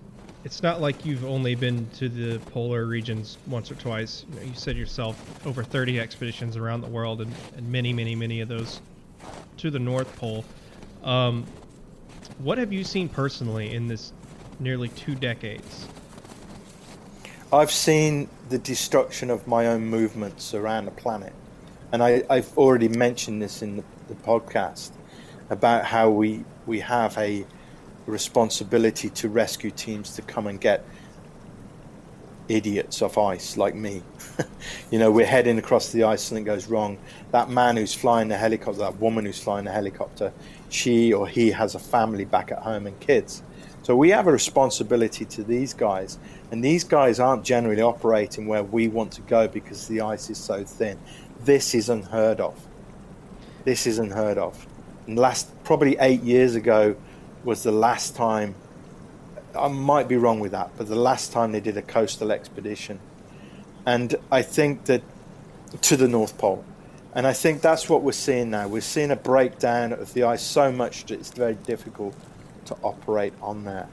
It's 0.45 0.63
not 0.63 0.81
like 0.81 1.05
you've 1.05 1.25
only 1.25 1.55
been 1.55 1.89
to 1.97 2.09
the 2.09 2.39
polar 2.51 2.87
regions 2.87 3.39
once 3.47 3.71
or 3.71 3.75
twice. 3.75 4.25
You, 4.29 4.37
know, 4.37 4.47
you 4.47 4.55
said 4.55 4.77
yourself 4.77 5.47
over 5.47 5.65
30 5.65 6.01
expeditions 6.01 6.57
around 6.57 6.83
the 6.83 6.89
world, 6.89 7.21
and, 7.21 7.33
and, 7.57 7.71
many, 7.71 7.93
many, 7.93 8.15
many 8.15 8.41
of 8.41 8.49
those 8.49 8.81
to 9.59 9.71
the 9.71 9.79
North 9.79 10.15
Pole. 10.17 10.45
Um, 11.03 11.45
what 12.39 12.59
have 12.59 12.73
you 12.73 12.85
seen 12.85 13.09
personally 13.09 13.75
in 13.75 13.89
this 13.89 14.13
nearly 14.61 14.89
two 14.91 15.15
decades? 15.15 15.89
I've 17.53 17.71
seen 17.71 18.29
the 18.49 18.59
destruction 18.59 19.31
of 19.31 19.47
my 19.47 19.67
own 19.67 19.87
movements 19.87 20.55
around 20.55 20.85
the 20.85 20.91
planet 20.91 21.33
and 21.95 22.03
I, 22.03 22.25
have 22.29 22.59
already 22.59 22.89
mentioned 22.89 23.41
this 23.41 23.63
in 23.63 23.77
the, 23.77 23.85
the, 24.09 24.17
podcast 24.17 24.91
about 25.49 25.85
how 25.85 26.11
we 26.11 26.45
we 26.67 26.81
have 26.81 27.17
a 27.19 27.47
responsibility 28.07 29.11
to 29.11 29.29
rescue 29.29 29.71
teams 29.71 30.17
to 30.17 30.23
come 30.23 30.49
and 30.49 30.61
get 30.61 30.85
idiots 32.49 33.01
off 33.01 33.17
ice 33.17 33.57
like 33.57 33.77
me. 33.77 34.03
you 34.91 34.99
know, 34.99 35.13
we're 35.13 35.25
heading 35.25 35.57
across 35.57 35.93
the 35.93 36.03
ice, 36.03 36.23
and 36.23 36.29
something 36.31 36.45
goes 36.45 36.67
wrong. 36.67 36.99
That 37.31 37.49
man 37.49 37.77
who's 37.77 37.95
flying 37.95 38.27
the 38.27 38.37
helicopter, 38.37 38.81
that 38.81 38.99
woman 38.99 39.25
who's 39.25 39.39
flying 39.39 39.65
the 39.65 39.71
helicopter, 39.71 40.33
she 40.71 41.13
or 41.13 41.29
he 41.29 41.53
has 41.53 41.77
a 41.77 41.79
family 41.79 42.25
back 42.25 42.51
at 42.51 42.59
home 42.59 42.89
and 42.89 42.99
kids. 42.99 43.45
So 43.85 43.95
we 43.95 44.09
have 44.11 44.27
a 44.27 44.33
responsibility 44.33 45.27
to 45.27 45.45
these 45.45 45.75
guys, 45.75 46.19
and 46.51 46.65
these 46.65 46.83
guys 46.83 47.21
aren't 47.21 47.45
generally 47.45 47.83
operating 47.83 48.49
where 48.49 48.65
we 48.65 48.89
want 48.89 49.13
to 49.13 49.21
go 49.21 49.47
because 49.47 49.87
the 49.87 50.01
ice 50.01 50.29
is 50.29 50.39
so 50.39 50.65
thin 50.65 50.99
this 51.41 51.75
is 51.75 51.89
unheard 51.89 52.41
of. 52.41 52.55
This 53.65 53.87
is 53.87 53.99
unheard 53.99 54.39
of. 54.39 54.67
And 55.07 55.19
last, 55.19 55.51
probably 55.65 55.97
eight 55.99 56.23
years 56.23 56.55
ago, 56.55 56.97
was 57.45 57.63
the 57.63 57.73
last 57.73 58.17
time. 58.17 58.55
I 59.59 59.69
might 59.69 60.09
be 60.09 60.17
wrong 60.17 60.41
with 60.41 60.53
that, 60.53 60.71
but 60.77 60.89
the 60.89 60.97
last 60.97 61.33
time 61.33 61.53
they 61.53 61.61
did 61.61 61.77
a 61.77 61.83
coastal 61.83 62.33
expedition, 62.33 62.99
and 63.87 64.15
I 64.33 64.43
think 64.43 64.87
that 64.87 65.03
to 65.83 65.97
the 65.97 66.09
North 66.09 66.37
Pole, 66.39 66.65
and 67.15 67.27
I 67.27 67.33
think 67.33 67.61
that's 67.61 67.89
what 67.89 68.03
we're 68.03 68.13
seeing 68.13 68.51
now. 68.51 68.67
We're 68.67 68.81
seeing 68.81 69.13
a 69.13 69.17
breakdown 69.17 69.93
of 69.93 70.13
the 70.15 70.25
ice 70.25 70.43
so 70.43 70.73
much 70.73 71.05
that 71.07 71.15
it's 71.15 71.31
very 71.31 71.55
difficult 71.55 72.15
to 72.67 72.77
operate 72.83 73.33
on 73.41 73.65
there. 73.65 73.89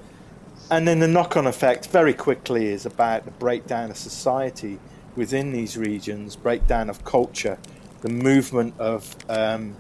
And 0.72 0.88
then 0.88 1.00
the 1.00 1.08
knock 1.08 1.38
on 1.38 1.46
effect, 1.46 1.88
very 1.88 2.14
quickly, 2.14 2.68
is 2.68 2.86
about 2.86 3.26
the 3.26 3.32
breakdown 3.32 3.92
of 3.92 3.98
society 3.98 4.80
within 5.16 5.52
these 5.52 5.78
regions, 5.78 6.36
breakdown 6.36 6.90
of 6.90 7.04
culture, 7.04 7.58
the 8.02 8.10
movement 8.10 8.74
of 8.80 9.16
um, 9.30 9.76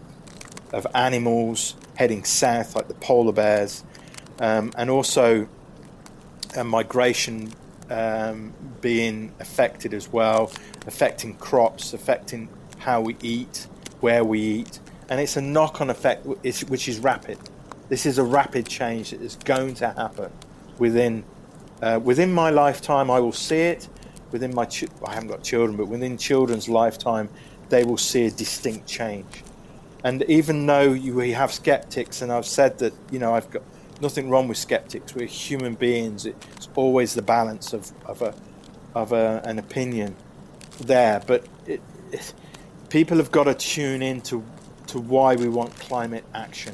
of 0.73 0.87
animals 0.93 1.75
heading 1.95 2.23
south, 2.23 2.75
like 2.75 2.87
the 2.87 2.93
polar 2.95 3.33
bears, 3.33 3.83
um, 4.39 4.71
and 4.77 4.89
also 4.89 5.47
a 6.55 6.63
migration 6.63 7.51
um, 7.89 8.53
being 8.79 9.33
affected 9.39 9.93
as 9.93 10.11
well, 10.11 10.51
affecting 10.87 11.33
crops, 11.35 11.93
affecting 11.93 12.47
how 12.79 13.01
we 13.01 13.15
eat, 13.21 13.67
where 13.99 14.23
we 14.23 14.39
eat, 14.39 14.79
and 15.09 15.19
it's 15.19 15.35
a 15.35 15.41
knock-on 15.41 15.89
effect 15.89 16.25
which 16.25 16.87
is 16.87 16.99
rapid. 16.99 17.37
This 17.89 18.05
is 18.05 18.17
a 18.17 18.23
rapid 18.23 18.67
change 18.67 19.11
that 19.11 19.21
is 19.21 19.35
going 19.35 19.75
to 19.75 19.89
happen 19.89 20.31
within 20.77 21.25
uh, 21.81 21.99
within 22.01 22.31
my 22.31 22.49
lifetime. 22.49 23.11
I 23.11 23.19
will 23.19 23.33
see 23.33 23.57
it 23.57 23.89
within 24.31 24.53
my 24.53 24.65
ch- 24.65 24.85
I 25.05 25.13
haven't 25.13 25.29
got 25.29 25.43
children, 25.43 25.77
but 25.77 25.87
within 25.87 26.17
children's 26.17 26.69
lifetime, 26.69 27.29
they 27.69 27.83
will 27.83 27.97
see 27.97 28.25
a 28.25 28.31
distinct 28.31 28.87
change. 28.87 29.43
And 30.03 30.23
even 30.23 30.65
though 30.65 30.93
you, 30.93 31.15
we 31.15 31.31
have 31.31 31.51
skeptics, 31.51 32.21
and 32.21 32.31
I've 32.31 32.45
said 32.45 32.79
that 32.79 32.93
you 33.11 33.19
know 33.19 33.35
I've 33.35 33.49
got 33.51 33.63
nothing 34.01 34.29
wrong 34.29 34.47
with 34.47 34.57
skeptics. 34.57 35.13
We're 35.13 35.27
human 35.27 35.75
beings. 35.75 36.25
It's 36.25 36.69
always 36.75 37.13
the 37.13 37.21
balance 37.21 37.73
of, 37.73 37.91
of 38.05 38.21
a 38.21 38.33
of 38.95 39.11
a, 39.11 39.41
an 39.45 39.59
opinion 39.59 40.15
there. 40.79 41.21
But 41.25 41.45
it, 41.65 41.81
it, 42.11 42.33
people 42.89 43.17
have 43.17 43.31
got 43.31 43.43
to 43.43 43.53
tune 43.53 44.01
in 44.01 44.21
to 44.21 44.43
to 44.87 44.99
why 44.99 45.35
we 45.35 45.47
want 45.47 45.73
climate 45.77 46.25
action, 46.33 46.73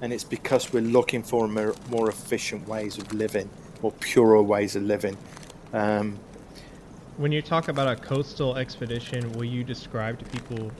and 0.00 0.12
it's 0.12 0.24
because 0.24 0.72
we're 0.72 0.82
looking 0.82 1.22
for 1.22 1.46
more, 1.48 1.74
more 1.88 2.08
efficient 2.08 2.66
ways 2.68 2.98
of 2.98 3.12
living, 3.12 3.48
more 3.82 3.92
purer 3.92 4.42
ways 4.42 4.74
of 4.76 4.82
living. 4.82 5.16
Um, 5.72 6.18
when 7.16 7.32
you 7.32 7.42
talk 7.42 7.68
about 7.68 7.88
a 7.88 7.96
coastal 7.96 8.56
expedition, 8.56 9.32
will 9.32 9.44
you 9.44 9.62
describe 9.62 10.18
to 10.18 10.24
people 10.26 10.70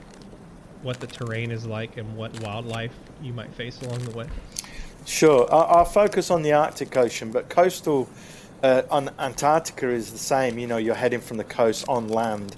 what 0.82 1.00
the 1.00 1.06
terrain 1.06 1.50
is 1.50 1.64
like 1.64 1.96
and 1.96 2.16
what 2.16 2.38
wildlife 2.40 2.92
you 3.22 3.32
might 3.32 3.52
face 3.54 3.80
along 3.82 4.00
the 4.00 4.16
way? 4.16 4.26
Sure. 5.06 5.46
I'll, 5.52 5.84
focus 5.84 6.30
on 6.30 6.42
the 6.42 6.52
Arctic 6.52 6.96
Ocean, 6.96 7.30
but 7.30 7.48
coastal 7.48 8.08
uh, 8.62 8.82
on 8.90 9.10
Antarctica 9.18 9.88
is 9.88 10.10
the 10.10 10.18
same. 10.18 10.58
You 10.58 10.66
know, 10.66 10.78
you're 10.78 10.94
heading 10.94 11.20
from 11.20 11.36
the 11.36 11.44
coast 11.44 11.84
on 11.88 12.08
land 12.08 12.56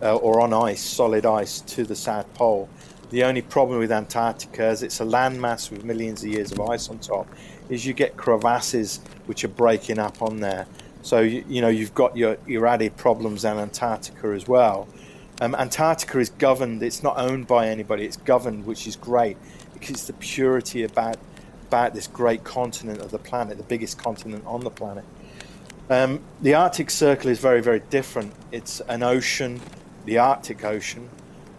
uh, 0.00 0.16
or 0.16 0.40
on 0.40 0.52
ice, 0.52 0.80
solid 0.80 1.26
ice, 1.26 1.60
to 1.60 1.84
the 1.84 1.94
South 1.94 2.32
Pole. 2.34 2.68
The 3.10 3.24
only 3.24 3.42
problem 3.42 3.78
with 3.78 3.92
Antarctica 3.92 4.70
is 4.70 4.82
it's 4.82 5.00
a 5.00 5.04
landmass 5.04 5.70
with 5.70 5.84
millions 5.84 6.24
of 6.24 6.30
years 6.30 6.50
of 6.50 6.60
ice 6.60 6.88
on 6.88 6.98
top, 6.98 7.28
is 7.68 7.84
you 7.84 7.92
get 7.92 8.16
crevasses 8.16 9.00
which 9.26 9.44
are 9.44 9.48
breaking 9.48 9.98
up 9.98 10.22
on 10.22 10.40
there. 10.40 10.66
So 11.02 11.20
you, 11.20 11.44
you 11.48 11.60
know 11.60 11.68
you've 11.68 11.94
got 11.94 12.16
your, 12.16 12.38
your 12.46 12.66
added 12.66 12.96
problems 12.96 13.44
in 13.44 13.58
Antarctica 13.58 14.28
as 14.28 14.48
well. 14.48 14.88
Um, 15.40 15.54
Antarctica 15.54 16.18
is 16.18 16.30
governed; 16.30 16.82
it's 16.82 17.02
not 17.02 17.18
owned 17.18 17.46
by 17.46 17.68
anybody. 17.68 18.04
It's 18.04 18.16
governed, 18.16 18.66
which 18.66 18.86
is 18.86 18.96
great 18.96 19.36
because 19.74 19.90
it's 19.90 20.06
the 20.06 20.12
purity 20.14 20.84
about 20.84 21.18
about 21.66 21.94
this 21.94 22.06
great 22.06 22.44
continent 22.44 23.00
of 23.00 23.10
the 23.10 23.18
planet, 23.18 23.56
the 23.56 23.64
biggest 23.64 23.98
continent 23.98 24.44
on 24.46 24.60
the 24.60 24.70
planet. 24.70 25.04
Um, 25.88 26.20
the 26.40 26.54
Arctic 26.54 26.90
Circle 26.90 27.30
is 27.30 27.38
very, 27.38 27.60
very 27.60 27.80
different. 27.80 28.32
It's 28.50 28.80
an 28.88 29.02
ocean, 29.02 29.60
the 30.04 30.18
Arctic 30.18 30.64
Ocean, 30.64 31.08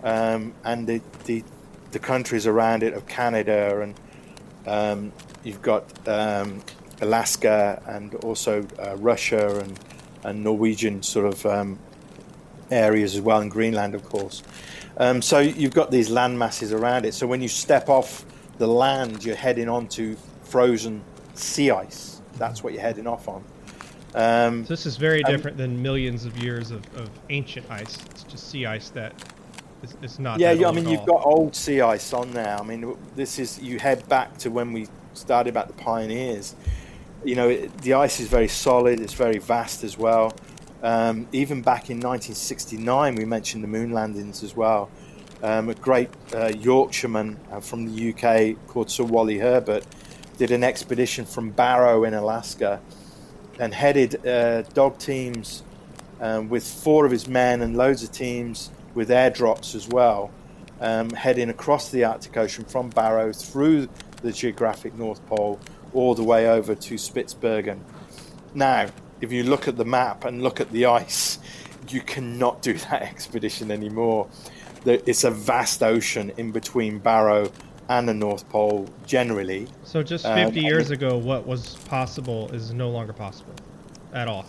um, 0.03 0.53
and 0.63 0.87
the, 0.87 1.01
the, 1.25 1.43
the 1.91 1.99
countries 1.99 2.47
around 2.47 2.83
it 2.83 2.93
of 2.93 3.07
Canada 3.07 3.81
and 3.81 3.95
um, 4.65 5.11
you've 5.43 5.61
got 5.61 5.85
um, 6.07 6.61
Alaska 7.03 7.81
and 7.87 8.15
also 8.15 8.65
uh, 8.79 8.95
Russia 8.97 9.59
and, 9.59 9.79
and 10.23 10.43
Norwegian 10.43 11.03
sort 11.03 11.27
of 11.27 11.45
um, 11.45 11.79
areas 12.71 13.15
as 13.15 13.21
well, 13.21 13.39
and 13.39 13.51
Greenland, 13.51 13.95
of 13.95 14.03
course. 14.03 14.43
Um, 14.97 15.21
so 15.21 15.39
you've 15.39 15.73
got 15.73 15.91
these 15.91 16.09
land 16.09 16.37
masses 16.37 16.71
around 16.71 17.05
it. 17.05 17.13
So 17.13 17.25
when 17.27 17.41
you 17.41 17.47
step 17.47 17.89
off 17.89 18.25
the 18.57 18.67
land, 18.67 19.23
you're 19.23 19.35
heading 19.35 19.69
onto 19.69 20.15
frozen 20.43 21.03
sea 21.33 21.71
ice. 21.71 22.21
That's 22.37 22.63
what 22.63 22.73
you're 22.73 22.81
heading 22.81 23.07
off 23.07 23.27
on. 23.27 23.43
Um, 24.15 24.63
so 24.63 24.73
this 24.73 24.85
is 24.85 24.97
very 24.97 25.23
different 25.23 25.57
than 25.57 25.81
millions 25.81 26.25
of 26.25 26.37
years 26.37 26.69
of, 26.69 26.81
of, 26.95 27.09
ancient 27.31 27.65
ice. 27.71 27.97
It's 28.11 28.23
just 28.23 28.51
sea 28.51 28.67
ice 28.67 28.89
that 28.89 29.11
is, 29.81 29.95
is 30.03 30.19
not. 30.19 30.39
Yeah, 30.39 30.51
yeah 30.51 30.69
I 30.69 30.71
mean, 30.71 30.87
you've 30.87 31.05
got 31.05 31.25
old 31.25 31.55
sea 31.55 31.81
ice 31.81 32.13
on 32.13 32.31
there. 32.31 32.55
I 32.59 32.63
mean, 32.63 32.95
this 33.15 33.39
is 33.39 33.59
you 33.59 33.79
head 33.79 34.07
back 34.07 34.37
to 34.39 34.51
when 34.51 34.71
we 34.71 34.87
started 35.13 35.49
about 35.49 35.67
the 35.67 35.73
pioneers, 35.73 36.55
you 37.25 37.35
know, 37.35 37.49
it, 37.49 37.77
the 37.79 37.93
ice 37.93 38.19
is 38.19 38.27
very 38.27 38.47
solid. 38.47 38.99
It's 38.99 39.13
very 39.13 39.39
vast 39.39 39.83
as 39.83 39.97
well. 39.97 40.33
Um, 40.81 41.27
even 41.31 41.61
back 41.61 41.89
in 41.89 41.97
1969, 41.97 43.15
we 43.15 43.25
mentioned 43.25 43.63
the 43.63 43.67
moon 43.67 43.91
landings 43.91 44.43
as 44.43 44.55
well. 44.55 44.89
um, 45.43 45.69
a 45.69 45.75
great 45.75 46.09
uh, 46.33 46.51
Yorkshireman 46.57 47.37
uh, 47.51 47.59
from 47.59 47.85
the 47.85 48.13
UK 48.13 48.67
called 48.67 48.89
Sir 48.89 49.03
Wally 49.03 49.37
Herbert, 49.37 49.85
did 50.37 50.51
an 50.51 50.63
expedition 50.63 51.25
from 51.25 51.51
Barrow 51.51 52.05
in 52.05 52.13
Alaska 52.13 52.81
and 53.59 53.73
headed 53.73 54.25
uh, 54.25 54.61
dog 54.73 54.97
teams 54.97 55.63
um, 56.21 56.47
with 56.49 56.65
four 56.65 57.05
of 57.05 57.11
his 57.11 57.27
men 57.27 57.61
and 57.61 57.75
loads 57.77 58.03
of 58.03 58.11
teams 58.11 58.71
with 58.95 59.09
airdrops 59.09 59.75
as 59.75 59.87
well, 59.89 60.31
um, 60.79 61.09
heading 61.11 61.49
across 61.49 61.91
the 61.91 62.05
Arctic 62.05 62.37
Ocean 62.37 62.63
from 62.63 62.89
Barrow 62.89 63.33
through 63.33 63.89
the 64.21 64.31
geographic 64.31 64.95
North 64.95 65.23
Pole 65.27 65.59
all 65.93 66.15
the 66.15 66.23
way 66.23 66.49
over 66.49 66.75
to 66.75 66.95
Spitsbergen. 66.95 67.79
Now, 68.53 68.87
if 69.21 69.31
you 69.31 69.43
look 69.43 69.67
at 69.67 69.77
the 69.77 69.85
map 69.85 70.25
and 70.25 70.43
look 70.43 70.59
at 70.59 70.71
the 70.71 70.85
ice, 70.85 71.39
you 71.89 72.01
cannot 72.01 72.61
do 72.61 72.73
that 72.89 73.01
expedition 73.01 73.71
anymore. 73.71 74.27
It's 74.85 75.23
a 75.23 75.31
vast 75.31 75.81
ocean 75.81 76.33
in 76.37 76.51
between 76.51 76.99
Barrow 76.99 77.51
and 77.89 78.07
the 78.07 78.13
North 78.13 78.47
Pole 78.49 78.87
generally. 79.05 79.67
So 79.83 80.03
just 80.03 80.25
50 80.25 80.59
um, 80.59 80.65
years 80.65 80.91
ago, 80.91 81.17
what 81.17 81.45
was 81.45 81.75
possible 81.85 82.51
is 82.51 82.73
no 82.73 82.89
longer 82.89 83.13
possible 83.13 83.53
at 84.13 84.27
all. 84.27 84.45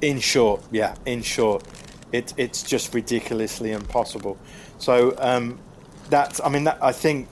In 0.00 0.20
short, 0.20 0.62
yeah, 0.70 0.96
in 1.06 1.22
short, 1.22 1.64
it, 2.12 2.32
it's 2.36 2.62
just 2.62 2.94
ridiculously 2.94 3.72
impossible. 3.72 4.38
So 4.78 5.14
um, 5.18 5.58
that's, 6.08 6.40
I 6.40 6.48
mean, 6.48 6.64
that, 6.64 6.78
I 6.82 6.92
think 6.92 7.28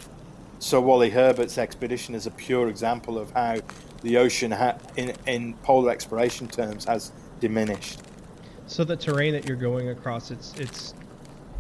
Sir 0.59 0.81
Wally 0.81 1.11
Herbert's 1.11 1.59
expedition 1.59 2.15
is 2.15 2.27
a 2.27 2.31
pure 2.31 2.69
example 2.69 3.19
of 3.19 3.31
how 3.33 3.59
the 4.03 4.17
ocean, 4.17 4.51
ha- 4.51 4.79
in, 4.97 5.15
in 5.27 5.55
polar 5.55 5.91
exploration 5.91 6.49
terms, 6.49 6.85
has 6.85 7.13
diminished. 7.41 8.01
So 8.67 8.83
the 8.85 8.97
terrain 8.97 9.33
that 9.35 9.47
you're 9.47 9.57
going 9.57 9.91
across, 9.91 10.31
it's 10.31 10.55
it's 10.59 10.95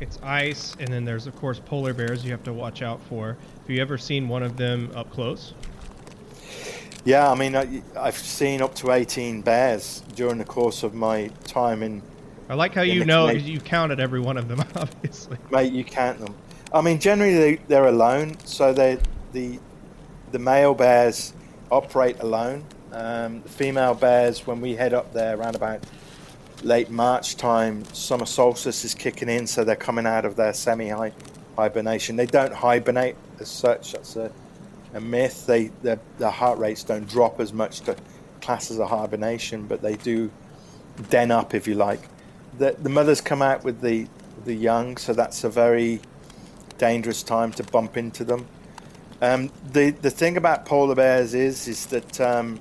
it's 0.00 0.18
ice, 0.22 0.74
and 0.78 0.88
then 0.88 1.04
there's 1.04 1.26
of 1.26 1.36
course 1.36 1.60
polar 1.60 1.94
bears 1.94 2.24
you 2.24 2.30
have 2.32 2.42
to 2.44 2.52
watch 2.52 2.82
out 2.82 3.00
for. 3.04 3.36
Have 3.60 3.70
you 3.70 3.80
ever 3.80 3.96
seen 3.96 4.28
one 4.28 4.42
of 4.42 4.56
them 4.56 4.90
up 4.94 5.10
close? 5.10 5.54
Yeah, 7.04 7.30
I 7.30 7.36
mean, 7.36 7.54
I, 7.54 7.82
have 7.94 8.18
seen 8.18 8.60
up 8.60 8.74
to 8.76 8.90
18 8.90 9.42
bears 9.42 10.02
during 10.16 10.38
the 10.38 10.44
course 10.44 10.82
of 10.82 10.92
my 10.92 11.28
time 11.44 11.84
in. 11.84 12.02
I 12.48 12.54
like 12.54 12.74
how 12.74 12.82
you 12.82 13.04
know 13.04 13.28
Canadian... 13.28 13.52
you 13.52 13.60
counted 13.60 14.00
every 14.00 14.18
one 14.18 14.36
of 14.36 14.48
them, 14.48 14.60
obviously. 14.74 15.38
Mate, 15.52 15.72
you 15.72 15.84
count 15.84 16.18
them. 16.18 16.34
I 16.76 16.82
mean, 16.82 17.00
generally 17.00 17.56
they, 17.56 17.74
are 17.74 17.86
alone, 17.86 18.36
so 18.44 18.74
they 18.74 18.98
the 19.32 19.58
the 20.30 20.38
male 20.38 20.74
bears 20.74 21.32
operate 21.70 22.20
alone. 22.20 22.66
Um, 22.92 23.40
the 23.40 23.48
female 23.48 23.94
bears, 23.94 24.46
when 24.46 24.60
we 24.60 24.74
head 24.74 24.92
up 24.92 25.14
there 25.14 25.38
around 25.38 25.56
about 25.56 25.82
late 26.62 26.90
March 26.90 27.36
time, 27.36 27.82
summer 27.94 28.26
solstice 28.26 28.84
is 28.84 28.94
kicking 28.94 29.30
in, 29.30 29.46
so 29.46 29.64
they're 29.64 29.74
coming 29.74 30.04
out 30.04 30.26
of 30.26 30.36
their 30.36 30.52
semi 30.52 30.92
hibernation. 31.56 32.16
They 32.16 32.26
don't 32.26 32.52
hibernate 32.52 33.16
as 33.40 33.48
such. 33.48 33.92
That's 33.92 34.16
a, 34.16 34.30
a 34.92 35.00
myth. 35.00 35.46
They 35.46 35.68
their, 35.82 35.98
their 36.18 36.30
heart 36.30 36.58
rates 36.58 36.84
don't 36.84 37.08
drop 37.08 37.40
as 37.40 37.54
much 37.54 37.80
to 37.82 37.96
class 38.42 38.70
as 38.70 38.78
a 38.78 38.86
hibernation, 38.86 39.66
but 39.66 39.80
they 39.80 39.96
do 39.96 40.30
den 41.08 41.30
up, 41.30 41.54
if 41.54 41.66
you 41.66 41.74
like. 41.74 42.00
The, 42.58 42.76
the 42.78 42.90
mothers 42.90 43.22
come 43.22 43.40
out 43.40 43.64
with 43.64 43.80
the 43.80 44.08
the 44.44 44.54
young, 44.54 44.98
so 44.98 45.14
that's 45.14 45.42
a 45.42 45.48
very 45.48 46.02
dangerous 46.78 47.22
time 47.22 47.52
to 47.52 47.64
bump 47.64 47.96
into 47.96 48.24
them. 48.24 48.46
Um, 49.22 49.50
the 49.72 49.90
the 49.90 50.10
thing 50.10 50.36
about 50.36 50.66
polar 50.66 50.94
bears 50.94 51.34
is 51.34 51.68
is 51.68 51.86
that 51.86 52.20
um, 52.20 52.60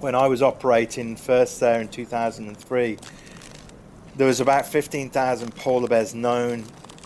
when 0.00 0.14
I 0.14 0.26
was 0.26 0.42
operating 0.42 1.16
first 1.16 1.60
there 1.60 1.80
in 1.80 1.88
2003, 1.88 2.98
there 4.16 4.26
was 4.26 4.40
about 4.40 4.66
15,000 4.66 5.54
polar 5.54 5.88
bears 5.88 6.14
known 6.14 6.64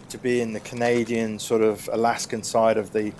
to 0.09 0.18
be 0.18 0.41
in 0.41 0.53
the 0.53 0.61
Canadian 0.61 1.39
sort 1.39 1.61
of 1.61 1.89
Alaskan 1.93 2.43
side 2.43 2.77
of 2.77 2.93
the 2.93 3.12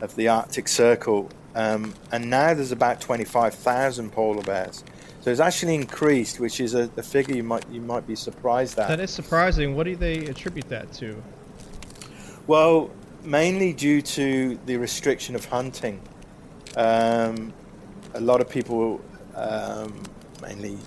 of 0.00 0.14
the 0.14 0.28
Arctic 0.28 0.68
Circle, 0.68 1.30
um, 1.54 1.94
and 2.12 2.28
now 2.28 2.52
there's 2.52 2.72
about 2.72 3.00
25,000 3.00 4.12
polar 4.12 4.42
bears. 4.42 4.84
So 5.22 5.30
it's 5.30 5.40
actually 5.40 5.74
increased, 5.74 6.38
which 6.38 6.60
is 6.60 6.74
a, 6.74 6.90
a, 6.96 7.02
figure 7.02 7.34
you 7.34 7.42
might 7.42 7.68
you 7.70 7.80
might 7.80 8.06
be 8.06 8.14
surprised 8.14 8.78
at. 8.78 8.88
That 8.88 9.00
is 9.00 9.10
surprising. 9.10 9.74
What 9.74 9.84
do 9.84 9.96
they 9.96 10.26
attribute 10.26 10.68
that 10.68 10.92
to? 10.94 11.20
Well, 12.46 12.92
mainly 13.24 13.72
due 13.72 14.00
to 14.02 14.56
the 14.66 14.76
restriction 14.76 15.34
of 15.34 15.46
hunting. 15.46 16.00
Um, 16.76 17.52
a 18.14 18.20
lot 18.20 18.40
of 18.40 18.48
people, 18.48 19.00
um, 19.34 20.00
mainly 20.40 20.78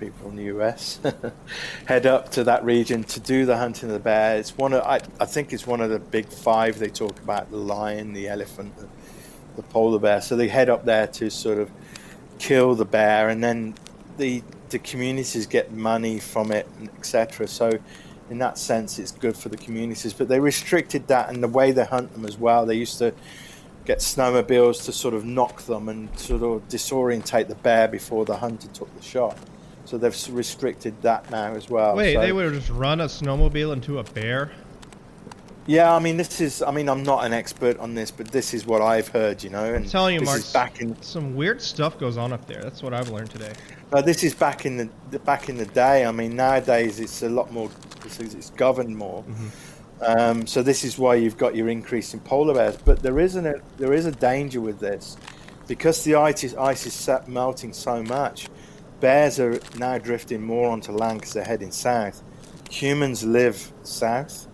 people 0.00 0.30
in 0.30 0.36
the 0.36 0.44
US, 0.44 1.00
head 1.84 2.06
up 2.06 2.30
to 2.30 2.44
that 2.44 2.64
region 2.64 3.04
to 3.04 3.20
do 3.20 3.44
the 3.44 3.58
hunting 3.58 3.90
of 3.90 3.92
the 3.92 4.00
bear. 4.00 4.38
It's 4.38 4.56
one 4.56 4.72
of, 4.72 4.82
I, 4.82 5.00
I 5.20 5.26
think 5.26 5.52
it's 5.52 5.66
one 5.66 5.82
of 5.82 5.90
the 5.90 5.98
big 5.98 6.26
five 6.26 6.78
they 6.78 6.88
talk 6.88 7.18
about: 7.20 7.50
the 7.50 7.58
lion, 7.58 8.14
the 8.14 8.28
elephant, 8.28 8.74
the, 8.78 8.88
the 9.56 9.62
polar 9.62 9.98
bear. 9.98 10.22
So 10.22 10.36
they 10.36 10.48
head 10.48 10.70
up 10.70 10.86
there 10.86 11.06
to 11.08 11.30
sort 11.30 11.58
of 11.58 11.70
kill 12.38 12.74
the 12.76 12.86
bear, 12.86 13.28
and 13.28 13.44
then 13.44 13.74
the 14.16 14.42
the 14.70 14.78
communities 14.78 15.46
get 15.46 15.70
money 15.70 16.18
from 16.18 16.50
it, 16.50 16.66
etc. 16.96 17.46
So 17.46 17.78
in 18.34 18.40
that 18.40 18.58
sense, 18.58 18.98
it's 18.98 19.12
good 19.12 19.36
for 19.36 19.48
the 19.48 19.56
communities. 19.56 20.12
But 20.12 20.26
they 20.26 20.40
restricted 20.40 21.06
that 21.06 21.30
and 21.30 21.40
the 21.40 21.48
way 21.48 21.70
they 21.70 21.84
hunt 21.84 22.12
them 22.12 22.26
as 22.26 22.36
well. 22.36 22.66
They 22.66 22.74
used 22.74 22.98
to 22.98 23.14
get 23.84 23.98
snowmobiles 23.98 24.84
to 24.86 24.92
sort 24.92 25.14
of 25.14 25.24
knock 25.24 25.62
them 25.62 25.88
and 25.88 26.08
sort 26.18 26.42
of 26.42 26.68
disorientate 26.68 27.46
the 27.46 27.54
bear 27.54 27.86
before 27.86 28.24
the 28.24 28.36
hunter 28.36 28.66
took 28.68 28.92
the 28.96 29.02
shot. 29.02 29.38
So 29.84 29.98
they've 29.98 30.28
restricted 30.30 31.00
that 31.02 31.30
now 31.30 31.54
as 31.54 31.70
well. 31.70 31.94
Wait, 31.94 32.14
so, 32.14 32.20
they 32.22 32.32
would 32.32 32.54
just 32.54 32.70
run 32.70 33.00
a 33.00 33.04
snowmobile 33.04 33.72
into 33.72 34.00
a 34.00 34.02
bear? 34.02 34.50
Yeah, 35.66 35.94
I 35.94 35.98
mean, 35.98 36.18
this 36.18 36.40
is. 36.42 36.62
I 36.62 36.70
mean, 36.70 36.88
I'm 36.90 37.02
not 37.02 37.24
an 37.24 37.32
expert 37.32 37.78
on 37.78 37.94
this, 37.94 38.10
but 38.10 38.28
this 38.28 38.52
is 38.52 38.66
what 38.66 38.82
I've 38.82 39.08
heard. 39.08 39.42
You 39.42 39.48
know, 39.48 39.64
and 39.64 39.84
I'm 39.84 39.90
telling 39.90 40.14
you, 40.14 40.20
Mark, 40.20 40.42
back 40.52 40.80
in 40.80 41.00
some 41.00 41.34
weird 41.34 41.62
stuff 41.62 41.98
goes 41.98 42.18
on 42.18 42.32
up 42.34 42.46
there. 42.46 42.62
That's 42.62 42.82
what 42.82 42.92
I've 42.92 43.08
learned 43.08 43.30
today. 43.30 43.52
Uh, 43.92 44.02
this 44.02 44.22
is 44.24 44.34
back 44.34 44.66
in 44.66 44.90
the 45.10 45.18
back 45.20 45.48
in 45.48 45.56
the 45.56 45.64
day. 45.66 46.04
I 46.04 46.12
mean, 46.12 46.36
nowadays 46.36 47.00
it's 47.00 47.22
a 47.22 47.30
lot 47.30 47.50
more. 47.50 47.70
It's, 48.04 48.18
it's 48.18 48.50
governed 48.50 48.94
more. 48.96 49.22
Mm-hmm. 49.22 49.48
Um, 50.02 50.46
so 50.46 50.62
this 50.62 50.84
is 50.84 50.98
why 50.98 51.14
you've 51.14 51.38
got 51.38 51.56
your 51.56 51.70
increase 51.70 52.12
in 52.12 52.20
polar 52.20 52.52
bears. 52.52 52.76
But 52.76 53.02
there 53.02 53.18
isn't 53.18 53.46
a 53.46 53.54
there 53.78 53.94
is 53.94 54.04
a 54.04 54.12
danger 54.12 54.60
with 54.60 54.80
this 54.80 55.16
because 55.66 56.04
the 56.04 56.16
ice 56.16 56.44
is, 56.44 56.54
ice 56.56 56.84
is 56.84 57.10
melting 57.26 57.72
so 57.72 58.02
much. 58.02 58.48
Bears 59.00 59.40
are 59.40 59.58
now 59.78 59.96
drifting 59.96 60.42
more 60.42 60.70
onto 60.70 60.92
land 60.92 61.20
because 61.20 61.32
they're 61.32 61.44
heading 61.44 61.70
south. 61.70 62.22
Humans 62.70 63.24
live 63.24 63.72
south 63.82 64.46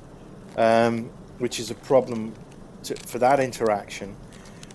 um, 0.57 1.11
which 1.39 1.59
is 1.59 1.71
a 1.71 1.75
problem 1.75 2.35
to, 2.85 2.95
for 2.97 3.19
that 3.19 3.41
interaction. 3.41 4.17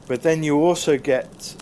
But 0.07 0.21
then 0.21 0.43
you 0.43 0.57
also 0.57 0.97
get 0.97 1.55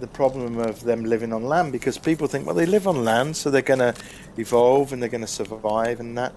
the 0.00 0.06
problem 0.06 0.58
of 0.58 0.82
them 0.82 1.04
living 1.04 1.32
on 1.32 1.44
land 1.44 1.72
because 1.72 1.98
people 1.98 2.26
think, 2.26 2.46
well, 2.46 2.54
they 2.54 2.66
live 2.66 2.88
on 2.88 3.04
land, 3.04 3.36
so 3.36 3.50
they're 3.50 3.62
going 3.62 3.78
to 3.78 3.94
evolve 4.36 4.92
and 4.92 5.00
they're 5.00 5.08
going 5.08 5.20
to 5.20 5.26
survive, 5.26 6.00
and 6.00 6.16
that. 6.18 6.34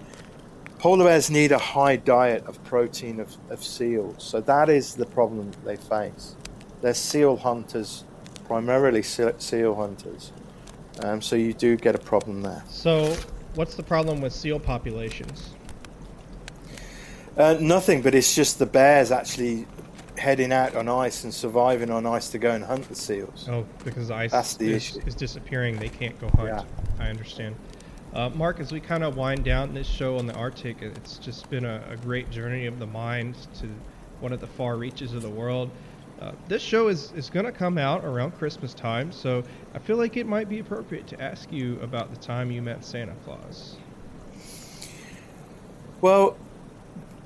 Polar 0.78 1.06
bears 1.06 1.28
need 1.28 1.50
a 1.50 1.58
high 1.58 1.96
diet 1.96 2.46
of 2.46 2.62
protein 2.62 3.18
of, 3.18 3.36
of 3.50 3.64
seals, 3.64 4.22
so 4.22 4.40
that 4.42 4.68
is 4.68 4.94
the 4.94 5.06
problem 5.06 5.50
they 5.64 5.74
face. 5.74 6.36
They're 6.80 6.94
seal 6.94 7.36
hunters, 7.36 8.04
primarily 8.46 9.02
seal 9.02 9.74
hunters, 9.74 10.30
um, 11.02 11.20
so 11.20 11.34
you 11.34 11.52
do 11.52 11.76
get 11.76 11.96
a 11.96 11.98
problem 11.98 12.42
there. 12.42 12.62
So, 12.68 13.16
what's 13.56 13.74
the 13.74 13.82
problem 13.82 14.20
with 14.20 14.32
seal 14.32 14.60
populations? 14.60 15.50
Uh, 17.38 17.56
nothing, 17.60 18.02
but 18.02 18.16
it's 18.16 18.34
just 18.34 18.58
the 18.58 18.66
bears 18.66 19.12
actually 19.12 19.64
heading 20.18 20.52
out 20.52 20.74
on 20.74 20.88
ice 20.88 21.22
and 21.22 21.32
surviving 21.32 21.88
on 21.88 22.04
ice 22.04 22.28
to 22.30 22.38
go 22.38 22.50
and 22.50 22.64
hunt 22.64 22.88
the 22.88 22.94
seals. 22.96 23.48
Oh, 23.48 23.64
because 23.84 24.10
ice 24.10 24.32
That's 24.32 24.56
the 24.56 24.72
is, 24.72 24.96
issue. 24.96 25.06
is 25.06 25.14
disappearing, 25.14 25.78
they 25.78 25.88
can't 25.88 26.18
go 26.20 26.28
hunt. 26.30 26.48
Yeah. 26.48 26.64
I 26.98 27.08
understand. 27.08 27.54
Uh, 28.12 28.30
Mark, 28.30 28.58
as 28.58 28.72
we 28.72 28.80
kind 28.80 29.04
of 29.04 29.16
wind 29.16 29.44
down 29.44 29.72
this 29.72 29.86
show 29.86 30.18
on 30.18 30.26
the 30.26 30.34
Arctic, 30.34 30.82
it's 30.82 31.18
just 31.18 31.48
been 31.48 31.64
a, 31.64 31.80
a, 31.90 31.96
great 31.96 32.28
journey 32.30 32.66
of 32.66 32.80
the 32.80 32.86
mind 32.86 33.36
to 33.60 33.68
one 34.18 34.32
of 34.32 34.40
the 34.40 34.46
far 34.46 34.76
reaches 34.76 35.12
of 35.12 35.22
the 35.22 35.30
world. 35.30 35.70
Uh, 36.20 36.32
this 36.48 36.62
show 36.62 36.88
is, 36.88 37.12
is 37.12 37.30
going 37.30 37.46
to 37.46 37.52
come 37.52 37.78
out 37.78 38.04
around 38.04 38.32
Christmas 38.32 38.74
time, 38.74 39.12
so 39.12 39.44
I 39.74 39.78
feel 39.78 39.96
like 39.96 40.16
it 40.16 40.26
might 40.26 40.48
be 40.48 40.58
appropriate 40.58 41.06
to 41.08 41.22
ask 41.22 41.52
you 41.52 41.78
about 41.80 42.12
the 42.12 42.18
time 42.18 42.50
you 42.50 42.62
met 42.62 42.84
Santa 42.84 43.14
Claus. 43.24 43.76
Well, 46.00 46.36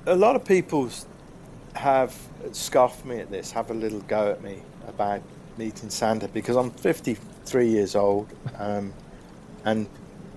a 0.05 0.15
lot 0.15 0.35
of 0.35 0.43
people 0.43 0.89
have 1.75 2.15
scoffed 2.51 3.05
me 3.05 3.19
at 3.19 3.31
this, 3.31 3.51
have 3.51 3.71
a 3.71 3.73
little 3.73 4.01
go 4.01 4.31
at 4.31 4.41
me 4.43 4.61
about 4.87 5.21
meeting 5.57 5.89
Santa 5.89 6.27
because 6.27 6.55
I'm 6.55 6.71
53 6.71 7.67
years 7.67 7.95
old, 7.95 8.27
um, 8.57 8.93
and 9.65 9.87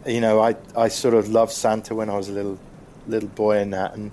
you 0.06 0.20
know 0.20 0.40
I 0.40 0.56
I 0.76 0.88
sort 0.88 1.14
of 1.14 1.28
loved 1.28 1.52
Santa 1.52 1.94
when 1.94 2.08
I 2.08 2.16
was 2.16 2.28
a 2.28 2.32
little 2.32 2.58
little 3.08 3.28
boy 3.30 3.58
and 3.58 3.72
that, 3.72 3.94
and 3.94 4.12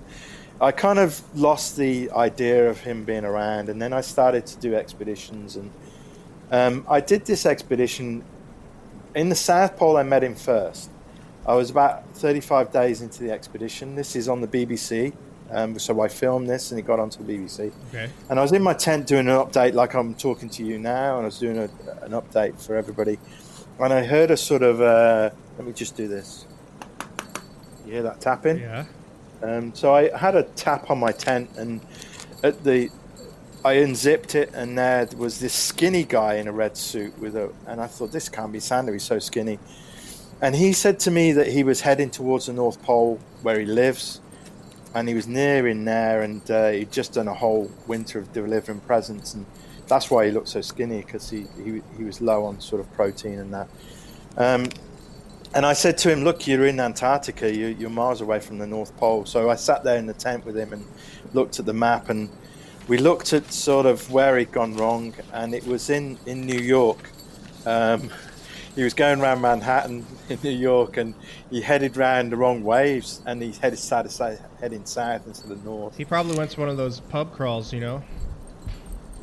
I 0.60 0.72
kind 0.72 0.98
of 0.98 1.20
lost 1.36 1.76
the 1.76 2.10
idea 2.10 2.68
of 2.68 2.80
him 2.80 3.04
being 3.04 3.24
around, 3.24 3.68
and 3.68 3.80
then 3.80 3.92
I 3.92 4.00
started 4.00 4.46
to 4.46 4.58
do 4.58 4.74
expeditions, 4.74 5.56
and 5.56 5.70
um, 6.50 6.84
I 6.88 7.00
did 7.00 7.26
this 7.26 7.46
expedition 7.46 8.24
in 9.14 9.28
the 9.28 9.34
South 9.36 9.76
Pole. 9.76 9.96
I 9.96 10.02
met 10.02 10.24
him 10.24 10.34
first. 10.34 10.90
I 11.46 11.54
was 11.54 11.68
about 11.68 12.08
35 12.14 12.72
days 12.72 13.02
into 13.02 13.22
the 13.22 13.30
expedition. 13.30 13.96
This 13.96 14.16
is 14.16 14.28
on 14.30 14.40
the 14.40 14.48
BBC 14.48 15.12
Um, 15.54 15.78
so 15.78 16.00
I 16.00 16.08
filmed 16.08 16.48
this, 16.50 16.72
and 16.72 16.80
it 16.80 16.82
got 16.82 16.98
onto 16.98 17.22
the 17.22 17.32
BBC. 17.32 17.72
Okay. 17.88 18.10
And 18.28 18.40
I 18.40 18.42
was 18.42 18.50
in 18.50 18.62
my 18.62 18.74
tent 18.74 19.06
doing 19.06 19.28
an 19.28 19.36
update, 19.36 19.72
like 19.72 19.94
I'm 19.94 20.14
talking 20.14 20.48
to 20.50 20.64
you 20.64 20.78
now, 20.78 21.16
and 21.16 21.22
I 21.22 21.26
was 21.26 21.38
doing 21.38 21.58
a, 21.58 21.70
an 22.02 22.10
update 22.10 22.60
for 22.60 22.74
everybody. 22.74 23.18
And 23.78 23.92
I 23.92 24.04
heard 24.04 24.32
a 24.32 24.36
sort 24.36 24.62
of, 24.62 24.80
uh, 24.80 25.30
let 25.56 25.66
me 25.66 25.72
just 25.72 25.96
do 25.96 26.08
this. 26.08 26.46
You 27.86 27.92
hear 27.92 28.02
that 28.02 28.20
tapping? 28.20 28.58
Yeah. 28.58 28.84
Um, 29.42 29.74
so 29.74 29.94
I 29.94 30.16
had 30.16 30.34
a 30.34 30.42
tap 30.42 30.90
on 30.90 30.98
my 30.98 31.12
tent, 31.12 31.50
and 31.56 31.80
at 32.42 32.64
the, 32.64 32.90
I 33.64 33.74
unzipped 33.74 34.34
it, 34.34 34.52
and 34.54 34.76
there 34.76 35.08
was 35.16 35.38
this 35.38 35.54
skinny 35.54 36.02
guy 36.02 36.34
in 36.34 36.48
a 36.48 36.52
red 36.52 36.76
suit 36.76 37.16
with 37.20 37.36
a, 37.36 37.52
and 37.68 37.80
I 37.80 37.86
thought 37.86 38.10
this 38.10 38.28
can't 38.28 38.52
be 38.52 38.60
Santa. 38.60 38.92
He's 38.92 39.04
so 39.04 39.20
skinny, 39.20 39.60
and 40.40 40.56
he 40.56 40.72
said 40.72 40.98
to 41.00 41.12
me 41.12 41.30
that 41.32 41.46
he 41.46 41.62
was 41.62 41.80
heading 41.82 42.10
towards 42.10 42.46
the 42.46 42.52
North 42.52 42.82
Pole 42.82 43.20
where 43.42 43.60
he 43.60 43.66
lives, 43.66 44.20
and 44.94 45.08
he 45.08 45.14
was 45.14 45.26
near 45.26 45.66
in 45.68 45.84
there, 45.84 46.22
and 46.22 46.48
uh, 46.50 46.70
he'd 46.70 46.92
just 46.92 47.14
done 47.14 47.28
a 47.28 47.34
whole 47.34 47.70
winter 47.86 48.18
of 48.18 48.32
delivering 48.32 48.80
presents, 48.80 49.34
and 49.34 49.44
that's 49.88 50.10
why 50.10 50.26
he 50.26 50.32
looked 50.32 50.48
so 50.48 50.60
skinny 50.60 51.02
because 51.02 51.28
he, 51.28 51.46
he 51.62 51.82
he 51.96 52.04
was 52.04 52.20
low 52.20 52.44
on 52.44 52.60
sort 52.60 52.80
of 52.80 52.92
protein 52.94 53.38
and 53.38 53.52
that. 53.52 53.68
Um, 54.36 54.66
and 55.54 55.64
I 55.64 55.72
said 55.72 55.98
to 55.98 56.10
him, 56.10 56.24
"Look, 56.24 56.46
you're 56.46 56.66
in 56.66 56.80
Antarctica. 56.80 57.54
You're, 57.54 57.70
you're 57.70 57.90
miles 57.90 58.20
away 58.20 58.40
from 58.40 58.58
the 58.58 58.66
North 58.66 58.96
Pole." 58.96 59.24
So 59.24 59.50
I 59.50 59.56
sat 59.56 59.84
there 59.84 59.98
in 59.98 60.06
the 60.06 60.14
tent 60.14 60.44
with 60.44 60.56
him 60.56 60.72
and 60.72 60.84
looked 61.32 61.58
at 61.58 61.66
the 61.66 61.74
map, 61.74 62.08
and 62.08 62.28
we 62.88 62.98
looked 62.98 63.32
at 63.32 63.52
sort 63.52 63.86
of 63.86 64.10
where 64.10 64.38
he'd 64.38 64.52
gone 64.52 64.76
wrong, 64.76 65.14
and 65.32 65.54
it 65.54 65.66
was 65.66 65.90
in 65.90 66.18
in 66.26 66.46
New 66.46 66.60
York. 66.60 67.10
Um, 67.66 68.10
he 68.74 68.82
was 68.82 68.94
going 68.94 69.20
around 69.20 69.40
Manhattan 69.40 70.04
in 70.28 70.38
New 70.42 70.50
York, 70.50 70.96
and 70.96 71.14
he 71.50 71.60
headed 71.60 71.96
round 71.96 72.32
the 72.32 72.36
wrong 72.36 72.62
waves, 72.64 73.22
and 73.26 73.42
he 73.42 73.52
headed 73.52 73.78
side 73.78 74.04
to 74.04 74.10
side, 74.10 74.38
heading 74.60 74.84
south 74.84 75.26
instead 75.26 75.50
of 75.50 75.64
north. 75.64 75.96
He 75.96 76.04
probably 76.04 76.36
went 76.36 76.50
to 76.52 76.60
one 76.60 76.68
of 76.68 76.76
those 76.76 77.00
pub 77.00 77.32
crawls, 77.32 77.72
you 77.72 77.80
know. 77.80 78.02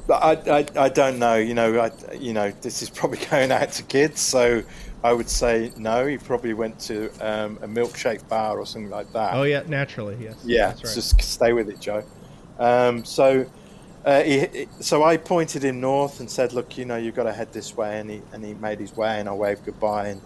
But 0.08 0.24
I, 0.24 0.60
I, 0.60 0.66
I 0.86 0.90
don't 0.90 1.20
know. 1.20 1.36
You 1.36 1.54
know, 1.54 1.80
I, 1.80 2.14
you 2.14 2.34
know, 2.34 2.52
this 2.62 2.82
is 2.82 2.90
probably 2.90 3.20
going 3.30 3.52
out 3.52 3.72
to 3.74 3.84
kids, 3.84 4.22
so 4.22 4.64
I 5.04 5.14
would 5.14 5.30
say 5.30 5.72
no. 5.78 6.06
He 6.06 6.18
probably 6.18 6.54
went 6.54 6.80
to 6.82 7.10
um, 7.20 7.58
a 7.62 7.68
milkshake 7.68 8.28
bar 8.28 8.60
or 8.60 8.66
something 8.66 8.90
like 8.90 9.12
that. 9.14 9.34
Oh 9.34 9.44
yeah, 9.44 9.64
naturally, 9.68 10.18
yes. 10.20 10.38
Yeah, 10.44 10.68
That's 10.68 10.84
right. 10.86 10.96
just 10.96 11.22
stay 11.22 11.54
with 11.54 11.70
it, 11.70 11.80
Joe. 11.80 12.04
Um, 12.60 13.04
so, 13.04 13.46
uh, 14.06 14.24
he, 14.24 14.40
he- 14.48 14.68
so 14.80 15.04
I 15.04 15.18
pointed 15.18 15.64
him 15.64 15.80
north 15.80 16.20
and 16.20 16.30
said, 16.30 16.54
"Look, 16.54 16.78
you 16.78 16.86
know, 16.86 16.96
you've 16.98 17.16
got 17.16 17.24
to 17.24 17.34
head 17.34 17.54
this 17.54 17.76
way." 17.78 18.00
And 18.00 18.10
he 18.10 18.22
and 18.34 18.44
he 18.44 18.54
made 18.56 18.80
his 18.80 18.96
way, 18.96 19.20
and 19.20 19.28
I 19.30 19.34
waved 19.34 19.66
goodbye. 19.66 20.08
And 20.10 20.22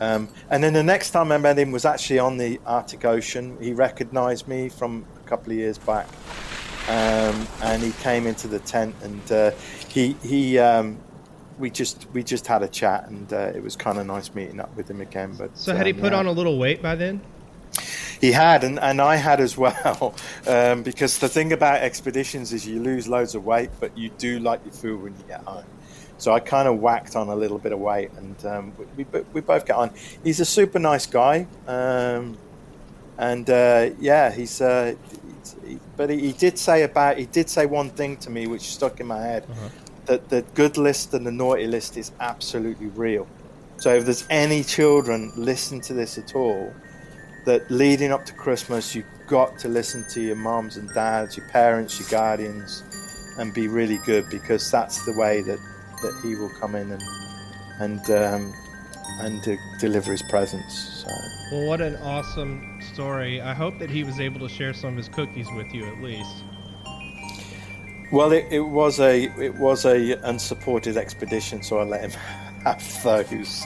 um, 0.00 0.28
and 0.50 0.62
then 0.64 0.72
the 0.72 0.82
next 0.82 1.10
time 1.10 1.30
I 1.32 1.38
met 1.38 1.58
him 1.58 1.70
was 1.72 1.84
actually 1.84 2.18
on 2.18 2.36
the 2.38 2.60
Arctic 2.66 3.04
Ocean. 3.04 3.56
He 3.60 3.72
recognised 3.72 4.48
me 4.48 4.68
from 4.68 5.04
a 5.24 5.28
couple 5.28 5.52
of 5.52 5.58
years 5.58 5.78
back, 5.78 6.06
um, 6.88 7.46
and 7.62 7.82
he 7.82 7.92
came 8.02 8.26
into 8.26 8.48
the 8.48 8.58
tent, 8.60 8.94
and 9.02 9.32
uh, 9.32 9.50
he 9.88 10.16
he. 10.22 10.58
Um, 10.58 10.98
we 11.58 11.68
just 11.68 12.06
we 12.14 12.22
just 12.22 12.46
had 12.46 12.62
a 12.62 12.68
chat, 12.68 13.08
and 13.10 13.30
uh, 13.34 13.52
it 13.54 13.62
was 13.62 13.76
kind 13.76 13.98
of 13.98 14.06
nice 14.06 14.34
meeting 14.34 14.60
up 14.60 14.74
with 14.76 14.88
him 14.88 15.02
again. 15.02 15.34
But 15.36 15.56
So 15.58 15.76
had 15.76 15.86
he 15.86 15.92
um, 15.92 16.00
put 16.00 16.12
yeah. 16.12 16.18
on 16.20 16.26
a 16.26 16.32
little 16.32 16.58
weight 16.58 16.80
by 16.80 16.94
then? 16.94 17.20
He 18.20 18.32
had, 18.32 18.64
and, 18.64 18.78
and 18.78 19.00
I 19.00 19.16
had 19.16 19.40
as 19.40 19.56
well, 19.64 20.14
um, 20.46 20.82
because 20.82 21.18
the 21.18 21.28
thing 21.28 21.52
about 21.52 21.80
expeditions 21.80 22.52
is 22.52 22.66
you 22.66 22.80
lose 22.82 23.08
loads 23.08 23.34
of 23.34 23.44
weight, 23.44 23.70
but 23.80 23.96
you 23.96 24.10
do 24.18 24.38
like 24.40 24.60
your 24.64 24.72
food 24.74 25.02
when 25.02 25.14
you 25.16 25.24
get 25.26 25.42
home. 25.42 25.64
So 26.18 26.32
I 26.32 26.40
kind 26.40 26.68
of 26.68 26.78
whacked 26.80 27.16
on 27.16 27.28
a 27.28 27.34
little 27.34 27.58
bit 27.58 27.72
of 27.72 27.78
weight, 27.78 28.10
and 28.18 28.44
um, 28.44 28.72
we, 28.96 29.04
we, 29.04 29.20
we 29.32 29.40
both 29.40 29.64
get 29.64 29.76
on. 29.76 29.90
He's 30.22 30.38
a 30.40 30.44
super 30.44 30.78
nice 30.78 31.06
guy, 31.06 31.46
um, 31.66 32.36
and 33.18 33.48
uh, 33.48 33.90
yeah, 33.98 34.30
he's. 34.30 34.60
Uh, 34.60 34.94
he, 35.66 35.78
but 35.96 36.10
he, 36.10 36.18
he 36.20 36.32
did 36.32 36.58
say 36.58 36.82
about 36.82 37.16
he 37.16 37.24
did 37.26 37.48
say 37.48 37.64
one 37.64 37.88
thing 37.90 38.16
to 38.18 38.28
me 38.30 38.46
which 38.46 38.62
stuck 38.62 39.00
in 39.00 39.06
my 39.06 39.20
head 39.22 39.44
Uh-huh. 39.50 39.68
that 40.06 40.28
the 40.28 40.42
good 40.54 40.76
list 40.76 41.14
and 41.14 41.26
the 41.26 41.32
naughty 41.32 41.66
list 41.66 41.96
is 41.96 42.12
absolutely 42.20 42.88
real. 42.88 43.26
So 43.78 43.94
if 43.94 44.04
there's 44.04 44.26
any 44.28 44.62
children 44.62 45.32
listen 45.36 45.80
to 45.82 45.94
this 45.94 46.18
at 46.18 46.34
all, 46.34 46.72
that 47.44 47.70
leading 47.70 48.12
up 48.12 48.24
to 48.26 48.32
Christmas, 48.32 48.94
you've 48.94 49.06
got 49.26 49.58
to 49.58 49.68
listen 49.68 50.04
to 50.10 50.20
your 50.20 50.36
moms 50.36 50.76
and 50.76 50.88
dads, 50.92 51.36
your 51.36 51.46
parents, 51.48 51.98
your 52.00 52.08
guardians, 52.08 52.82
and 53.38 53.54
be 53.54 53.68
really 53.68 53.98
good 53.98 54.28
because 54.30 54.70
that's 54.70 55.04
the 55.04 55.12
way 55.12 55.40
that, 55.42 55.58
that 56.02 56.20
he 56.22 56.34
will 56.34 56.50
come 56.60 56.74
in 56.74 56.92
and 56.92 57.02
and 57.80 58.10
um, 58.10 58.54
and 59.20 59.42
to 59.42 59.56
deliver 59.78 60.12
his 60.12 60.22
presents. 60.22 61.04
So 61.04 61.08
Well, 61.52 61.66
what 61.66 61.80
an 61.80 61.96
awesome 61.96 62.80
story. 62.80 63.40
I 63.40 63.54
hope 63.54 63.78
that 63.78 63.90
he 63.90 64.04
was 64.04 64.20
able 64.20 64.40
to 64.40 64.48
share 64.48 64.72
some 64.72 64.90
of 64.90 64.96
his 64.96 65.08
cookies 65.08 65.48
with 65.52 65.72
you 65.72 65.86
at 65.86 66.02
least. 66.02 66.44
well, 68.12 68.32
it, 68.32 68.46
it 68.50 68.60
was 68.60 69.00
a 69.00 69.24
it 69.38 69.54
was 69.54 69.84
a 69.84 70.12
unsupported 70.22 70.96
expedition, 70.96 71.62
so 71.62 71.78
I 71.78 71.84
let 71.84 72.02
him 72.02 72.10
have 72.64 73.02
those. 73.02 73.64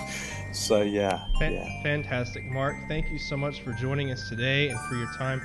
So 0.54 0.82
yeah, 0.82 1.24
Fa- 1.38 1.52
yeah. 1.52 1.82
Fantastic. 1.82 2.44
Mark, 2.44 2.76
thank 2.88 3.10
you 3.10 3.18
so 3.18 3.36
much 3.36 3.62
for 3.62 3.72
joining 3.72 4.12
us 4.12 4.28
today 4.28 4.68
and 4.68 4.78
for 4.88 4.94
your 4.94 5.12
time. 5.14 5.42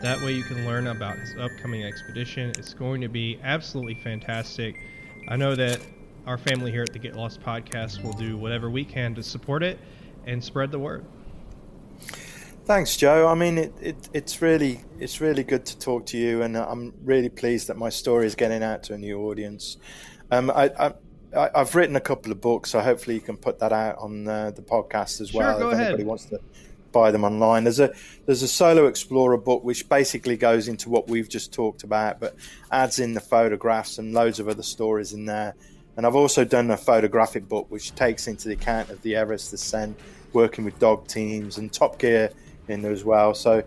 That 0.01 0.21
way 0.21 0.33
you 0.33 0.43
can 0.43 0.65
learn 0.65 0.87
about 0.87 1.17
his 1.17 1.35
upcoming 1.37 1.83
expedition. 1.83 2.51
It's 2.57 2.73
going 2.73 3.01
to 3.01 3.07
be 3.07 3.39
absolutely 3.43 3.95
fantastic. 3.95 4.79
I 5.27 5.35
know 5.35 5.55
that 5.55 5.79
our 6.27 6.37
family 6.37 6.71
here 6.71 6.83
at 6.83 6.93
the 6.93 6.99
Get 6.99 7.15
Lost 7.15 7.41
podcast 7.41 8.03
will 8.03 8.13
do 8.13 8.37
whatever 8.37 8.69
we 8.69 8.83
can 8.83 9.15
to 9.15 9.23
support 9.23 9.63
it 9.63 9.79
and 10.25 10.43
spread 10.43 10.71
the 10.71 10.79
word. 10.79 11.05
Thanks, 12.65 12.97
Joe. 12.97 13.27
I 13.27 13.35
mean, 13.35 13.59
it, 13.59 13.73
it, 13.79 14.09
it's 14.11 14.41
really 14.41 14.83
it's 14.99 15.21
really 15.21 15.43
good 15.43 15.67
to 15.67 15.77
talk 15.77 16.07
to 16.07 16.17
you, 16.17 16.41
and 16.41 16.57
I'm 16.57 16.93
really 17.03 17.29
pleased 17.29 17.67
that 17.67 17.77
my 17.77 17.89
story 17.89 18.25
is 18.25 18.33
getting 18.33 18.63
out 18.63 18.81
to 18.83 18.95
a 18.95 18.97
new 18.97 19.21
audience. 19.21 19.77
Um, 20.31 20.49
I, 20.49 20.71
I, 20.79 21.49
I've 21.53 21.75
written 21.75 21.95
a 21.95 22.01
couple 22.01 22.31
of 22.31 22.41
books, 22.41 22.71
so 22.71 22.79
hopefully 22.79 23.17
you 23.17 23.21
can 23.21 23.37
put 23.37 23.59
that 23.59 23.71
out 23.71 23.99
on 23.99 24.27
uh, 24.27 24.49
the 24.49 24.63
podcast 24.63 25.21
as 25.21 25.31
well. 25.31 25.51
Sure, 25.51 25.59
go 25.59 25.69
if 25.69 25.73
ahead. 25.75 25.87
anybody 25.89 26.05
wants 26.05 26.25
to 26.25 26.39
buy 26.91 27.11
them 27.11 27.23
online, 27.23 27.65
there's 27.65 27.79
a 27.79 27.93
there's 28.25 28.41
a 28.41 28.47
solo 28.47 28.87
explorer 28.87 29.37
book 29.37 29.63
which 29.63 29.87
basically 29.87 30.35
goes 30.35 30.67
into 30.67 30.89
what 30.89 31.07
we've 31.07 31.29
just 31.29 31.53
talked 31.53 31.83
about, 31.83 32.19
but 32.19 32.35
adds 32.71 32.97
in 32.97 33.13
the 33.13 33.21
photographs 33.21 33.99
and 33.99 34.11
loads 34.11 34.39
of 34.39 34.47
other 34.47 34.63
stories 34.63 35.13
in 35.13 35.25
there. 35.25 35.53
And 35.97 36.05
I've 36.05 36.15
also 36.15 36.43
done 36.43 36.71
a 36.71 36.77
photographic 36.77 37.47
book 37.47 37.67
which 37.69 37.93
takes 37.93 38.27
into 38.27 38.47
the 38.47 38.55
account 38.55 38.89
of 38.89 38.99
the 39.03 39.15
Everest 39.15 39.53
ascent, 39.53 39.99
working 40.33 40.65
with 40.65 40.79
dog 40.79 41.07
teams 41.07 41.59
and 41.59 41.71
Top 41.71 41.99
Gear 41.99 42.31
in 42.69 42.81
there 42.81 42.91
as 42.91 43.03
well. 43.03 43.33
So 43.33 43.63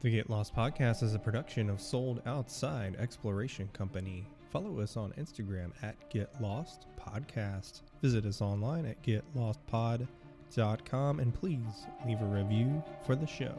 The 0.00 0.10
Get 0.10 0.30
Lost 0.30 0.56
podcast 0.56 1.02
is 1.02 1.14
a 1.14 1.18
production 1.18 1.68
of 1.68 1.78
Sold 1.78 2.22
Outside 2.24 2.96
Exploration 2.98 3.68
Company. 3.74 4.24
Follow 4.50 4.80
us 4.80 4.96
on 4.96 5.12
Instagram 5.12 5.70
at 5.82 5.94
Get 6.10 6.28
Lost 6.40 6.86
Podcast. 6.98 7.82
Visit 8.02 8.26
us 8.26 8.42
online 8.42 8.84
at 8.84 9.00
getlostpod.com 9.02 11.20
and 11.20 11.32
please 11.32 11.86
leave 12.06 12.20
a 12.20 12.26
review 12.26 12.82
for 13.06 13.14
the 13.14 13.26
show. 13.26 13.54